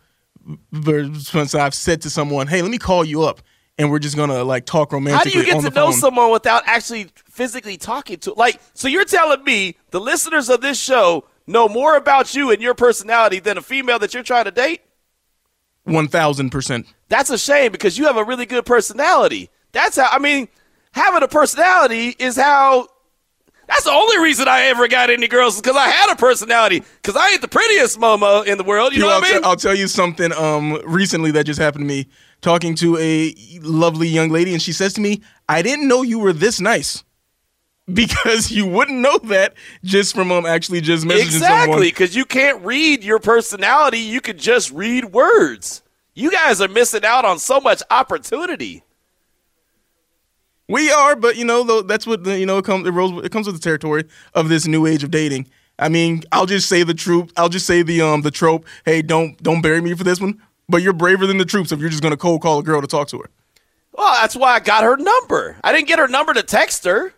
since 1.19 1.55
I've 1.55 1.75
said 1.75 2.01
to 2.03 2.11
someone, 2.11 2.47
hey, 2.47 2.63
let 2.63 2.71
me 2.71 2.79
call 2.79 3.05
you 3.05 3.23
up 3.23 3.43
and 3.83 3.91
we're 3.91 3.99
just 3.99 4.17
going 4.17 4.31
to 4.31 4.45
like 4.45 4.65
talk 4.65 4.93
How 4.93 4.99
do 5.25 5.31
you 5.31 5.45
get 5.45 5.61
to 5.61 5.71
know 5.71 5.91
phone. 5.91 5.93
someone 5.93 6.31
without 6.31 6.63
actually 6.67 7.09
physically 7.27 7.77
talking 7.77 8.19
to? 8.21 8.33
Like, 8.35 8.61
so 8.75 8.87
you're 8.87 9.05
telling 9.05 9.43
me 9.43 9.77
the 9.91 10.01
listeners 10.01 10.49
of 10.49 10.61
this 10.61 10.79
show 10.81 11.25
know 11.49 11.69
more 11.69 11.97
about 11.97 12.35
you 12.35 12.51
and 12.53 12.63
your 12.63 12.75
personality 12.75 13.41
than 13.41 13.59
a 13.59 13.63
female 13.63 13.99
that 13.99 14.15
you're 14.15 14.23
trying 14.23 14.45
to 14.45 14.53
date? 14.53 14.83
1000%. 15.87 16.87
That's 17.09 17.31
a 17.31 17.39
shame 17.39 17.73
because 17.73 17.99
you 17.99 18.07
have 18.07 18.17
a 18.17 18.25
really 18.25 18.47
good 18.47 18.65
personality. 18.65 19.51
That's 19.73 19.97
how, 19.97 20.09
I 20.11 20.21
mean, 20.21 20.49
having 20.93 21.23
a 21.23 21.29
personality 21.29 22.15
is 22.19 22.37
how. 22.37 22.89
That's 23.67 23.85
the 23.85 23.91
only 23.91 24.19
reason 24.19 24.49
I 24.49 24.63
ever 24.63 24.87
got 24.87 25.09
any 25.09 25.29
girls 25.29 25.61
because 25.61 25.77
I 25.77 25.89
had 25.89 26.13
a 26.13 26.17
personality. 26.17 26.83
Because 27.01 27.17
I 27.17 27.31
ain't 27.31 27.41
the 27.41 27.49
prettiest 27.49 27.99
momo 27.99 28.45
in 28.45 28.59
the 28.59 28.65
world. 28.65 28.93
You 28.93 28.99
Q, 28.99 29.07
know 29.07 29.15
I'll, 29.15 29.21
what 29.21 29.31
I 29.31 29.33
mean? 29.33 29.43
te- 29.43 29.49
I'll 29.49 29.57
tell 29.57 29.75
you 29.75 29.89
something 29.89 30.33
um, 30.33 30.81
recently 30.85 31.31
that 31.33 31.47
just 31.47 31.59
happened 31.61 31.83
to 31.83 31.87
me. 31.89 32.09
Talking 32.43 32.75
to 32.77 32.99
a 32.99 33.35
lovely 33.61 34.09
young 34.09 34.31
lady, 34.31 34.53
and 34.53 34.61
she 34.61 34.73
says 34.73 34.93
to 34.95 35.01
me, 35.01 35.23
I 35.49 35.63
didn't 35.63 35.89
know 35.89 36.03
you 36.03 36.19
were 36.19 36.33
this 36.33 36.61
nice. 36.61 37.03
Because 37.93 38.53
you 38.53 38.65
wouldn't 38.65 39.01
know 39.01 39.19
that 39.25 39.55
just 39.83 40.15
from 40.15 40.31
um, 40.31 40.47
actually 40.47 40.81
just 40.81 41.05
messaging 41.05 41.25
Exactly, 41.25 41.89
because 41.89 42.15
you 42.15 42.25
can't 42.25 42.65
read 42.65 43.03
your 43.03 43.19
personality. 43.19 43.99
You 43.99 44.21
can 44.21 44.39
just 44.39 44.71
read 44.71 45.07
words. 45.07 45.83
You 46.15 46.31
guys 46.31 46.61
are 46.61 46.69
missing 46.69 47.05
out 47.05 47.25
on 47.25 47.41
so 47.41 47.61
much 47.61 47.83
opportunity. 47.91 48.85
We 50.69 50.93
are, 50.93 51.17
but 51.17 51.37
you 51.37 51.45
know, 51.45 51.65
though, 51.65 51.83
that's 51.83 52.07
what 52.07 52.25
you 52.25 52.47
know. 52.47 52.59
It 52.59 52.65
comes, 52.65 52.87
it, 52.87 52.93
rolls, 52.93 53.25
it 53.25 53.33
comes 53.33 53.47
with 53.47 53.57
the 53.57 53.61
territory 53.61 54.05
of 54.33 54.49
this 54.49 54.67
new 54.67 54.87
age 54.87 55.03
of 55.03 55.11
dating. 55.11 55.49
I 55.79 55.89
mean, 55.89 56.23
I'll 56.31 56.47
just 56.47 56.69
say 56.69 56.85
the 56.85 56.95
troop. 56.95 57.33
I'll 57.37 57.49
just 57.49 57.67
say 57.67 57.83
the 57.83 58.01
um 58.01 58.23
the 58.23 58.31
trope. 58.31 58.65
Hey, 58.85 59.03
don't 59.03 59.43
don't 59.43 59.61
bury 59.61 59.81
me 59.81 59.95
for 59.95 60.05
this 60.05 60.21
one. 60.21 60.41
But 60.73 60.81
you're 60.81 60.95
braver 60.95 61.27
than 61.27 61.37
the 61.37 61.45
troops 61.45 61.71
if 61.71 61.81
you're 61.81 61.91
just 61.91 62.03
gonna 62.03 62.17
cold 62.17 62.41
call 62.41 62.59
a 62.59 62.63
girl 62.63 62.81
to 62.81 62.87
talk 62.87 63.09
to 63.09 63.19
her. 63.19 63.31
Well, 63.93 64.15
that's 64.23 64.35
why 64.35 64.55
I 64.55 64.61
got 64.61 64.85
her 64.85 64.97
number. 64.97 65.59
I 65.63 65.71
didn't 65.71 65.87
get 65.87 65.99
her 65.99 66.09
number 66.09 66.33
to 66.33 66.43
text 66.43 66.87
her. 66.87 67.13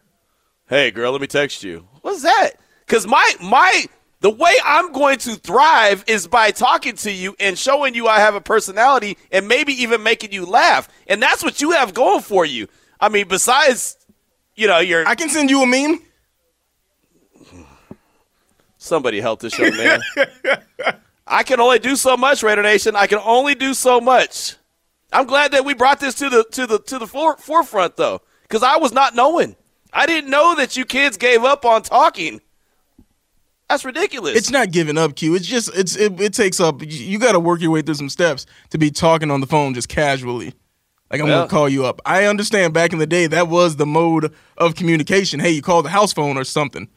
Hey, 0.67 0.90
girl, 0.90 1.12
let 1.12 1.21
me 1.21 1.29
text 1.29 1.62
you. 1.62 1.87
What's 2.01 2.23
that? 2.23 2.55
Because 2.85 3.07
my 3.07 3.33
my 3.40 3.87
the 4.23 4.31
way 4.31 4.55
I'm 4.64 4.90
going 4.90 5.19
to 5.19 5.37
thrive 5.37 6.03
is 6.09 6.27
by 6.27 6.51
talking 6.51 6.97
to 6.97 7.12
you 7.12 7.37
and 7.38 7.57
showing 7.57 7.95
you 7.95 8.09
I 8.09 8.19
have 8.19 8.35
a 8.35 8.40
personality 8.40 9.19
and 9.31 9.47
maybe 9.47 9.73
even 9.83 10.03
making 10.03 10.33
you 10.33 10.47
laugh. 10.47 10.88
And 11.07 11.23
that's 11.23 11.45
what 11.45 11.61
you 11.61 11.71
have 11.71 11.95
going 11.95 12.23
for 12.23 12.45
you. 12.45 12.67
I 12.99 13.09
mean, 13.09 13.29
besides, 13.29 13.97
you 14.57 14.67
know, 14.67 14.81
your 14.81 15.07
I 15.07 15.14
can 15.14 15.29
send 15.29 15.49
you 15.49 15.62
a 15.62 15.67
meme. 15.67 16.01
somebody 18.79 19.21
help 19.21 19.38
this 19.38 19.57
young 19.57 19.77
man. 19.77 20.01
I 21.27 21.43
can 21.43 21.61
only 21.61 21.79
do 21.79 21.97
so 21.97 22.17
much, 22.17 22.43
Raider 22.43 22.63
Nation. 22.63 22.97
I 22.97 23.07
can 23.07 23.19
only 23.25 23.55
do 23.55 23.73
so 23.75 24.01
much. 24.01 24.57
I'm 25.13 25.27
glad 25.27 25.53
that 25.53 25.65
we 25.65 25.75
brought 25.75 26.01
this 26.01 26.15
to 26.17 26.29
the 26.29 26.45
to 26.53 26.67
the 26.67 26.79
to 26.81 26.99
the 26.99 27.07
fore, 27.07 27.37
forefront 27.37 27.97
though, 27.97 28.21
because 28.43 28.63
I 28.63 28.77
was 28.77 28.93
not 28.93 29.15
knowing. 29.15 29.57
I 29.93 30.07
didn't 30.07 30.29
know 30.29 30.57
that 30.57 30.77
you 30.77 30.85
kids 30.85 31.17
gave 31.17 31.45
up 31.45 31.65
on 31.65 31.83
talking. 31.83 32.41
That's 33.69 33.85
ridiculous. 33.85 34.37
It's 34.37 34.51
not 34.51 34.73
giving 34.73 34.99
up, 34.99 35.17
Q. 35.17 35.35
It's 35.37 35.47
just 35.47 35.71
it's 35.75 35.97
it, 35.97 36.21
it 36.21 36.35
takes 36.35 36.61
up. 36.61 36.83
You, 36.83 36.89
you 36.89 37.19
got 37.19 37.33
to 37.33 37.41
work 37.41 37.61
your 37.61 37.71
way 37.71 37.81
through 37.81 37.95
some 37.95 38.11
steps 38.11 38.45
to 38.71 38.79
be 38.79 38.91
talking 38.91 39.31
on 39.31 39.41
the 39.41 39.47
phone 39.47 39.73
just 39.73 39.89
casually. 39.89 40.53
Like 41.11 41.21
I'm 41.21 41.29
Well- 41.29 41.39
gonna 41.43 41.51
call 41.51 41.69
you 41.69 41.87
up. 41.87 42.01
I 42.05 42.25
understand 42.25 42.75
back 42.75 42.93
in 42.93 42.99
the 42.99 43.07
day 43.07 43.27
that 43.29 43.49
was 43.49 43.77
the 43.77 43.87
mode 43.87 44.35
of 44.59 44.75
communication. 44.75 45.41
Hey, 45.41 45.51
you 45.51 45.63
call 45.63 45.83
the 45.83 45.89
house 45.91 46.13
phone 46.13 46.37
or 46.37 46.45
something. 46.45 46.89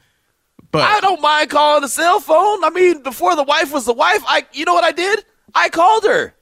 But 0.71 0.81
I 0.81 0.99
don't 0.99 1.21
mind 1.21 1.49
calling 1.49 1.81
the 1.81 1.87
cell 1.87 2.19
phone. 2.19 2.63
I 2.63 2.69
mean, 2.69 3.01
before 3.03 3.35
the 3.35 3.43
wife 3.43 3.71
was 3.71 3.85
the 3.85 3.93
wife, 3.93 4.23
I 4.27 4.45
you 4.53 4.65
know 4.65 4.73
what 4.73 4.83
I 4.83 4.91
did? 4.91 5.23
I 5.55 5.69
called 5.69 6.03
her 6.03 6.33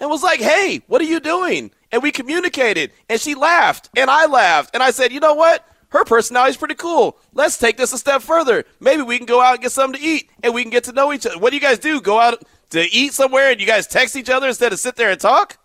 and 0.00 0.10
was 0.10 0.22
like, 0.22 0.40
"Hey, 0.40 0.82
what 0.86 1.00
are 1.00 1.04
you 1.04 1.20
doing?" 1.20 1.70
And 1.92 2.02
we 2.02 2.10
communicated, 2.10 2.92
and 3.08 3.20
she 3.20 3.34
laughed, 3.34 3.90
and 3.96 4.10
I 4.10 4.26
laughed, 4.26 4.70
and 4.74 4.82
I 4.82 4.90
said, 4.90 5.12
"You 5.12 5.20
know 5.20 5.34
what? 5.34 5.64
Her 5.90 6.04
personality's 6.04 6.56
pretty 6.56 6.74
cool. 6.74 7.18
Let's 7.32 7.58
take 7.58 7.76
this 7.76 7.92
a 7.92 7.98
step 7.98 8.20
further. 8.22 8.64
Maybe 8.80 9.02
we 9.02 9.18
can 9.18 9.26
go 9.26 9.40
out 9.40 9.54
and 9.54 9.62
get 9.62 9.72
something 9.72 10.00
to 10.00 10.06
eat, 10.06 10.28
and 10.42 10.52
we 10.52 10.62
can 10.62 10.70
get 10.70 10.84
to 10.84 10.92
know 10.92 11.12
each 11.12 11.26
other. 11.26 11.38
What 11.38 11.50
do 11.50 11.56
you 11.56 11.62
guys 11.62 11.78
do? 11.78 12.00
Go 12.00 12.18
out 12.18 12.42
to 12.70 12.82
eat 12.90 13.12
somewhere, 13.12 13.50
and 13.50 13.60
you 13.60 13.66
guys 13.66 13.86
text 13.86 14.16
each 14.16 14.28
other 14.28 14.48
instead 14.48 14.72
of 14.72 14.80
sit 14.80 14.96
there 14.96 15.10
and 15.10 15.20
talk?" 15.20 15.58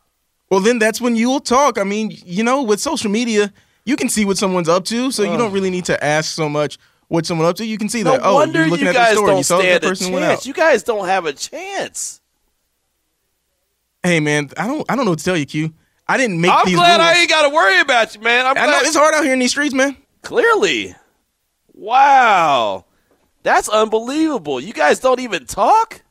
well, 0.51 0.59
then 0.59 0.79
that's 0.79 0.99
when 0.99 1.15
you'll 1.15 1.39
talk. 1.39 1.77
I 1.77 1.85
mean, 1.85 2.11
you 2.25 2.43
know, 2.43 2.61
with 2.61 2.81
social 2.81 3.09
media, 3.09 3.53
you 3.85 3.95
can 3.95 4.09
see 4.09 4.25
what 4.25 4.37
someone's 4.37 4.67
up 4.67 4.83
to, 4.85 5.09
so 5.09 5.23
you 5.23 5.37
don't 5.37 5.53
really 5.53 5.69
need 5.69 5.85
to 5.85 6.03
ask 6.03 6.33
so 6.35 6.49
much 6.49 6.77
what 7.11 7.25
someone 7.25 7.45
up 7.45 7.57
to. 7.57 7.65
You 7.65 7.77
can 7.77 7.89
see 7.89 8.03
No 8.03 8.11
that. 8.11 8.21
Oh, 8.23 8.41
you're 8.45 8.67
looking 8.67 8.85
you 8.85 8.93
at 8.93 9.09
the 9.09 9.15
don't 9.15 9.37
You 9.37 9.43
saw 9.43 9.61
that 9.61 9.81
person 9.81 10.13
went 10.13 10.23
out. 10.23 10.45
You 10.45 10.53
guys 10.53 10.81
don't 10.83 11.05
have 11.07 11.25
a 11.25 11.33
chance. 11.33 12.21
hey, 14.01 14.21
man, 14.21 14.49
I 14.57 14.65
don't 14.65 14.89
I 14.89 14.95
don't 14.95 15.03
know 15.03 15.11
what 15.11 15.19
to 15.19 15.25
tell 15.25 15.35
you, 15.35 15.45
Q. 15.45 15.73
I 16.07 16.15
didn't 16.15 16.39
make 16.39 16.51
I'm 16.51 16.65
these 16.65 16.75
glad 16.75 16.97
rules. 16.97 17.09
I 17.09 17.19
ain't 17.19 17.29
got 17.29 17.49
to 17.49 17.53
worry 17.53 17.81
about 17.81 18.15
you, 18.15 18.21
man. 18.21 18.45
I'm 18.45 18.57
I 18.57 18.65
know 18.65 18.79
it's 18.81 18.95
hard 18.95 19.13
out 19.13 19.23
here 19.25 19.33
in 19.33 19.39
these 19.39 19.51
streets, 19.51 19.73
man. 19.73 19.97
Clearly. 20.21 20.95
Wow. 21.73 22.85
That's 23.43 23.67
unbelievable. 23.67 24.61
You 24.61 24.71
guys 24.71 24.99
don't 24.99 25.19
even 25.19 25.45
talk? 25.45 26.01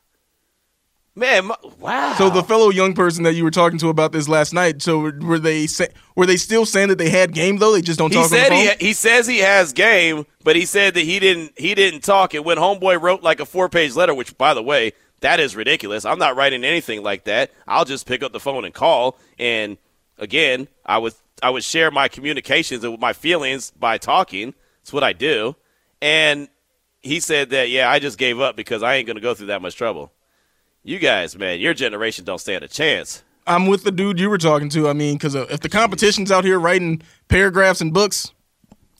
Man, 1.20 1.44
my, 1.48 1.56
wow. 1.78 2.14
So 2.16 2.30
the 2.30 2.42
fellow 2.42 2.70
young 2.70 2.94
person 2.94 3.24
that 3.24 3.34
you 3.34 3.44
were 3.44 3.50
talking 3.50 3.78
to 3.80 3.88
about 3.88 4.12
this 4.12 4.26
last 4.26 4.54
night, 4.54 4.80
so 4.80 4.98
were- 5.00 5.38
they 5.38 5.66
sa- 5.66 5.84
were 6.16 6.24
they 6.24 6.38
still 6.38 6.64
saying 6.64 6.88
that 6.88 6.96
they 6.96 7.10
had 7.10 7.34
game 7.34 7.58
though? 7.58 7.72
They 7.72 7.82
just 7.82 7.98
don't 7.98 8.10
he 8.10 8.16
talk 8.16 8.30
said 8.30 8.50
on 8.50 8.64
the 8.64 8.76
he 8.78 8.86
he 8.86 8.92
says 8.94 9.26
he 9.26 9.38
has 9.40 9.74
game, 9.74 10.24
but 10.44 10.56
he 10.56 10.64
said 10.64 10.94
that 10.94 11.02
he 11.02 11.18
didn't 11.18 11.52
he 11.58 11.74
didn't 11.74 12.00
talk 12.04 12.32
and 12.32 12.42
when 12.42 12.56
homeboy 12.56 12.98
wrote 13.02 13.22
like 13.22 13.38
a 13.38 13.44
four-page 13.44 13.94
letter, 13.96 14.14
which 14.14 14.36
by 14.38 14.54
the 14.54 14.62
way, 14.62 14.92
that 15.20 15.40
is 15.40 15.54
ridiculous. 15.54 16.06
I'm 16.06 16.18
not 16.18 16.36
writing 16.36 16.64
anything 16.64 17.02
like 17.02 17.24
that. 17.24 17.50
I'll 17.68 17.84
just 17.84 18.06
pick 18.06 18.22
up 18.22 18.32
the 18.32 18.40
phone 18.40 18.64
and 18.64 18.72
call 18.72 19.18
and 19.38 19.76
again, 20.16 20.68
I 20.86 20.96
would 20.96 21.12
I 21.42 21.50
would 21.50 21.64
share 21.64 21.90
my 21.90 22.08
communications 22.08 22.82
and 22.82 22.98
my 22.98 23.12
feelings 23.12 23.72
by 23.72 23.98
talking. 23.98 24.54
That's 24.80 24.94
what 24.94 25.04
I 25.04 25.12
do. 25.12 25.54
And 26.00 26.48
he 27.02 27.20
said 27.20 27.50
that 27.50 27.68
yeah, 27.68 27.90
I 27.90 27.98
just 27.98 28.16
gave 28.16 28.40
up 28.40 28.56
because 28.56 28.82
I 28.82 28.94
ain't 28.94 29.06
going 29.06 29.16
to 29.16 29.20
go 29.20 29.34
through 29.34 29.48
that 29.48 29.60
much 29.60 29.76
trouble. 29.76 30.12
You 30.82 30.98
guys, 30.98 31.36
man, 31.36 31.60
your 31.60 31.74
generation 31.74 32.24
don't 32.24 32.40
stand 32.40 32.64
a 32.64 32.68
chance. 32.68 33.22
I'm 33.46 33.66
with 33.66 33.84
the 33.84 33.92
dude 33.92 34.18
you 34.18 34.30
were 34.30 34.38
talking 34.38 34.68
to. 34.70 34.88
I 34.88 34.92
mean, 34.92 35.16
because 35.16 35.36
uh, 35.36 35.46
if 35.50 35.60
the 35.60 35.68
competition's 35.68 36.30
out 36.30 36.44
here 36.44 36.58
writing 36.58 37.02
paragraphs 37.28 37.80
and 37.80 37.92
books, 37.92 38.32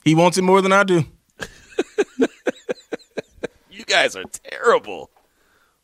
he 0.04 0.14
wants 0.14 0.38
it 0.38 0.42
more 0.42 0.60
than 0.60 0.72
I 0.72 0.84
do. 0.84 1.04
You 3.80 3.86
guys 3.86 4.14
are 4.14 4.24
terrible. 4.24 5.10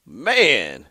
Man. 0.05 0.86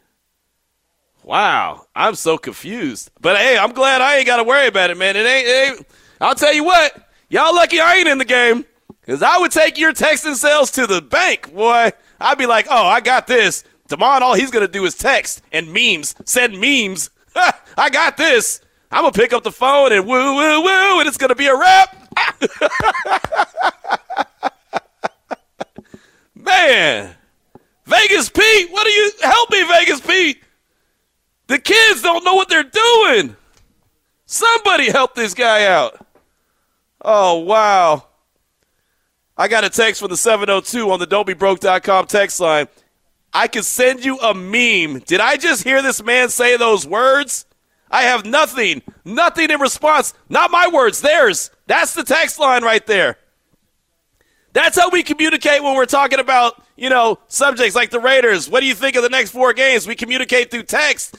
Wow. 1.24 1.86
I'm 1.96 2.16
so 2.16 2.40
confused. 2.40 3.12
But 3.22 3.38
hey, 3.38 3.60
I'm 3.60 3.74
glad 3.74 4.02
I 4.02 4.18
ain't 4.18 4.26
got 4.26 4.38
to 4.38 4.44
worry 4.44 4.68
about 4.68 4.90
it, 4.90 4.98
man. 4.98 5.16
It 5.16 5.20
ain't, 5.20 5.48
it 5.48 5.70
ain't. 5.70 5.88
I'll 6.20 6.34
tell 6.34 6.52
you 6.52 6.64
what. 6.64 7.10
Y'all 7.30 7.54
lucky 7.54 7.80
I 7.80 7.98
ain't 7.98 8.08
in 8.08 8.18
the 8.18 8.26
game. 8.26 8.66
Because 9.02 9.22
I 9.22 9.38
would 9.38 9.52
take 9.52 9.78
your 9.78 9.94
texting 9.94 10.34
sales 10.34 10.72
to 10.72 10.88
the 10.88 11.00
bank, 11.00 11.54
boy. 11.54 11.92
I'd 12.20 12.40
be 12.40 12.48
like, 12.48 12.66
oh, 12.72 12.88
I 12.88 13.02
got 13.02 13.28
this. 13.28 13.64
Damon, 13.88 14.24
all 14.24 14.34
he's 14.34 14.52
going 14.52 14.66
to 14.66 14.72
do 14.72 14.86
is 14.86 14.96
text 14.96 15.42
and 15.52 15.72
memes. 15.72 16.16
Send 16.26 16.60
memes. 16.60 17.10
I 17.78 17.90
got 17.90 18.18
this. 18.18 18.62
I'm 18.92 19.02
going 19.04 19.14
to 19.14 19.20
pick 19.20 19.34
up 19.34 19.44
the 19.44 19.52
phone 19.52 19.92
and 19.92 20.06
woo, 20.06 20.36
woo, 20.36 20.62
woo, 20.62 21.00
and 21.00 21.08
it's 21.08 21.18
going 21.18 21.30
to 21.30 21.36
be 21.36 21.48
a 21.48 21.58
wrap. 21.58 21.96
Man. 26.36 27.16
Vegas 27.86 28.30
Pete, 28.30 28.72
what 28.72 28.88
are 28.88 28.90
you? 28.90 29.12
Help 29.22 29.52
me, 29.52 29.64
Vegas 29.68 30.02
Pete. 30.02 30.42
The 31.48 31.60
kids 31.60 32.02
don't 32.02 32.24
know 32.24 32.34
what 32.34 32.50
they're 32.50 32.64
doing. 32.64 33.36
Somebody 34.26 34.90
help 34.90 35.14
this 35.14 35.36
guy 35.36 35.68
out. 35.68 36.04
Oh, 37.02 37.40
wow. 37.40 38.08
I 39.38 39.48
got 39.48 39.64
a 39.64 39.70
text 39.70 40.02
from 40.02 40.10
the 40.10 40.18
702 40.18 40.90
on 40.90 41.00
the 41.00 41.06
don'tbebroke.com 41.06 42.08
text 42.08 42.40
line. 42.40 42.68
I 43.36 43.50
can 43.50 43.64
send 43.64 44.06
you 44.06 44.18
a 44.20 44.34
meme. 44.34 45.00
Did 45.02 45.20
I 45.20 45.36
just 45.36 45.66
hear 45.66 45.82
this 45.82 46.02
man 46.02 46.30
say 46.30 46.56
those 46.56 46.88
words? 46.88 47.46
I 47.92 48.04
have 48.04 48.26
nothing, 48.26 48.82
nothing 49.04 49.52
in 49.52 49.60
response. 49.60 50.14
Not 50.30 50.52
my 50.52 50.70
words, 50.72 51.02
theirs. 51.02 51.52
That's 51.68 51.94
the 51.94 52.04
text 52.04 52.40
line 52.40 52.64
right 52.64 52.86
there. 52.88 53.18
That's 54.54 54.80
how 54.80 54.90
we 54.90 55.04
communicate 55.04 55.62
when 55.62 55.76
we're 55.76 55.86
talking 55.86 56.20
about, 56.20 56.64
you 56.78 56.90
know, 56.90 57.20
subjects 57.28 57.76
like 57.76 57.90
the 57.90 58.00
Raiders. 58.00 58.50
What 58.50 58.62
do 58.62 58.68
you 58.68 58.74
think 58.74 58.96
of 58.96 59.04
the 59.04 59.10
next 59.10 59.32
four 59.32 59.52
games? 59.52 59.86
We 59.86 59.96
communicate 59.96 60.50
through 60.50 60.64
text. 60.64 61.18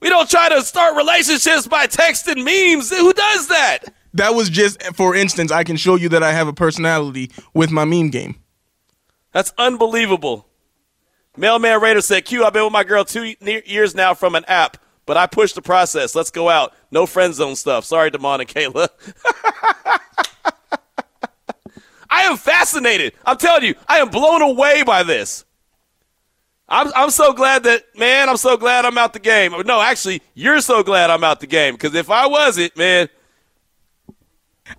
We 0.00 0.08
don't 0.08 0.28
try 0.28 0.48
to 0.48 0.62
start 0.62 0.96
relationships 0.96 1.68
by 1.68 1.86
texting 1.86 2.44
memes. 2.44 2.90
Who 2.90 3.12
does 3.12 3.46
that? 3.48 3.84
That 4.14 4.34
was 4.34 4.50
just, 4.50 4.82
for 4.96 5.14
instance, 5.14 5.52
I 5.52 5.62
can 5.62 5.76
show 5.76 5.94
you 5.94 6.08
that 6.08 6.24
I 6.24 6.32
have 6.32 6.48
a 6.48 6.52
personality 6.52 7.30
with 7.54 7.70
my 7.70 7.84
meme 7.84 8.10
game. 8.10 8.34
That's 9.30 9.52
unbelievable. 9.56 10.48
Mailman 11.36 11.80
Raider 11.80 12.00
said, 12.00 12.24
Q, 12.24 12.44
I've 12.44 12.52
been 12.52 12.64
with 12.64 12.72
my 12.72 12.84
girl 12.84 13.04
two 13.04 13.34
years 13.40 13.94
now 13.94 14.14
from 14.14 14.34
an 14.34 14.44
app, 14.46 14.78
but 15.04 15.16
I 15.16 15.26
pushed 15.26 15.54
the 15.54 15.62
process. 15.62 16.14
Let's 16.14 16.30
go 16.30 16.48
out. 16.48 16.74
No 16.90 17.06
friend 17.06 17.34
zone 17.34 17.56
stuff. 17.56 17.84
Sorry, 17.84 18.10
Damon 18.10 18.40
and 18.40 18.48
Kayla. 18.48 18.88
I 22.08 22.22
am 22.22 22.36
fascinated. 22.36 23.12
I'm 23.24 23.36
telling 23.36 23.64
you, 23.64 23.74
I 23.86 23.98
am 23.98 24.08
blown 24.08 24.42
away 24.42 24.82
by 24.82 25.02
this. 25.02 25.44
I'm, 26.68 26.90
I'm 26.96 27.10
so 27.10 27.32
glad 27.32 27.62
that, 27.64 27.84
man, 27.96 28.28
I'm 28.28 28.36
so 28.36 28.56
glad 28.56 28.84
I'm 28.84 28.98
out 28.98 29.12
the 29.12 29.20
game. 29.20 29.52
No, 29.66 29.80
actually, 29.80 30.22
you're 30.34 30.60
so 30.60 30.82
glad 30.82 31.10
I'm 31.10 31.22
out 31.22 31.40
the 31.40 31.46
game 31.46 31.74
because 31.74 31.94
if 31.94 32.10
I 32.10 32.26
wasn't, 32.26 32.76
man. 32.76 33.08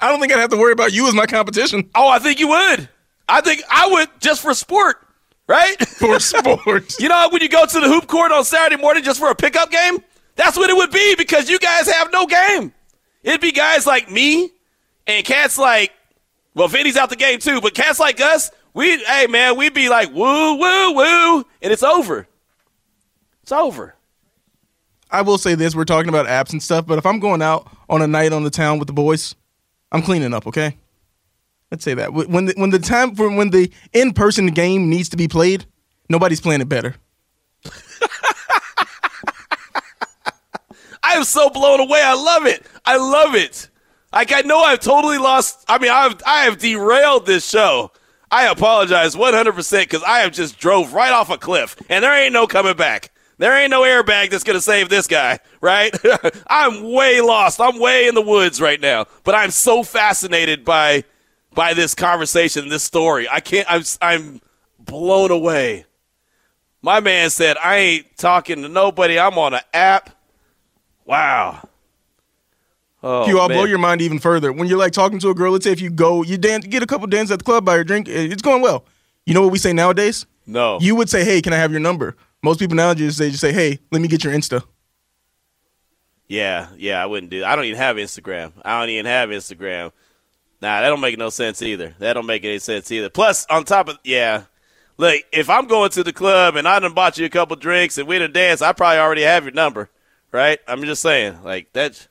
I 0.02 0.10
don't 0.10 0.20
think 0.20 0.34
I'd 0.34 0.40
have 0.40 0.50
to 0.50 0.58
worry 0.58 0.74
about 0.74 0.92
you 0.92 1.08
as 1.08 1.14
my 1.14 1.26
competition. 1.26 1.90
Oh, 1.96 2.10
I 2.10 2.20
think 2.20 2.42
you 2.42 2.50
would. 2.50 2.90
I 3.30 3.40
think 3.40 3.62
I 3.70 3.88
would 3.90 4.10
just 4.20 4.42
for 4.42 4.54
sport, 4.54 5.07
right? 5.48 5.76
For 5.88 6.20
sports. 6.20 7.00
you 7.00 7.10
know, 7.10 7.30
when 7.32 7.42
you 7.42 7.50
go 7.50 7.66
to 7.66 7.80
the 7.80 7.88
hoop 7.88 8.08
court 8.08 8.32
on 8.32 8.44
Saturday 8.46 8.82
morning 8.82 9.04
just 9.04 9.20
for 9.20 9.30
a 9.30 9.36
pickup 9.36 9.72
game, 9.72 9.98
that's 10.36 10.56
what 10.56 10.70
it 10.70 10.76
would 10.76 10.92
be 10.92 11.16
because 11.16 11.50
you 11.50 11.58
guys 11.58 11.92
have 11.92 12.12
no 12.12 12.28
game. 12.28 12.72
It'd 13.24 13.42
be 13.42 13.52
guys 13.52 13.88
like 13.88 14.12
me 14.12 14.52
and 15.08 15.26
cats 15.26 15.58
like 15.58 15.92
well, 16.54 16.68
Vinny's 16.68 16.98
out 16.98 17.10
the 17.10 17.16
game 17.16 17.38
too, 17.40 17.62
but 17.62 17.76
cats 17.76 18.00
like 18.00 18.20
us, 18.20 18.50
we, 18.74 18.98
hey 18.98 19.28
man, 19.28 19.58
we'd 19.58 19.74
be 19.74 19.90
like 19.90 20.14
woo, 20.14 20.56
woo, 20.56 20.94
woo, 20.94 21.38
and 21.62 21.74
it's 21.74 21.84
over. 21.84 22.28
It's 23.44 23.52
over. 23.52 23.96
I 25.10 25.22
will 25.22 25.38
say 25.38 25.56
this: 25.56 25.76
we're 25.76 25.86
talking 25.86 26.10
about 26.10 26.26
apps 26.26 26.52
and 26.52 26.62
stuff, 26.62 26.86
but 26.86 26.98
if 26.98 27.06
I'm 27.06 27.20
going 27.20 27.42
out 27.42 27.72
on 27.90 28.02
a 28.02 28.08
night 28.08 28.34
on 28.34 28.44
the 28.44 28.50
town 28.50 28.80
with 28.80 28.88
the 28.88 28.94
boys, 28.94 29.36
I'm 29.92 30.02
cleaning 30.02 30.34
up. 30.34 30.48
Okay, 30.48 30.78
let's 31.72 31.84
say 31.84 31.94
that 31.94 32.14
when 32.14 32.46
the, 32.46 32.54
when 32.56 32.70
the 32.70 32.80
time 32.80 33.16
for 33.16 33.30
when 33.30 33.50
the 33.50 33.72
in 33.94 34.14
person 34.14 34.48
game 34.48 34.90
needs 34.90 35.10
to 35.10 35.18
be 35.18 35.28
played, 35.28 35.66
nobody's 36.10 36.42
playing 36.42 36.62
it 36.62 36.70
better. 36.70 36.96
I 41.04 41.14
am 41.14 41.24
so 41.24 41.50
blown 41.50 41.80
away. 41.80 42.02
I 42.04 42.14
love 42.14 42.46
it. 42.46 42.66
I 42.86 42.98
love 42.98 43.36
it. 43.36 43.70
Like 44.14 44.34
I 44.34 44.42
know 44.42 44.60
I've 44.60 44.80
totally 44.80 45.18
lost. 45.18 45.66
I 45.68 45.78
mean, 45.78 45.92
I've 45.92 46.22
I 46.26 46.44
have 46.46 46.58
derailed 46.58 47.26
this 47.26 47.48
show. 47.48 47.92
I 48.30 48.48
apologize 48.48 49.16
100% 49.16 49.84
because 49.84 50.04
I 50.04 50.20
have 50.20 50.34
just 50.34 50.60
drove 50.60 50.94
right 50.94 51.14
off 51.14 51.30
a 51.30 51.38
cliff, 51.38 51.78
and 51.90 52.04
there 52.04 52.14
ain't 52.14 52.34
no 52.34 52.46
coming 52.46 52.76
back. 52.76 53.12
There 53.38 53.56
ain't 53.56 53.70
no 53.70 53.84
airbag 53.84 54.32
that's 54.32 54.44
gonna 54.44 54.60
save 54.60 54.90
this 54.90 55.08
guy, 55.08 55.40
right? 55.62 55.96
I'm 56.48 56.92
way 56.92 57.22
lost. 57.22 57.62
I'm 57.62 57.80
way 57.80 58.08
in 58.08 58.16
the 58.16 58.22
woods 58.22 58.60
right 58.60 58.82
now, 58.82 59.06
but 59.24 59.36
I'm 59.36 59.52
so 59.52 59.84
fascinated 59.84 60.66
by 60.66 61.04
by 61.58 61.74
this 61.74 61.96
conversation, 61.96 62.70
this 62.70 62.84
story. 62.84 63.28
I 63.28 63.40
can't. 63.40 63.66
I'm 63.70 63.82
I'm 64.00 64.42
blown 64.80 65.32
away. 65.32 65.86
My 66.84 67.00
man 67.00 67.32
said, 67.32 67.58
"I 67.58 67.78
ain't 67.78 68.16
talking 68.16 68.62
to 68.62 68.70
nobody. 68.70 69.20
I'm 69.20 69.40
on 69.40 69.56
an 69.56 69.62
app." 69.74 70.12
Wow. 71.04 71.68
Oh, 73.02 73.26
Q, 73.26 73.40
I'll 73.40 73.50
man. 73.50 73.58
blow 73.58 73.66
your 73.66 73.80
mind 73.80 74.02
even 74.02 74.20
further. 74.20 74.54
When 74.54 74.68
you're 74.68 74.78
like 74.78 74.92
talking 74.94 75.18
to 75.20 75.30
a 75.30 75.34
girl, 75.34 75.52
let's 75.52 75.66
say 75.66 75.72
if 75.72 75.82
you 75.82 75.90
go, 75.90 76.22
you 76.22 76.38
dance, 76.38 76.68
get 76.68 76.84
a 76.84 76.86
couple 76.86 77.08
dances 77.08 77.32
at 77.32 77.40
the 77.40 77.46
club, 77.46 77.66
buy 77.66 77.78
her 77.78 77.84
drink, 77.84 78.08
eh, 78.08 78.28
it's 78.32 78.44
going 78.44 78.62
well. 78.62 78.86
You 79.26 79.34
know 79.34 79.42
what 79.42 79.52
we 79.52 79.58
say 79.58 79.74
nowadays? 79.74 80.28
No. 80.46 80.78
You 80.80 80.96
would 80.96 81.10
say, 81.10 81.26
"Hey, 81.26 81.42
can 81.42 81.54
I 81.54 81.58
have 81.58 81.72
your 81.72 81.80
number?" 81.80 82.16
Most 82.44 82.60
people 82.60 82.76
nowadays 82.76 83.18
they 83.18 83.30
just 83.32 83.42
say, 83.42 83.52
"Hey, 83.52 83.80
let 83.92 84.00
me 84.00 84.08
get 84.08 84.24
your 84.24 84.32
Insta." 84.32 84.64
Yeah, 86.28 86.68
yeah, 86.78 87.02
I 87.02 87.08
wouldn't 87.08 87.32
do. 87.32 87.40
That. 87.40 87.50
I 87.50 87.56
don't 87.56 87.66
even 87.66 87.78
have 87.80 87.96
Instagram. 87.96 88.52
I 88.64 88.80
don't 88.80 88.90
even 88.90 89.08
have 89.08 89.30
Instagram. 89.30 89.92
Nah, 90.62 90.82
that 90.82 90.90
don't 90.90 91.02
make 91.02 91.18
no 91.18 91.30
sense 91.30 91.62
either. 91.62 91.94
That 92.00 92.14
don't 92.14 92.26
make 92.26 92.44
any 92.44 92.60
sense 92.60 92.92
either. 92.92 93.10
Plus, 93.10 93.46
on 93.48 93.64
top 93.64 93.90
of 93.90 94.00
yeah, 94.04 94.44
look, 94.98 95.22
if 95.32 95.50
I'm 95.50 95.68
going 95.68 95.92
to 95.92 96.04
the 96.04 96.14
club 96.14 96.56
and 96.56 96.68
I 96.68 96.80
done 96.80 96.94
bought 96.94 97.18
you 97.18 97.26
a 97.26 97.30
couple 97.30 97.56
drinks 97.56 97.98
and 97.98 98.08
we 98.08 98.18
done 98.18 98.34
dance, 98.34 98.62
I 98.62 98.74
probably 98.74 98.98
already 98.98 99.22
have 99.22 99.44
your 99.44 99.54
number, 99.54 99.90
right? 100.32 100.60
I'm 100.68 100.84
just 100.84 101.02
saying, 101.02 101.44
like 101.44 101.72
that's 101.74 102.08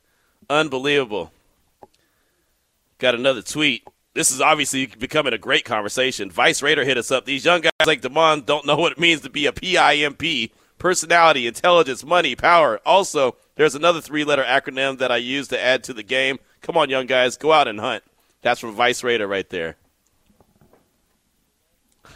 Unbelievable. 0.48 1.32
Got 2.98 3.14
another 3.14 3.42
tweet. 3.42 3.86
This 4.14 4.30
is 4.30 4.40
obviously 4.40 4.86
becoming 4.86 5.34
a 5.34 5.38
great 5.38 5.64
conversation. 5.64 6.30
Vice 6.30 6.62
Raider 6.62 6.84
hit 6.84 6.96
us 6.96 7.10
up. 7.10 7.24
These 7.24 7.44
young 7.44 7.60
guys 7.60 7.86
like 7.86 8.00
Demond 8.00 8.46
don't 8.46 8.64
know 8.64 8.76
what 8.76 8.92
it 8.92 8.98
means 8.98 9.20
to 9.22 9.30
be 9.30 9.46
a 9.46 9.52
PIMP 9.52 10.52
personality, 10.78 11.46
intelligence, 11.46 12.04
money, 12.04 12.36
power. 12.36 12.80
Also, 12.86 13.36
there's 13.56 13.74
another 13.74 14.00
three 14.00 14.24
letter 14.24 14.44
acronym 14.44 14.98
that 14.98 15.10
I 15.10 15.16
use 15.16 15.48
to 15.48 15.60
add 15.60 15.82
to 15.84 15.92
the 15.92 16.02
game. 16.02 16.38
Come 16.62 16.76
on, 16.76 16.90
young 16.90 17.06
guys, 17.06 17.36
go 17.36 17.52
out 17.52 17.68
and 17.68 17.80
hunt. 17.80 18.04
That's 18.46 18.60
from 18.60 18.76
Vice 18.76 19.02
Raider 19.02 19.26
right 19.26 19.50
there. 19.50 19.74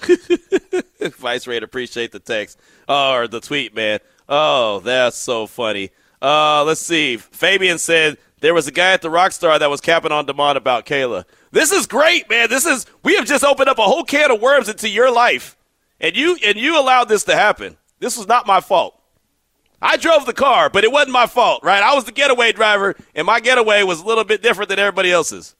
Vice 1.18 1.49
Raider, 1.49 1.64
appreciate 1.64 2.12
the 2.12 2.20
text. 2.20 2.57
Oh, 2.89 3.14
or 3.14 3.26
the 3.26 3.41
tweet, 3.41 3.74
man. 3.74 3.99
Oh, 4.28 4.78
that's 4.78 5.16
so 5.16 5.49
funny. 5.49 5.91
Uh, 6.22 6.62
let's 6.62 6.83
see. 6.83 7.16
Fabian 7.16 7.78
said 7.78 8.16
there 8.39 8.55
was 8.55 8.68
a 8.68 8.70
guy 8.70 8.93
at 8.93 9.03
the 9.03 9.11
Rockstar 9.11 9.59
that 9.59 9.70
was 9.70 9.81
capping 9.81 10.12
on 10.12 10.24
Demond 10.24 10.55
about 10.55 10.87
Kayla. 10.87 11.24
This 11.51 11.72
is 11.72 11.89
great, 11.89 12.31
man. 12.31 12.49
This 12.49 12.64
is 12.64 12.87
we 13.03 13.16
have 13.16 13.26
just 13.26 13.43
opened 13.43 13.68
up 13.68 13.81
a 13.81 13.83
whole 13.83 14.05
can 14.05 14.31
of 14.31 14.41
worms 14.41 14.68
into 14.68 14.89
your 14.89 15.12
life, 15.12 15.57
and 16.01 16.14
you 16.14 16.39
and 16.47 16.57
you 16.57 16.78
allowed 16.78 17.09
this 17.09 17.24
to 17.24 17.35
happen. 17.35 17.76
This 17.99 18.16
was 18.16 18.28
not 18.28 18.47
my 18.47 18.61
fault. 18.61 19.03
I 19.83 19.97
drove 19.97 20.26
the 20.26 20.33
car, 20.33 20.70
but 20.70 20.85
it 20.85 20.93
wasn't 20.93 21.11
my 21.11 21.26
fault, 21.26 21.64
right? 21.64 21.83
I 21.83 21.97
was 21.97 22.05
the 22.05 22.12
getaway 22.12 22.53
driver, 22.53 22.95
and 23.16 23.26
my 23.26 23.41
getaway 23.41 23.83
was 23.83 24.01
a 24.01 24.07
little 24.07 24.22
bit 24.22 24.45
different 24.45 24.68
than 24.68 24.78
everybody 24.78 25.11
else's. 25.11 25.57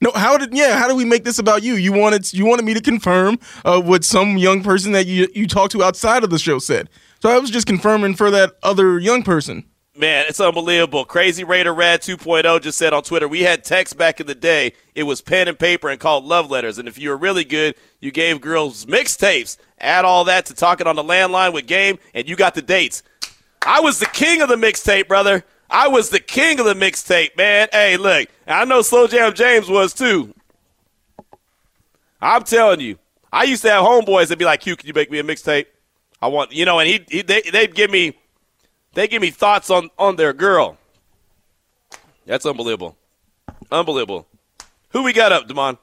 No, 0.00 0.10
how 0.14 0.36
did 0.36 0.54
yeah? 0.54 0.78
How 0.78 0.88
did 0.88 0.96
we 0.96 1.04
make 1.04 1.24
this 1.24 1.38
about 1.38 1.62
you? 1.62 1.74
You 1.74 1.92
wanted 1.92 2.32
you 2.32 2.44
wanted 2.44 2.64
me 2.64 2.74
to 2.74 2.82
confirm 2.82 3.38
uh, 3.64 3.80
what 3.80 4.04
some 4.04 4.36
young 4.36 4.62
person 4.62 4.92
that 4.92 5.06
you 5.06 5.28
you 5.34 5.46
talked 5.46 5.72
to 5.72 5.82
outside 5.82 6.22
of 6.22 6.30
the 6.30 6.38
show 6.38 6.58
said. 6.58 6.90
So 7.22 7.30
I 7.30 7.38
was 7.38 7.50
just 7.50 7.66
confirming 7.66 8.14
for 8.14 8.30
that 8.30 8.56
other 8.62 8.98
young 8.98 9.22
person. 9.22 9.64
Man, 9.98 10.26
it's 10.28 10.40
unbelievable. 10.40 11.06
Crazy 11.06 11.42
Raider 11.42 11.72
Rad 11.72 12.02
2.0 12.02 12.60
just 12.60 12.76
said 12.76 12.92
on 12.92 13.02
Twitter, 13.02 13.26
we 13.26 13.40
had 13.40 13.64
text 13.64 13.96
back 13.96 14.20
in 14.20 14.26
the 14.26 14.34
day. 14.34 14.74
It 14.94 15.04
was 15.04 15.22
pen 15.22 15.48
and 15.48 15.58
paper 15.58 15.88
and 15.88 15.98
called 15.98 16.24
love 16.24 16.50
letters. 16.50 16.76
And 16.76 16.86
if 16.86 16.98
you 16.98 17.08
were 17.08 17.16
really 17.16 17.44
good, 17.44 17.76
you 17.98 18.10
gave 18.10 18.42
girls 18.42 18.84
mixtapes. 18.84 19.56
Add 19.80 20.04
all 20.04 20.24
that 20.24 20.44
to 20.46 20.54
talking 20.54 20.86
on 20.86 20.96
the 20.96 21.02
landline 21.02 21.54
with 21.54 21.66
game, 21.66 21.98
and 22.12 22.28
you 22.28 22.36
got 22.36 22.54
the 22.54 22.60
dates. 22.60 23.02
I 23.66 23.80
was 23.80 23.98
the 23.98 24.06
king 24.06 24.42
of 24.42 24.50
the 24.50 24.56
mixtape, 24.56 25.08
brother. 25.08 25.46
I 25.70 25.88
was 25.88 26.10
the 26.10 26.20
king 26.20 26.60
of 26.60 26.66
the 26.66 26.74
mixtape, 26.74 27.36
man. 27.36 27.68
Hey, 27.72 27.96
look, 27.96 28.28
I 28.46 28.64
know 28.64 28.82
Slow 28.82 29.06
Jam 29.06 29.34
James 29.34 29.68
was 29.68 29.92
too. 29.92 30.32
I'm 32.20 32.44
telling 32.44 32.80
you, 32.80 32.98
I 33.32 33.44
used 33.44 33.62
to 33.62 33.70
have 33.70 33.84
homeboys 33.84 34.28
that'd 34.28 34.38
be 34.38 34.44
like, 34.44 34.60
"Q, 34.60 34.76
can 34.76 34.86
you 34.86 34.94
make 34.94 35.10
me 35.10 35.18
a 35.18 35.22
mixtape?" 35.22 35.66
I 36.22 36.28
want 36.28 36.52
you 36.52 36.64
know, 36.64 36.78
and 36.78 36.88
he, 36.88 37.04
he 37.08 37.22
they 37.22 37.42
they'd 37.42 37.74
give 37.74 37.90
me 37.90 38.16
they 38.94 39.08
give 39.08 39.20
me 39.20 39.30
thoughts 39.30 39.70
on 39.70 39.90
on 39.98 40.16
their 40.16 40.32
girl. 40.32 40.78
That's 42.24 42.46
unbelievable, 42.46 42.96
unbelievable. 43.70 44.26
Who 44.90 45.02
we 45.02 45.12
got 45.12 45.32
up, 45.32 45.46
Demond? 45.46 45.78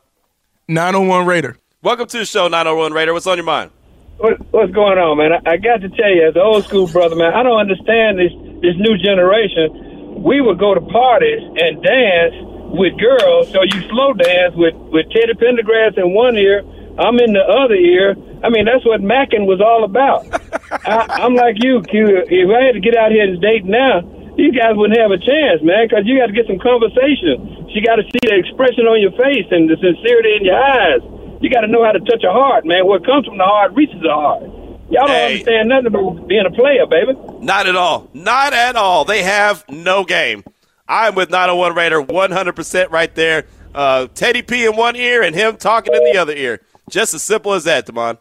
901 0.68 1.26
Raider. 1.26 1.58
Welcome 1.82 2.08
to 2.08 2.18
the 2.18 2.26
show, 2.26 2.48
901 2.48 2.94
Raider. 2.94 3.14
What's 3.14 3.28
on 3.28 3.38
your 3.38 3.46
mind? 3.46 3.70
What, 4.18 4.39
what's 4.51 4.72
going 4.72 4.97
on, 4.97 5.18
man? 5.18 5.34
I, 5.34 5.53
I 5.53 5.57
got 5.57 5.82
to 5.82 5.89
tell 5.89 6.09
you, 6.09 6.28
as 6.28 6.36
an 6.36 6.41
old 6.41 6.64
school 6.66 6.88
brother, 6.88 7.16
man, 7.16 7.34
I 7.34 7.43
don't 7.43 7.59
understand 7.59 8.20
this 8.20 8.32
this 8.61 8.76
new 8.80 8.97
generation. 8.97 10.24
We 10.24 10.39
would 10.39 10.59
go 10.59 10.74
to 10.74 10.82
parties 10.82 11.41
and 11.57 11.84
dance 11.84 12.36
with 12.72 12.97
girls, 12.97 13.51
so 13.51 13.64
you 13.64 13.82
slow 13.89 14.14
dance 14.14 14.55
with 14.55 14.76
with 14.93 15.09
Teddy 15.11 15.34
Pendergrass 15.36 15.97
in 15.97 16.14
one 16.14 16.38
ear 16.38 16.64
I'm 16.97 17.18
in 17.18 17.34
the 17.34 17.41
other 17.41 17.74
ear. 17.74 18.14
I 18.45 18.53
mean, 18.53 18.70
that's 18.70 18.86
what 18.86 19.01
Mackin 19.01 19.49
was 19.49 19.57
all 19.57 19.82
about. 19.82 20.30
I, 20.86 21.26
I'm 21.26 21.34
like 21.34 21.57
you, 21.57 21.82
Q. 21.89 22.22
If 22.30 22.49
I 22.53 22.70
had 22.70 22.78
to 22.78 22.84
get 22.84 22.93
out 22.93 23.09
here 23.09 23.26
to 23.26 23.38
date 23.38 23.66
now, 23.66 24.05
you 24.38 24.53
guys 24.53 24.78
wouldn't 24.78 24.97
have 25.01 25.09
a 25.09 25.18
chance, 25.18 25.66
man, 25.66 25.89
because 25.89 26.05
you 26.05 26.22
got 26.22 26.30
to 26.30 26.38
get 26.38 26.45
some 26.45 26.61
conversation. 26.61 27.66
You 27.74 27.82
got 27.82 27.97
to 27.97 28.05
see 28.05 28.22
the 28.22 28.38
expression 28.38 28.86
on 28.86 29.01
your 29.01 29.14
face 29.18 29.49
and 29.49 29.66
the 29.66 29.78
sincerity 29.82 30.38
in 30.38 30.45
your 30.45 30.57
eyes. 30.57 31.01
You 31.44 31.50
got 31.50 31.62
to 31.62 31.68
know 31.68 31.84
how 31.84 31.91
to 31.91 32.00
touch 32.00 32.24
a 32.24 32.32
heart, 32.32 32.66
man. 32.66 32.88
What 32.88 33.06
comes 33.06 33.26
from 33.28 33.38
the 33.38 33.44
heart 33.44 33.74
reaches 33.76 34.02
the 34.02 34.10
heart. 34.10 34.44
Y'all 34.89 35.08
don't 35.08 35.10
Hey. 35.10 35.26
understand 35.34 35.70
nothing 35.70 35.88
about 35.88 36.28
being 36.28 36.46
a 36.46 36.52
player, 36.52 36.86
baby. 36.86 37.14
Not 37.41 37.68
at 37.68 37.76
all. 37.76 38.10
Not 38.14 38.54
at 38.54 38.76
all. 38.78 39.04
They 39.06 39.24
have 39.24 39.66
no 39.70 40.06
game. 40.06 40.44
I'm 40.88 41.16
with 41.16 41.30
901 41.30 41.76
Raider 41.76 42.02
100% 42.02 42.91
right 42.91 43.14
there. 43.16 43.46
Uh, 43.76 44.08
Teddy 44.14 44.41
P 44.41 44.66
in 44.66 44.76
one 44.76 44.96
ear 44.96 45.22
and 45.24 45.36
him 45.36 45.58
talking 45.58 45.94
in 45.94 46.04
the 46.06 46.18
other 46.18 46.34
ear. 46.34 46.62
Just 46.89 47.14
as 47.14 47.24
simple 47.24 47.54
as 47.54 47.64
that, 47.66 47.86
Damon. 47.86 48.18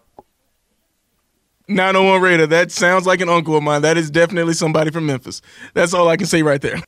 901 1.68 2.20
Raider. 2.22 2.46
That 2.46 2.72
sounds 2.72 3.06
like 3.06 3.20
an 3.20 3.28
uncle 3.28 3.56
of 3.56 3.62
mine. 3.62 3.82
That 3.82 3.96
is 3.96 4.10
definitely 4.10 4.54
somebody 4.54 4.90
from 4.90 5.06
Memphis. 5.06 5.42
That's 5.74 5.94
all 5.94 6.08
I 6.08 6.16
can 6.16 6.26
say 6.26 6.42
right 6.42 6.60
there. 6.60 6.80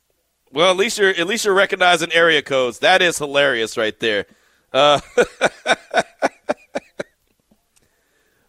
Well, 0.51 0.71
at 0.71 0.77
least 0.77 0.97
you're 0.97 1.09
at 1.11 1.27
least 1.27 1.45
you're 1.45 1.53
recognizing 1.53 2.11
area 2.13 2.41
codes. 2.41 2.79
That 2.79 3.01
is 3.01 3.17
hilarious 3.17 3.77
right 3.77 3.97
there. 3.99 4.25
Uh, 4.73 4.99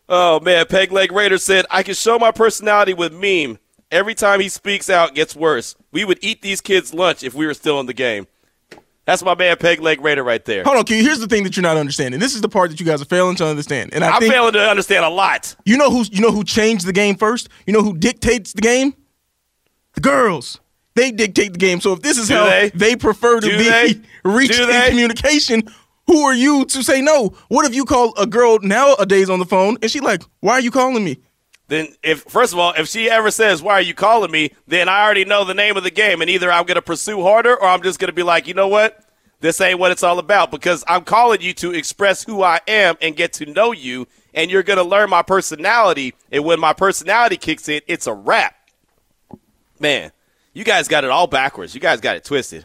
oh 0.09 0.41
man, 0.41 0.67
Peg 0.67 0.93
Leg 0.93 1.13
Raider 1.13 1.39
said 1.39 1.67
I 1.71 1.83
can 1.83 1.95
show 1.95 2.19
my 2.19 2.31
personality 2.31 2.95
with 2.95 3.13
meme. 3.13 3.59
Every 3.91 4.15
time 4.15 4.41
he 4.41 4.49
speaks 4.49 4.91
out, 4.91 5.15
gets 5.15 5.37
worse. 5.37 5.77
We 5.93 6.05
would 6.05 6.19
eat 6.21 6.43
these 6.43 6.61
kids 6.61 6.93
lunch 6.93 7.23
if 7.23 7.35
we 7.35 7.47
were 7.47 7.55
still 7.55 7.79
in 7.81 7.87
the 7.87 7.95
game. 7.95 8.27
That's 9.05 9.23
my 9.23 9.37
man 9.37 9.57
Peg 9.59 9.81
Leg 9.81 10.01
Raider 10.01 10.25
right 10.25 10.45
there. 10.45 10.65
Hold 10.65 10.79
on, 10.79 10.85
Q. 10.85 11.01
Here's 11.01 11.21
the 11.21 11.29
thing 11.29 11.45
that 11.45 11.57
you're 11.57 11.63
not 11.63 11.77
understanding. 11.77 12.19
This 12.19 12.35
is 12.35 12.41
the 12.41 12.49
part 12.49 12.71
that 12.71 12.81
you 12.81 12.87
guys 12.87 13.01
are 13.01 13.05
failing 13.05 13.37
to 13.37 13.47
understand. 13.47 13.95
And 13.95 14.03
I 14.03 14.11
I'm 14.11 14.21
think 14.21 14.33
failing 14.33 14.55
to 14.55 14.69
understand 14.69 15.05
a 15.05 15.09
lot. 15.09 15.55
you 15.65 15.77
know 15.77 15.91
who 15.91 16.05
you 16.11 16.21
know 16.21 16.33
who 16.33 16.43
changed 16.43 16.85
the 16.87 16.93
game 16.93 17.15
first. 17.17 17.49
You 17.67 17.73
know 17.73 17.83
who 17.83 17.97
dictates 17.97 18.53
the 18.53 18.63
game? 18.63 18.95
The 19.95 20.01
girls. 20.01 20.59
They 20.97 21.13
dictate 21.13 21.53
the 21.53 21.59
game. 21.59 21.81
So 21.81 21.93
if 21.93 22.01
this 22.01 22.19
is 22.19 22.29
Do 22.29 22.35
how 22.35 22.47
they? 22.75 22.97
prefer 22.97 23.39
to 23.39 23.47
Do 23.49 23.57
be 23.57 23.65
they? 23.69 24.01
reached 24.25 24.59
in 24.59 24.67
they? 24.67 24.89
communication, 24.89 25.63
who 26.07 26.23
are 26.23 26.35
you 26.35 26.65
to 26.67 26.83
say 26.83 27.01
no? 27.01 27.35
What 27.49 27.67
if 27.67 27.75
you 27.75 27.85
call 27.85 28.15
a 28.17 28.27
girl 28.27 28.59
nowadays 28.61 29.29
on 29.29 29.39
the 29.39 29.45
phone 29.45 29.77
and 29.83 29.91
she 29.91 30.01
like, 30.01 30.23
why 30.41 30.55
are 30.55 30.61
you 30.61 30.71
calling 30.71 31.05
me? 31.05 31.19
Then 31.69 31.89
if 32.03 32.23
first 32.23 32.53
of 32.53 32.59
all, 32.59 32.73
if 32.77 32.89
she 32.89 33.11
ever 33.11 33.31
says, 33.31 33.61
"Why 33.63 33.75
are 33.75 33.83
you 33.83 33.95
calling 33.95 34.31
me?" 34.31 34.53
then 34.69 34.89
I 34.89 35.03
already 35.03 35.25
know 35.25 35.45
the 35.45 35.55
name 35.55 35.77
of 35.77 35.83
the 35.83 35.91
game 35.91 36.21
and 36.21 36.31
either 36.31 36.51
I'm 36.51 36.65
going 36.65 36.77
to 36.77 36.83
pursue 36.83 37.23
harder 37.23 37.57
or 37.57 37.67
I'm 37.67 37.83
just 37.83 37.99
going 37.99 38.09
to 38.09 38.15
be 38.15 38.23
like, 38.23 38.47
"You 38.47 38.55
know 38.55 38.69
what? 38.69 39.05
This 39.41 39.61
ain't 39.61 39.79
what 39.79 39.91
it's 39.91 40.03
all 40.03 40.19
about 40.19 40.51
because 40.51 40.85
I'm 40.87 41.05
calling 41.05 41.41
you 41.41 41.53
to 41.55 41.75
express 41.75 42.25
who 42.25 42.43
I 42.43 42.61
am 42.69 42.97
and 43.03 43.17
get 43.17 43.33
to 43.35 43.47
know 43.47 43.73
you 43.73 44.07
and 44.33 44.51
you're 44.51 44.63
going 44.63 44.79
to 44.79 44.85
learn 44.85 45.11
my 45.11 45.23
personality 45.23 46.15
and 46.31 46.45
when 46.45 46.61
my 46.61 46.73
personality 46.73 47.37
kicks 47.37 47.69
in, 47.69 47.81
it's 47.89 48.07
a 48.07 48.15
wrap." 48.15 48.55
Man, 49.81 50.13
you 50.53 50.63
guys 50.63 50.89
got 50.89 51.03
it 51.05 51.11
all 51.11 51.27
backwards. 51.27 51.75
You 51.75 51.81
guys 51.81 52.01
got 52.01 52.17
it 52.17 52.25
twisted. 52.25 52.65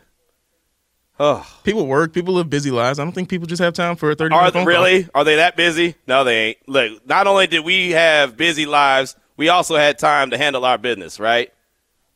Oh, 1.24 1.46
People 1.64 1.86
work. 1.86 2.14
People 2.14 2.34
live 2.34 2.50
busy 2.50 2.72
lives. 2.72 2.98
I 2.98 3.04
don't 3.04 3.12
think 3.12 3.30
people 3.30 3.46
just 3.46 3.62
have 3.62 3.76
time 3.76 3.96
for 3.96 4.10
a 4.10 4.16
30 4.16 4.34
are 4.34 4.40
minute 4.40 4.54
they 4.54 4.60
phone 4.60 4.64
call. 4.66 4.84
really? 4.84 5.08
Are 5.14 5.24
they 5.24 5.36
that 5.36 5.56
busy? 5.56 5.94
No, 6.08 6.24
they 6.24 6.46
ain't. 6.48 6.58
Look, 6.68 7.08
not 7.08 7.28
only 7.28 7.46
did 7.46 7.64
we 7.64 7.92
have 7.92 8.36
busy 8.36 8.66
lives, 8.66 9.16
we 9.38 9.48
also 9.50 9.76
had 9.76 10.00
time 10.00 10.32
to 10.32 10.38
handle 10.40 10.66
our 10.66 10.80
business, 10.80 11.20
right? 11.20 11.54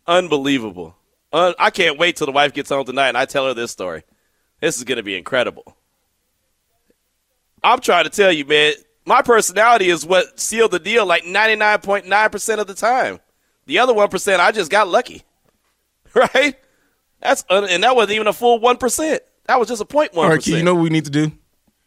Unbelievable. 0.08 0.96
Un- 1.32 1.54
I 1.60 1.70
can't 1.70 2.00
wait 2.00 2.16
till 2.16 2.26
the 2.26 2.32
wife 2.32 2.54
gets 2.54 2.70
home 2.70 2.84
tonight 2.84 3.10
and 3.10 3.18
I 3.18 3.26
tell 3.26 3.46
her 3.46 3.54
this 3.54 3.70
story. 3.70 4.02
This 4.60 4.76
is 4.78 4.84
going 4.84 4.98
to 4.98 5.04
be 5.04 5.16
incredible. 5.16 5.78
I'm 7.64 7.82
trying 7.82 8.06
to 8.06 8.10
tell 8.10 8.32
you, 8.32 8.44
man, 8.46 8.74
my 9.06 9.22
personality 9.22 9.90
is 9.90 10.04
what 10.04 10.40
sealed 10.40 10.72
the 10.72 10.80
deal 10.80 11.06
like 11.06 11.26
99.9% 11.26 12.58
of 12.58 12.66
the 12.66 12.74
time. 12.74 13.20
The 13.68 13.78
other 13.78 13.94
1%, 13.94 14.40
I 14.40 14.52
just 14.52 14.72
got 14.72 14.88
lucky. 14.88 15.22
Right? 16.16 16.56
That's 17.26 17.44
un- 17.50 17.66
and 17.70 17.84
that 17.84 17.96
wasn't 17.96 18.14
even 18.16 18.28
a 18.28 18.34
full 18.34 18.60
1%. 18.60 19.20
That 19.48 19.60
was 19.60 19.68
just 19.68 19.82
a 19.82 19.86
1%. 19.86 20.16
All 20.16 20.30
right, 20.30 20.46
you 20.46 20.64
know 20.64 20.76
what 20.76 20.84
we 20.84 20.90
need 20.90 21.06
to 21.06 21.12
do? 21.12 21.32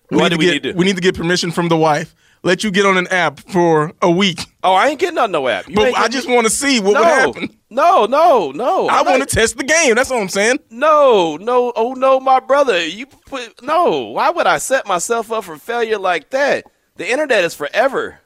What 0.09 0.24
need 0.24 0.30
do 0.30 0.36
we 0.39 0.45
get, 0.47 0.53
need 0.53 0.62
to 0.64 0.72
do? 0.72 0.78
We 0.78 0.84
need 0.84 0.97
to 0.97 1.03
get 1.03 1.14
permission 1.14 1.51
from 1.51 1.68
the 1.68 1.76
wife. 1.76 2.14
Let 2.43 2.62
you 2.62 2.70
get 2.70 2.86
on 2.86 2.97
an 2.97 3.09
app 3.09 3.41
for 3.41 3.93
a 4.01 4.11
week. 4.11 4.47
Oh, 4.62 4.72
I 4.72 4.89
ain't 4.89 5.01
getting 5.01 5.18
on 5.18 5.32
no 5.32 5.49
app. 5.49 5.68
You 5.68 5.74
But 5.74 5.95
I 5.95 6.09
just 6.09 6.28
want 6.28 6.47
to 6.47 6.53
see 6.53 6.80
what 6.80 6.95
no, 6.95 7.01
would 7.01 7.09
happen. 7.09 7.57
No, 7.70 8.07
no, 8.07 8.53
no. 8.53 8.89
I 8.89 9.03
want 9.03 9.28
to 9.28 9.34
test 9.34 9.57
the 9.57 9.64
game. 9.64 9.97
That's 9.97 10.11
what 10.11 10.20
I'm 10.20 10.28
saying. 10.28 10.59
No, 10.70 11.36
no, 11.36 11.72
oh 11.74 11.95
no, 11.95 12.20
my 12.20 12.41
brother. 12.41 12.84
You 12.86 13.07
put 13.07 13.62
no. 13.62 14.09
Why 14.11 14.30
would 14.30 14.47
I 14.47 14.59
set 14.59 14.86
myself 14.86 15.32
up 15.32 15.45
for 15.45 15.57
failure 15.59 15.99
like 15.99 16.30
that? 16.30 16.64
The 16.97 17.11
internet 17.11 17.45
is 17.45 17.55
forever. 17.55 18.20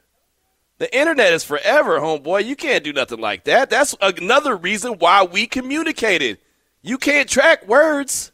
The 0.77 0.95
internet 0.97 1.33
is 1.33 1.43
forever, 1.43 1.99
homeboy. 1.99 2.45
You 2.45 2.55
can't 2.55 2.83
do 2.83 2.93
nothing 2.93 3.19
like 3.19 3.45
that. 3.45 3.69
That's 3.69 3.95
another 4.01 4.55
reason 4.55 4.93
why 4.93 5.23
we 5.23 5.47
communicated. 5.47 6.39
You 6.83 6.97
can't 6.97 7.29
track 7.29 7.67
words. 7.67 8.31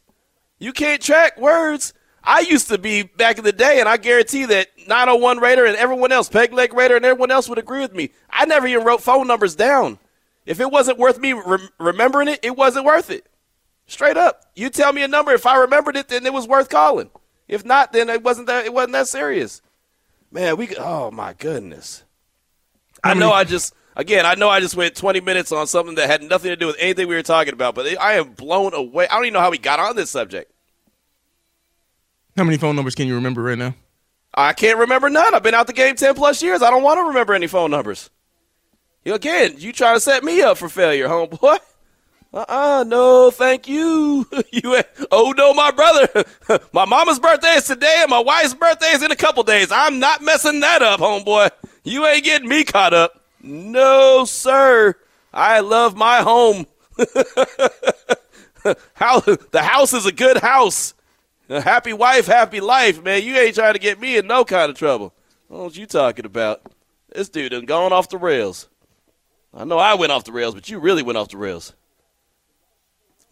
You 0.58 0.72
can't 0.72 1.00
track 1.00 1.38
words. 1.38 1.94
I 2.22 2.40
used 2.40 2.68
to 2.68 2.76
be 2.76 3.04
back 3.04 3.38
in 3.38 3.44
the 3.44 3.52
day, 3.52 3.80
and 3.80 3.88
I 3.88 3.96
guarantee 3.96 4.44
that 4.44 4.68
901 4.86 5.38
Raider 5.38 5.64
and 5.64 5.76
everyone 5.76 6.12
else, 6.12 6.28
Peg 6.28 6.52
Leg 6.52 6.74
Raider 6.74 6.96
and 6.96 7.04
everyone 7.04 7.30
else 7.30 7.48
would 7.48 7.58
agree 7.58 7.80
with 7.80 7.94
me. 7.94 8.10
I 8.28 8.44
never 8.44 8.66
even 8.66 8.84
wrote 8.84 9.00
phone 9.00 9.26
numbers 9.26 9.54
down. 9.54 9.98
If 10.44 10.60
it 10.60 10.70
wasn't 10.70 10.98
worth 10.98 11.18
me 11.18 11.32
rem- 11.32 11.70
remembering 11.78 12.28
it, 12.28 12.40
it 12.42 12.56
wasn't 12.56 12.84
worth 12.84 13.10
it. 13.10 13.26
Straight 13.86 14.16
up. 14.16 14.44
You 14.54 14.68
tell 14.68 14.92
me 14.92 15.02
a 15.02 15.08
number. 15.08 15.32
If 15.32 15.46
I 15.46 15.56
remembered 15.56 15.96
it, 15.96 16.08
then 16.08 16.26
it 16.26 16.32
was 16.32 16.46
worth 16.46 16.68
calling. 16.68 17.10
If 17.48 17.64
not, 17.64 17.92
then 17.92 18.08
it 18.08 18.22
wasn't 18.22 18.46
that. 18.48 18.64
It 18.64 18.72
wasn't 18.72 18.92
that 18.92 19.08
serious. 19.08 19.62
Man, 20.30 20.56
we. 20.56 20.76
Oh 20.76 21.10
my 21.10 21.32
goodness. 21.32 22.04
I 23.02 23.14
know. 23.14 23.32
I 23.32 23.44
just 23.44 23.74
again. 23.96 24.26
I 24.26 24.34
know. 24.34 24.48
I 24.48 24.60
just 24.60 24.76
went 24.76 24.94
20 24.94 25.20
minutes 25.20 25.52
on 25.52 25.66
something 25.66 25.94
that 25.96 26.08
had 26.08 26.22
nothing 26.22 26.50
to 26.50 26.56
do 26.56 26.66
with 26.66 26.76
anything 26.78 27.08
we 27.08 27.14
were 27.14 27.22
talking 27.22 27.52
about. 27.52 27.74
But 27.74 27.98
I 28.00 28.14
am 28.14 28.32
blown 28.32 28.74
away. 28.74 29.08
I 29.08 29.14
don't 29.16 29.24
even 29.24 29.34
know 29.34 29.40
how 29.40 29.50
we 29.50 29.58
got 29.58 29.80
on 29.80 29.96
this 29.96 30.10
subject. 30.10 30.52
How 32.36 32.44
many 32.44 32.56
phone 32.58 32.76
numbers 32.76 32.94
can 32.94 33.06
you 33.06 33.14
remember 33.16 33.42
right 33.42 33.58
now? 33.58 33.74
I 34.34 34.52
can't 34.52 34.78
remember 34.78 35.10
none. 35.10 35.34
I've 35.34 35.42
been 35.42 35.54
out 35.54 35.66
the 35.66 35.72
game 35.72 35.96
10 35.96 36.14
plus 36.14 36.42
years. 36.42 36.62
I 36.62 36.70
don't 36.70 36.82
want 36.82 36.98
to 36.98 37.04
remember 37.04 37.34
any 37.34 37.46
phone 37.48 37.70
numbers. 37.70 38.10
You- 39.04 39.14
Again, 39.14 39.54
you 39.58 39.72
trying 39.72 39.96
to 39.96 40.00
set 40.00 40.22
me 40.22 40.40
up 40.42 40.56
for 40.58 40.68
failure, 40.68 41.08
homeboy. 41.08 41.58
Uh-uh, 42.32 42.84
no, 42.86 43.32
thank 43.32 43.66
you. 43.66 44.24
you. 44.52 44.80
Oh, 45.10 45.34
no, 45.36 45.52
my 45.52 45.72
brother. 45.72 46.24
my 46.72 46.84
mama's 46.84 47.18
birthday 47.18 47.54
is 47.54 47.64
today, 47.64 47.96
and 48.02 48.08
my 48.08 48.20
wife's 48.20 48.54
birthday 48.54 48.86
is 48.92 49.02
in 49.02 49.10
a 49.10 49.16
couple 49.16 49.42
days. 49.42 49.72
I'm 49.72 49.98
not 49.98 50.22
messing 50.22 50.60
that 50.60 50.80
up, 50.80 51.00
homeboy. 51.00 51.50
You 51.82 52.06
ain't 52.06 52.22
getting 52.24 52.48
me 52.48 52.62
caught 52.62 52.94
up. 52.94 53.19
No, 53.42 54.24
sir. 54.24 54.94
I 55.32 55.60
love 55.60 55.96
my 55.96 56.18
home. 56.18 56.66
How 58.94 59.20
the 59.20 59.62
house 59.62 59.92
is 59.92 60.06
a 60.06 60.12
good 60.12 60.38
house. 60.38 60.94
A 61.48 61.60
happy 61.60 61.92
wife, 61.92 62.26
happy 62.26 62.60
life, 62.60 63.02
man. 63.02 63.22
You 63.22 63.34
ain't 63.36 63.54
trying 63.56 63.72
to 63.72 63.78
get 63.78 63.98
me 63.98 64.16
in 64.16 64.26
no 64.26 64.44
kind 64.44 64.70
of 64.70 64.76
trouble. 64.76 65.12
What 65.48 65.76
you 65.76 65.86
talking 65.86 66.24
about? 66.24 66.62
This 67.12 67.28
dude 67.28 67.50
done 67.50 67.64
gone 67.64 67.92
off 67.92 68.08
the 68.08 68.18
rails. 68.18 68.68
I 69.52 69.64
know 69.64 69.78
I 69.78 69.94
went 69.94 70.12
off 70.12 70.24
the 70.24 70.32
rails, 70.32 70.54
but 70.54 70.68
you 70.68 70.78
really 70.78 71.02
went 71.02 71.18
off 71.18 71.28
the 71.28 71.38
rails. 71.38 71.74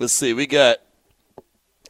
Let's 0.01 0.13
see. 0.13 0.33
We 0.33 0.47
got 0.47 0.79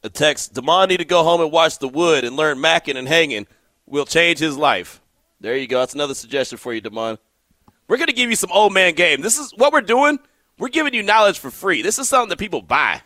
a 0.03 0.11
text. 0.11 0.53
Demond 0.53 0.89
need 0.89 0.99
to 0.99 1.07
go 1.07 1.23
home 1.23 1.41
and 1.41 1.51
watch 1.51 1.79
The 1.79 1.89
Wood 1.89 2.25
and 2.25 2.37
learn 2.37 2.59
macking 2.59 2.97
and 2.97 3.09
hanging. 3.09 3.47
Will 3.87 4.05
change 4.05 4.39
his 4.39 4.57
life. 4.57 5.01
There 5.41 5.57
you 5.57 5.67
go. 5.67 5.79
That's 5.79 5.95
another 5.95 6.15
suggestion 6.15 6.59
for 6.59 6.75
you, 6.75 6.83
Demond. 6.83 7.19
We're 7.89 7.97
going 7.97 8.09
to 8.09 8.13
give 8.13 8.31
you 8.31 8.37
some 8.37 8.53
old 8.53 8.73
man 8.73 8.95
game. 8.95 9.23
This 9.23 9.39
is 9.39 9.53
what 9.57 9.73
we're 9.73 9.81
doing. 9.81 10.19
We're 10.59 10.69
giving 10.69 10.95
you 10.95 11.03
knowledge 11.03 11.39
for 11.39 11.51
free. 11.51 11.83
This 11.83 11.99
is 11.99 12.09
something 12.09 12.29
that 12.31 12.39
people 12.39 12.63
buy 12.63 13.03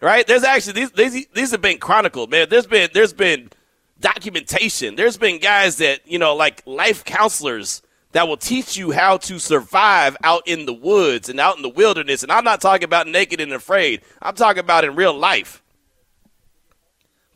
right? 0.00 0.26
There's 0.26 0.44
actually 0.44 0.72
these 0.74 0.90
these 0.92 1.26
these 1.28 1.50
have 1.50 1.60
been 1.60 1.78
chronicled, 1.78 2.30
man. 2.30 2.48
There's 2.48 2.66
been 2.66 2.90
there's 2.92 3.12
been 3.12 3.50
documentation. 4.00 4.96
There's 4.96 5.16
been 5.16 5.38
guys 5.38 5.76
that 5.76 6.06
you 6.06 6.18
know 6.18 6.34
like 6.34 6.62
life 6.66 7.04
counselors 7.04 7.82
that 8.12 8.26
will 8.26 8.36
teach 8.36 8.76
you 8.76 8.90
how 8.90 9.18
to 9.18 9.38
survive 9.38 10.16
out 10.24 10.42
in 10.48 10.66
the 10.66 10.72
woods 10.72 11.28
and 11.28 11.38
out 11.38 11.56
in 11.56 11.62
the 11.62 11.68
wilderness. 11.68 12.24
And 12.24 12.32
I'm 12.32 12.42
not 12.42 12.60
talking 12.60 12.84
about 12.84 13.06
naked 13.06 13.40
and 13.40 13.52
afraid. 13.52 14.00
I'm 14.20 14.34
talking 14.34 14.60
about 14.60 14.84
in 14.84 14.96
real 14.96 15.14
life. 15.14 15.62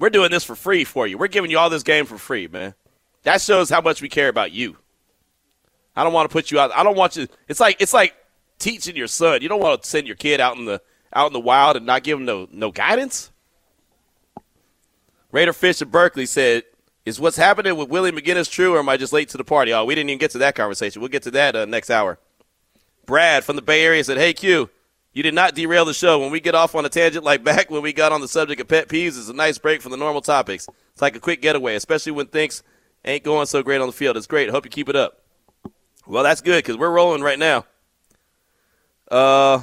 We're 0.01 0.11
doing 0.11 0.33
this 0.33 0.43
for 0.43 0.57
free 0.57 0.83
for 0.83 1.07
you. 1.07 1.17
We're 1.17 1.29
giving 1.29 1.53
you 1.53 1.59
all 1.59 1.71
this 1.71 1.85
game 1.85 2.07
for 2.07 2.19
free, 2.19 2.49
man. 2.49 2.75
That 3.23 3.41
shows 3.41 3.71
how 3.71 3.81
much 3.81 4.03
we 4.03 4.09
care 4.09 4.29
about 4.29 4.51
you. 4.51 4.77
I 5.97 6.05
don't 6.05 6.13
want 6.13 6.29
to 6.29 6.33
put 6.33 6.51
you 6.51 6.59
out. 6.59 6.73
I 6.73 6.83
don't 6.83 6.97
want 6.97 7.17
you. 7.17 7.29
It's 7.49 7.61
like 7.61 7.77
it's 7.81 7.95
like 7.95 8.15
teaching 8.59 8.97
your 8.97 9.07
son. 9.07 9.43
You 9.43 9.49
don't 9.49 9.61
want 9.61 9.83
to 9.83 9.89
send 9.89 10.07
your 10.07 10.17
kid 10.17 10.41
out 10.41 10.57
in 10.57 10.65
the 10.65 10.81
out 11.13 11.29
in 11.29 11.33
the 11.33 11.41
wild 11.41 11.77
and 11.77 11.87
not 11.87 12.03
give 12.03 12.19
him 12.19 12.25
no 12.25 12.49
no 12.51 12.71
guidance. 12.71 13.31
Raider 15.31 15.53
Fish 15.53 15.81
of 15.81 15.91
Berkeley 15.91 16.27
said, 16.27 16.65
"Is 17.05 17.21
what's 17.21 17.37
happening 17.37 17.77
with 17.77 17.89
Willie 17.89 18.13
McGinnis 18.13 18.51
true, 18.51 18.75
or 18.75 18.79
am 18.79 18.89
I 18.89 18.97
just 18.97 19.13
late 19.13 19.29
to 19.31 19.37
the 19.37 19.45
party?" 19.45 19.73
Oh, 19.73 19.85
we 19.85 19.95
didn't 19.95 20.11
even 20.11 20.19
get 20.19 20.33
to 20.33 20.39
that 20.39 20.55
conversation. 20.55 21.01
We'll 21.01 21.09
get 21.11 21.25
to 21.25 21.31
that 21.33 21.57
uh, 21.57 21.65
next 21.65 21.91
hour. 21.91 22.19
Brad 23.07 23.45
from 23.45 23.57
the 23.57 23.63
Bay 23.63 23.85
Area 23.85 24.03
said, 24.03 24.17
"Hey 24.17 24.33
Q, 24.33 24.71
you 25.13 25.23
did 25.23 25.35
not 25.35 25.55
derail 25.55 25.85
the 25.85 25.95
show. 25.95 26.19
When 26.19 26.31
we 26.31 26.41
get 26.41 26.55
off 26.55 26.75
on 26.75 26.85
a 26.85 26.89
tangent 26.89 27.25
like 27.25 27.45
back 27.45 27.71
when 27.71 27.83
we 27.83 27.93
got 27.93 28.13
on 28.13 28.21
the 28.21 28.29
subject 28.29 28.61
of 28.61 28.69
pet 28.69 28.89
peeves, 28.89 29.19
it's 29.19 29.29
a 29.29 29.33
nice 29.33 29.59
break 29.59 29.83
from 29.83 29.91
the 29.93 29.97
normal 29.97 30.23
topics. 30.23 30.69
It's 30.93 31.03
like 31.03 31.17
a 31.17 31.21
quick 31.21 31.43
getaway, 31.43 31.75
especially 31.75 32.13
when 32.13 32.27
things 32.27 32.63
ain't 33.05 33.25
going 33.25 33.47
so 33.47 33.63
great 33.63 33.81
on 33.81 33.87
the 33.87 33.93
field. 33.93 34.17
It's 34.17 34.27
great. 34.27 34.51
Hope 34.51 34.65
you 34.65 34.71
keep 34.71 34.89
it 34.89 34.97
up." 34.97 35.24
Well, 36.07 36.23
that's 36.23 36.41
good 36.41 36.65
because 36.65 36.77
we're 36.77 36.91
rolling 36.91 37.23
right 37.23 37.39
now. 37.39 37.65
Uh, 39.11 39.63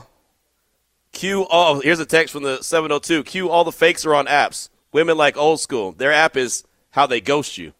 Q 1.12 1.46
all 1.50 1.82
here's 1.82 2.00
a 2.00 2.06
text 2.06 2.34
from 2.34 2.44
the 2.44 2.64
702. 2.64 3.24
Q 3.24 3.50
all 3.50 3.64
the 3.64 3.72
fakes 3.72 4.06
are 4.06 4.16
on 4.16 4.28
apps. 4.28 4.70
Women 4.92 5.18
like 5.18 5.38
old 5.38 5.60
school. 5.60 5.92
Their 5.92 6.12
app 6.12 6.36
is 6.38 6.64
how 6.92 7.06
they 7.06 7.22
ghost 7.22 7.58
you. 7.58 7.74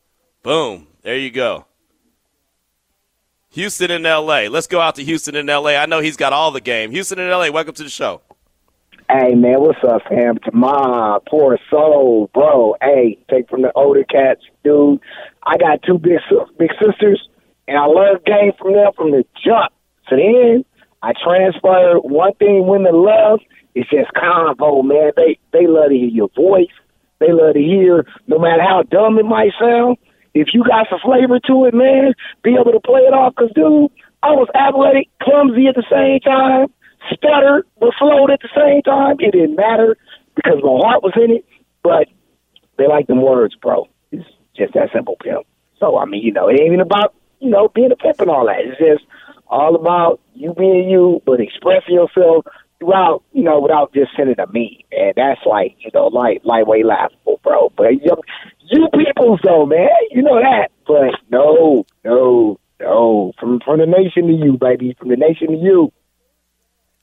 Boom. 0.44 0.88
There 1.02 1.18
you 1.18 1.32
go. 1.32 1.66
Houston 3.50 3.92
and 3.92 4.04
LA. 4.04 4.48
Let's 4.50 4.68
go 4.68 4.80
out 4.80 4.96
to 4.96 5.04
Houston 5.04 5.36
and 5.36 5.48
LA. 5.48 5.72
I 5.72 5.86
know 5.86 6.00
he's 6.00 6.16
got 6.16 6.32
all 6.32 6.52
the 6.52 6.62
game. 6.62 6.92
Houston 6.92 7.20
and 7.20 7.30
LA, 7.30 7.50
welcome 7.52 7.74
to 7.74 7.84
the 7.84 7.90
show. 7.90 8.22
Hey 9.10 9.36
man, 9.36 9.60
what's 9.60 9.84
up, 9.84 10.04
fam? 10.08 10.38
My 10.54 11.18
poor 11.30 11.60
soul, 11.70 12.30
bro. 12.34 12.76
Hey, 12.82 13.18
take 13.30 13.50
from 13.50 13.62
the 13.62 13.72
older 13.76 14.06
cats, 14.06 14.40
dude. 14.64 15.02
I 15.44 15.58
got 15.58 15.84
two 15.84 15.98
big 15.98 16.20
big 16.58 16.70
sisters, 16.82 17.28
and 17.72 17.80
I 17.80 17.86
love 17.86 18.26
game 18.26 18.52
from 18.60 18.74
them 18.74 18.92
from 18.98 19.12
the 19.12 19.24
jump. 19.40 19.72
So 20.10 20.18
then 20.18 20.66
I 21.02 21.14
transfer 21.16 22.00
one 22.04 22.34
thing 22.36 22.68
women 22.68 22.92
love 22.94 23.40
is 23.76 23.86
just 23.90 24.12
convo, 24.12 24.84
man. 24.84 25.12
They 25.16 25.40
they 25.54 25.68
love 25.68 25.88
to 25.88 25.96
hear 25.96 26.12
your 26.12 26.30
voice. 26.36 26.76
They 27.20 27.32
love 27.32 27.54
to 27.54 27.62
hear, 27.62 28.06
no 28.28 28.40
matter 28.40 28.62
how 28.62 28.84
dumb 28.84 29.18
it 29.20 29.24
might 29.24 29.54
sound, 29.58 29.96
if 30.34 30.50
you 30.54 30.66
got 30.68 30.88
some 30.90 31.00
flavor 31.00 31.40
to 31.48 31.66
it, 31.66 31.74
man, 31.74 32.14
be 32.44 32.58
able 32.60 32.74
to 32.74 32.82
play 32.82 33.08
it 33.08 33.14
off. 33.14 33.36
Cause 33.36 33.52
dude, 33.56 33.88
I 34.22 34.36
was 34.36 34.50
athletic, 34.52 35.08
clumsy 35.24 35.68
at 35.68 35.76
the 35.76 35.88
same 35.88 36.20
time, 36.20 36.68
stuttered, 37.16 37.64
but 37.80 37.96
flowed 37.98 38.32
at 38.32 38.42
the 38.42 38.52
same 38.52 38.82
time. 38.82 39.16
It 39.20 39.32
didn't 39.32 39.56
matter 39.56 39.96
because 40.36 40.60
my 40.60 40.76
heart 40.76 41.04
was 41.04 41.14
in 41.16 41.40
it. 41.40 41.46
But 41.84 42.10
they 42.78 42.88
like 42.90 43.08
them 43.08 43.22
words, 43.22 43.56
bro. 43.56 43.88
It's 44.12 44.28
just 44.58 44.74
that 44.74 44.90
simple, 44.92 45.16
pimp. 45.24 45.48
So 45.80 45.98
I 45.98 46.04
mean, 46.04 46.22
you 46.22 46.34
know, 46.34 46.50
it 46.50 46.60
ain't 46.60 46.68
even 46.68 46.82
about 46.82 47.16
you 47.42 47.50
know 47.50 47.70
being 47.70 47.92
a 47.92 47.96
pimp 47.96 48.20
and 48.22 48.30
all 48.30 48.46
that. 48.46 48.60
It's 48.60 48.80
just 48.80 49.06
all 49.48 49.76
about 49.76 50.20
you 50.34 50.54
being 50.54 50.90
you, 50.90 51.22
but 51.26 51.42
expressing 51.42 51.96
yourself 51.96 52.46
throughout, 52.80 53.24
you 53.34 53.44
know, 53.44 53.60
without 53.60 53.94
just 53.94 54.12
sending 54.16 54.40
a 54.40 54.48
me. 54.48 54.86
And 54.92 55.14
that's 55.16 55.42
like, 55.46 55.76
you 55.80 55.92
know, 55.94 56.08
light 56.08 56.46
lightweight 56.46 56.86
laughable, 56.86 57.40
bro. 57.44 57.72
But 57.76 58.02
you, 58.02 58.16
you 58.70 58.88
people 58.94 59.38
though, 59.44 59.66
man, 59.66 59.90
you 60.10 60.22
know 60.22 60.40
that. 60.40 60.70
But 60.88 61.20
no, 61.30 61.86
no, 62.04 62.60
no. 62.80 63.34
From 63.40 63.60
from 63.64 63.80
the 63.80 63.86
nation 63.86 64.28
to 64.28 64.34
you, 64.34 64.58
baby. 64.58 64.96
From 64.98 65.10
the 65.10 65.18
nation 65.18 65.48
to 65.48 65.58
you. 65.58 65.92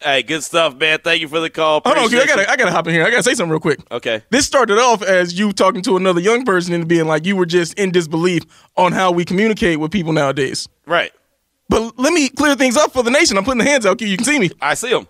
Hey, 0.01 0.22
good 0.22 0.44
stuff, 0.44 0.76
man. 0.76 1.01
Thank 1.03 1.20
you 1.20 1.28
for 1.28 1.40
the 1.40 1.51
call. 1.51 1.80
Hold 1.84 1.99
on, 1.99 2.05
I 2.14 2.26
gotta. 2.26 2.49
I 2.51 2.57
gotta 2.57 2.70
hop 2.70 2.86
in 2.86 2.94
here. 2.94 3.05
I 3.05 3.11
gotta 3.11 3.24
say 3.24 3.34
something 3.34 3.51
real 3.51 3.59
quick. 3.61 3.80
Okay. 3.90 4.22
This 4.30 4.46
started 4.46 4.78
off 4.78 5.03
as 5.03 5.36
you 5.36 5.53
talking 5.53 5.82
to 5.82 5.96
another 5.96 6.20
young 6.20 6.44
person 6.44 6.72
and 6.72 6.86
being 6.86 7.07
like 7.09 7.26
you 7.26 7.34
were 7.34 7.46
just 7.46 7.74
in 7.74 7.90
disbelief 7.90 8.44
on 8.76 8.92
how 8.92 9.11
we 9.11 9.24
communicate 9.24 9.80
with 9.80 9.90
people 9.90 10.12
nowadays. 10.12 10.68
Right. 10.86 11.11
But 11.68 11.99
let 11.99 12.12
me 12.12 12.28
clear 12.28 12.55
things 12.55 12.76
up 12.76 12.92
for 12.92 13.03
the 13.03 13.11
nation. 13.11 13.36
I'm 13.36 13.44
putting 13.44 13.59
the 13.59 13.64
hands 13.68 13.86
out. 13.86 14.01
You 14.01 14.16
can 14.16 14.24
see 14.24 14.38
me. 14.38 14.51
I 14.61 14.74
see 14.74 14.90
them. 14.90 15.09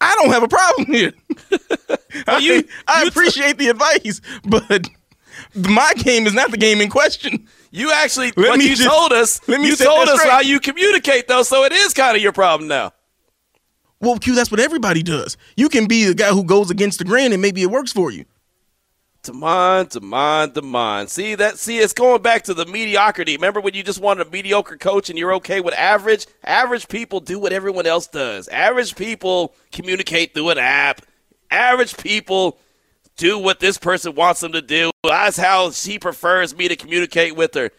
I 0.00 0.14
don't 0.16 0.30
have 0.30 0.42
a 0.42 0.48
problem 0.48 0.86
here. 0.86 1.12
I, 2.26 2.38
you- 2.38 2.64
I 2.88 3.02
you- 3.02 3.08
appreciate 3.08 3.58
the 3.58 3.68
advice, 3.68 4.20
but 4.44 4.88
my 5.54 5.92
game 5.98 6.26
is 6.26 6.32
not 6.34 6.50
the 6.50 6.56
game 6.56 6.80
in 6.80 6.88
question. 6.90 7.46
You 7.70 7.92
actually, 7.92 8.32
Let 8.36 8.58
me 8.58 8.64
you 8.68 8.76
just- 8.76 8.88
told 8.88 9.12
us, 9.12 9.46
let 9.46 9.60
me 9.60 9.68
you 9.68 9.76
told 9.76 10.08
us 10.08 10.18
straight. 10.20 10.32
how 10.32 10.40
you 10.40 10.58
communicate, 10.58 11.28
though, 11.28 11.42
so 11.42 11.64
it 11.64 11.72
is 11.72 11.94
kind 11.94 12.16
of 12.16 12.22
your 12.22 12.32
problem 12.32 12.66
now. 12.68 12.92
Well, 14.02 14.18
Q, 14.18 14.34
that's 14.34 14.50
what 14.50 14.58
everybody 14.58 15.04
does. 15.04 15.36
You 15.56 15.68
can 15.68 15.86
be 15.86 16.04
the 16.06 16.14
guy 16.14 16.30
who 16.30 16.42
goes 16.42 16.72
against 16.72 16.98
the 16.98 17.04
grain 17.04 17.32
and 17.32 17.40
maybe 17.40 17.62
it 17.62 17.70
works 17.70 17.92
for 17.92 18.10
you. 18.10 18.24
Damon, 19.22 19.86
Damon, 19.86 20.50
Damon. 20.50 21.06
See 21.06 21.36
that? 21.36 21.56
See, 21.56 21.78
it's 21.78 21.92
going 21.92 22.20
back 22.20 22.42
to 22.44 22.54
the 22.54 22.66
mediocrity. 22.66 23.36
Remember 23.36 23.60
when 23.60 23.74
you 23.74 23.84
just 23.84 24.00
wanted 24.00 24.26
a 24.26 24.30
mediocre 24.30 24.76
coach 24.76 25.08
and 25.08 25.16
you're 25.16 25.34
okay 25.34 25.60
with 25.60 25.74
average? 25.74 26.26
Average 26.42 26.88
people 26.88 27.20
do 27.20 27.38
what 27.38 27.52
everyone 27.52 27.86
else 27.86 28.08
does. 28.08 28.48
Average 28.48 28.96
people 28.96 29.54
communicate 29.70 30.34
through 30.34 30.50
an 30.50 30.58
app. 30.58 31.02
Average 31.52 31.96
people 31.98 32.58
do 33.16 33.38
what 33.38 33.60
this 33.60 33.78
person 33.78 34.16
wants 34.16 34.40
them 34.40 34.50
to 34.50 34.62
do. 34.62 34.90
That's 35.04 35.36
how 35.36 35.70
she 35.70 36.00
prefers 36.00 36.56
me 36.56 36.66
to 36.66 36.74
communicate 36.74 37.36
with 37.36 37.54
her. 37.54 37.70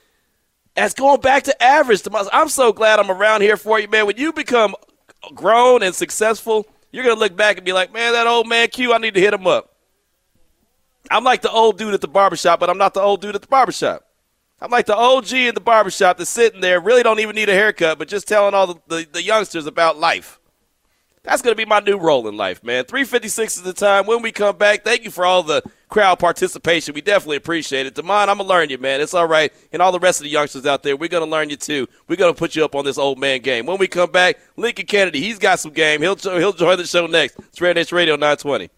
That's 0.75 0.93
going 0.93 1.19
back 1.19 1.43
to 1.43 1.63
average. 1.63 2.03
Damon. 2.03 2.27
I'm 2.31 2.47
so 2.47 2.71
glad 2.71 2.99
I'm 2.99 3.11
around 3.11 3.41
here 3.41 3.57
for 3.57 3.77
you, 3.77 3.89
man. 3.89 4.05
When 4.05 4.15
you 4.15 4.31
become 4.31 4.73
grown 5.33 5.83
and 5.83 5.93
successful, 5.93 6.67
you're 6.91 7.03
gonna 7.03 7.19
look 7.19 7.35
back 7.35 7.57
and 7.57 7.65
be 7.65 7.73
like, 7.73 7.93
man, 7.93 8.13
that 8.13 8.27
old 8.27 8.47
man 8.47 8.67
Q, 8.69 8.93
I 8.93 8.97
need 8.97 9.13
to 9.15 9.21
hit 9.21 9.33
him 9.33 9.47
up. 9.47 9.73
I'm 11.11 11.23
like 11.23 11.41
the 11.41 11.51
old 11.51 11.77
dude 11.77 11.93
at 11.93 12.01
the 12.01 12.07
barbershop, 12.07 12.59
but 12.59 12.69
I'm 12.69 12.77
not 12.77 12.93
the 12.93 13.01
old 13.01 13.21
dude 13.21 13.35
at 13.35 13.41
the 13.41 13.47
barbershop. 13.47 14.05
I'm 14.63 14.71
like 14.71 14.85
the 14.85 14.95
OG 14.95 15.33
in 15.33 15.55
the 15.55 15.61
barbershop 15.61 16.17
that's 16.17 16.29
sitting 16.29 16.61
there, 16.61 16.79
really 16.79 17.03
don't 17.03 17.19
even 17.19 17.35
need 17.35 17.49
a 17.49 17.53
haircut, 17.53 17.99
but 17.99 18.07
just 18.07 18.29
telling 18.29 18.53
all 18.53 18.67
the, 18.67 18.75
the, 18.87 19.07
the 19.11 19.21
youngsters 19.21 19.65
about 19.65 19.97
life. 19.97 20.39
That's 21.23 21.41
going 21.41 21.51
to 21.53 21.57
be 21.57 21.67
my 21.67 21.81
new 21.81 21.97
role 21.97 22.27
in 22.29 22.37
life, 22.37 22.63
man. 22.63 22.85
356 22.85 23.57
is 23.57 23.63
the 23.63 23.73
time. 23.73 24.05
When 24.05 24.21
we 24.21 24.31
come 24.31 24.57
back, 24.57 24.85
thank 24.85 25.03
you 25.03 25.11
for 25.11 25.25
all 25.25 25.43
the 25.43 25.63
crowd 25.93 26.17
participation. 26.17 26.95
We 26.95 27.01
definitely 27.01 27.37
appreciate 27.37 27.85
it. 27.85 27.93
Damon, 27.93 28.27
I'm 28.27 28.37
going 28.37 28.39
to 28.39 28.43
learn 28.45 28.69
you, 28.71 28.79
man. 28.79 28.99
It's 28.99 29.13
all 29.13 29.27
right. 29.27 29.53
And 29.71 29.79
all 29.79 29.91
the 29.91 29.99
rest 29.99 30.19
of 30.19 30.23
the 30.23 30.31
youngsters 30.31 30.65
out 30.65 30.81
there, 30.81 30.97
we're 30.97 31.07
going 31.07 31.23
to 31.23 31.29
learn 31.29 31.51
you 31.51 31.55
too. 31.55 31.87
We're 32.07 32.15
going 32.15 32.33
to 32.33 32.37
put 32.37 32.55
you 32.55 32.65
up 32.65 32.73
on 32.73 32.83
this 32.83 32.97
old 32.97 33.19
man 33.19 33.41
game. 33.41 33.67
When 33.67 33.77
we 33.77 33.87
come 33.87 34.11
back, 34.11 34.39
Lincoln 34.57 34.87
Kennedy, 34.87 35.21
he's 35.21 35.37
got 35.37 35.59
some 35.59 35.71
game. 35.71 36.01
He'll, 36.01 36.15
he'll 36.15 36.51
join 36.51 36.77
the 36.77 36.87
show 36.87 37.05
next. 37.05 37.37
It's 37.37 37.61
Raider 37.61 37.79
Nation 37.79 37.95
Radio 37.95 38.15
920. 38.15 38.71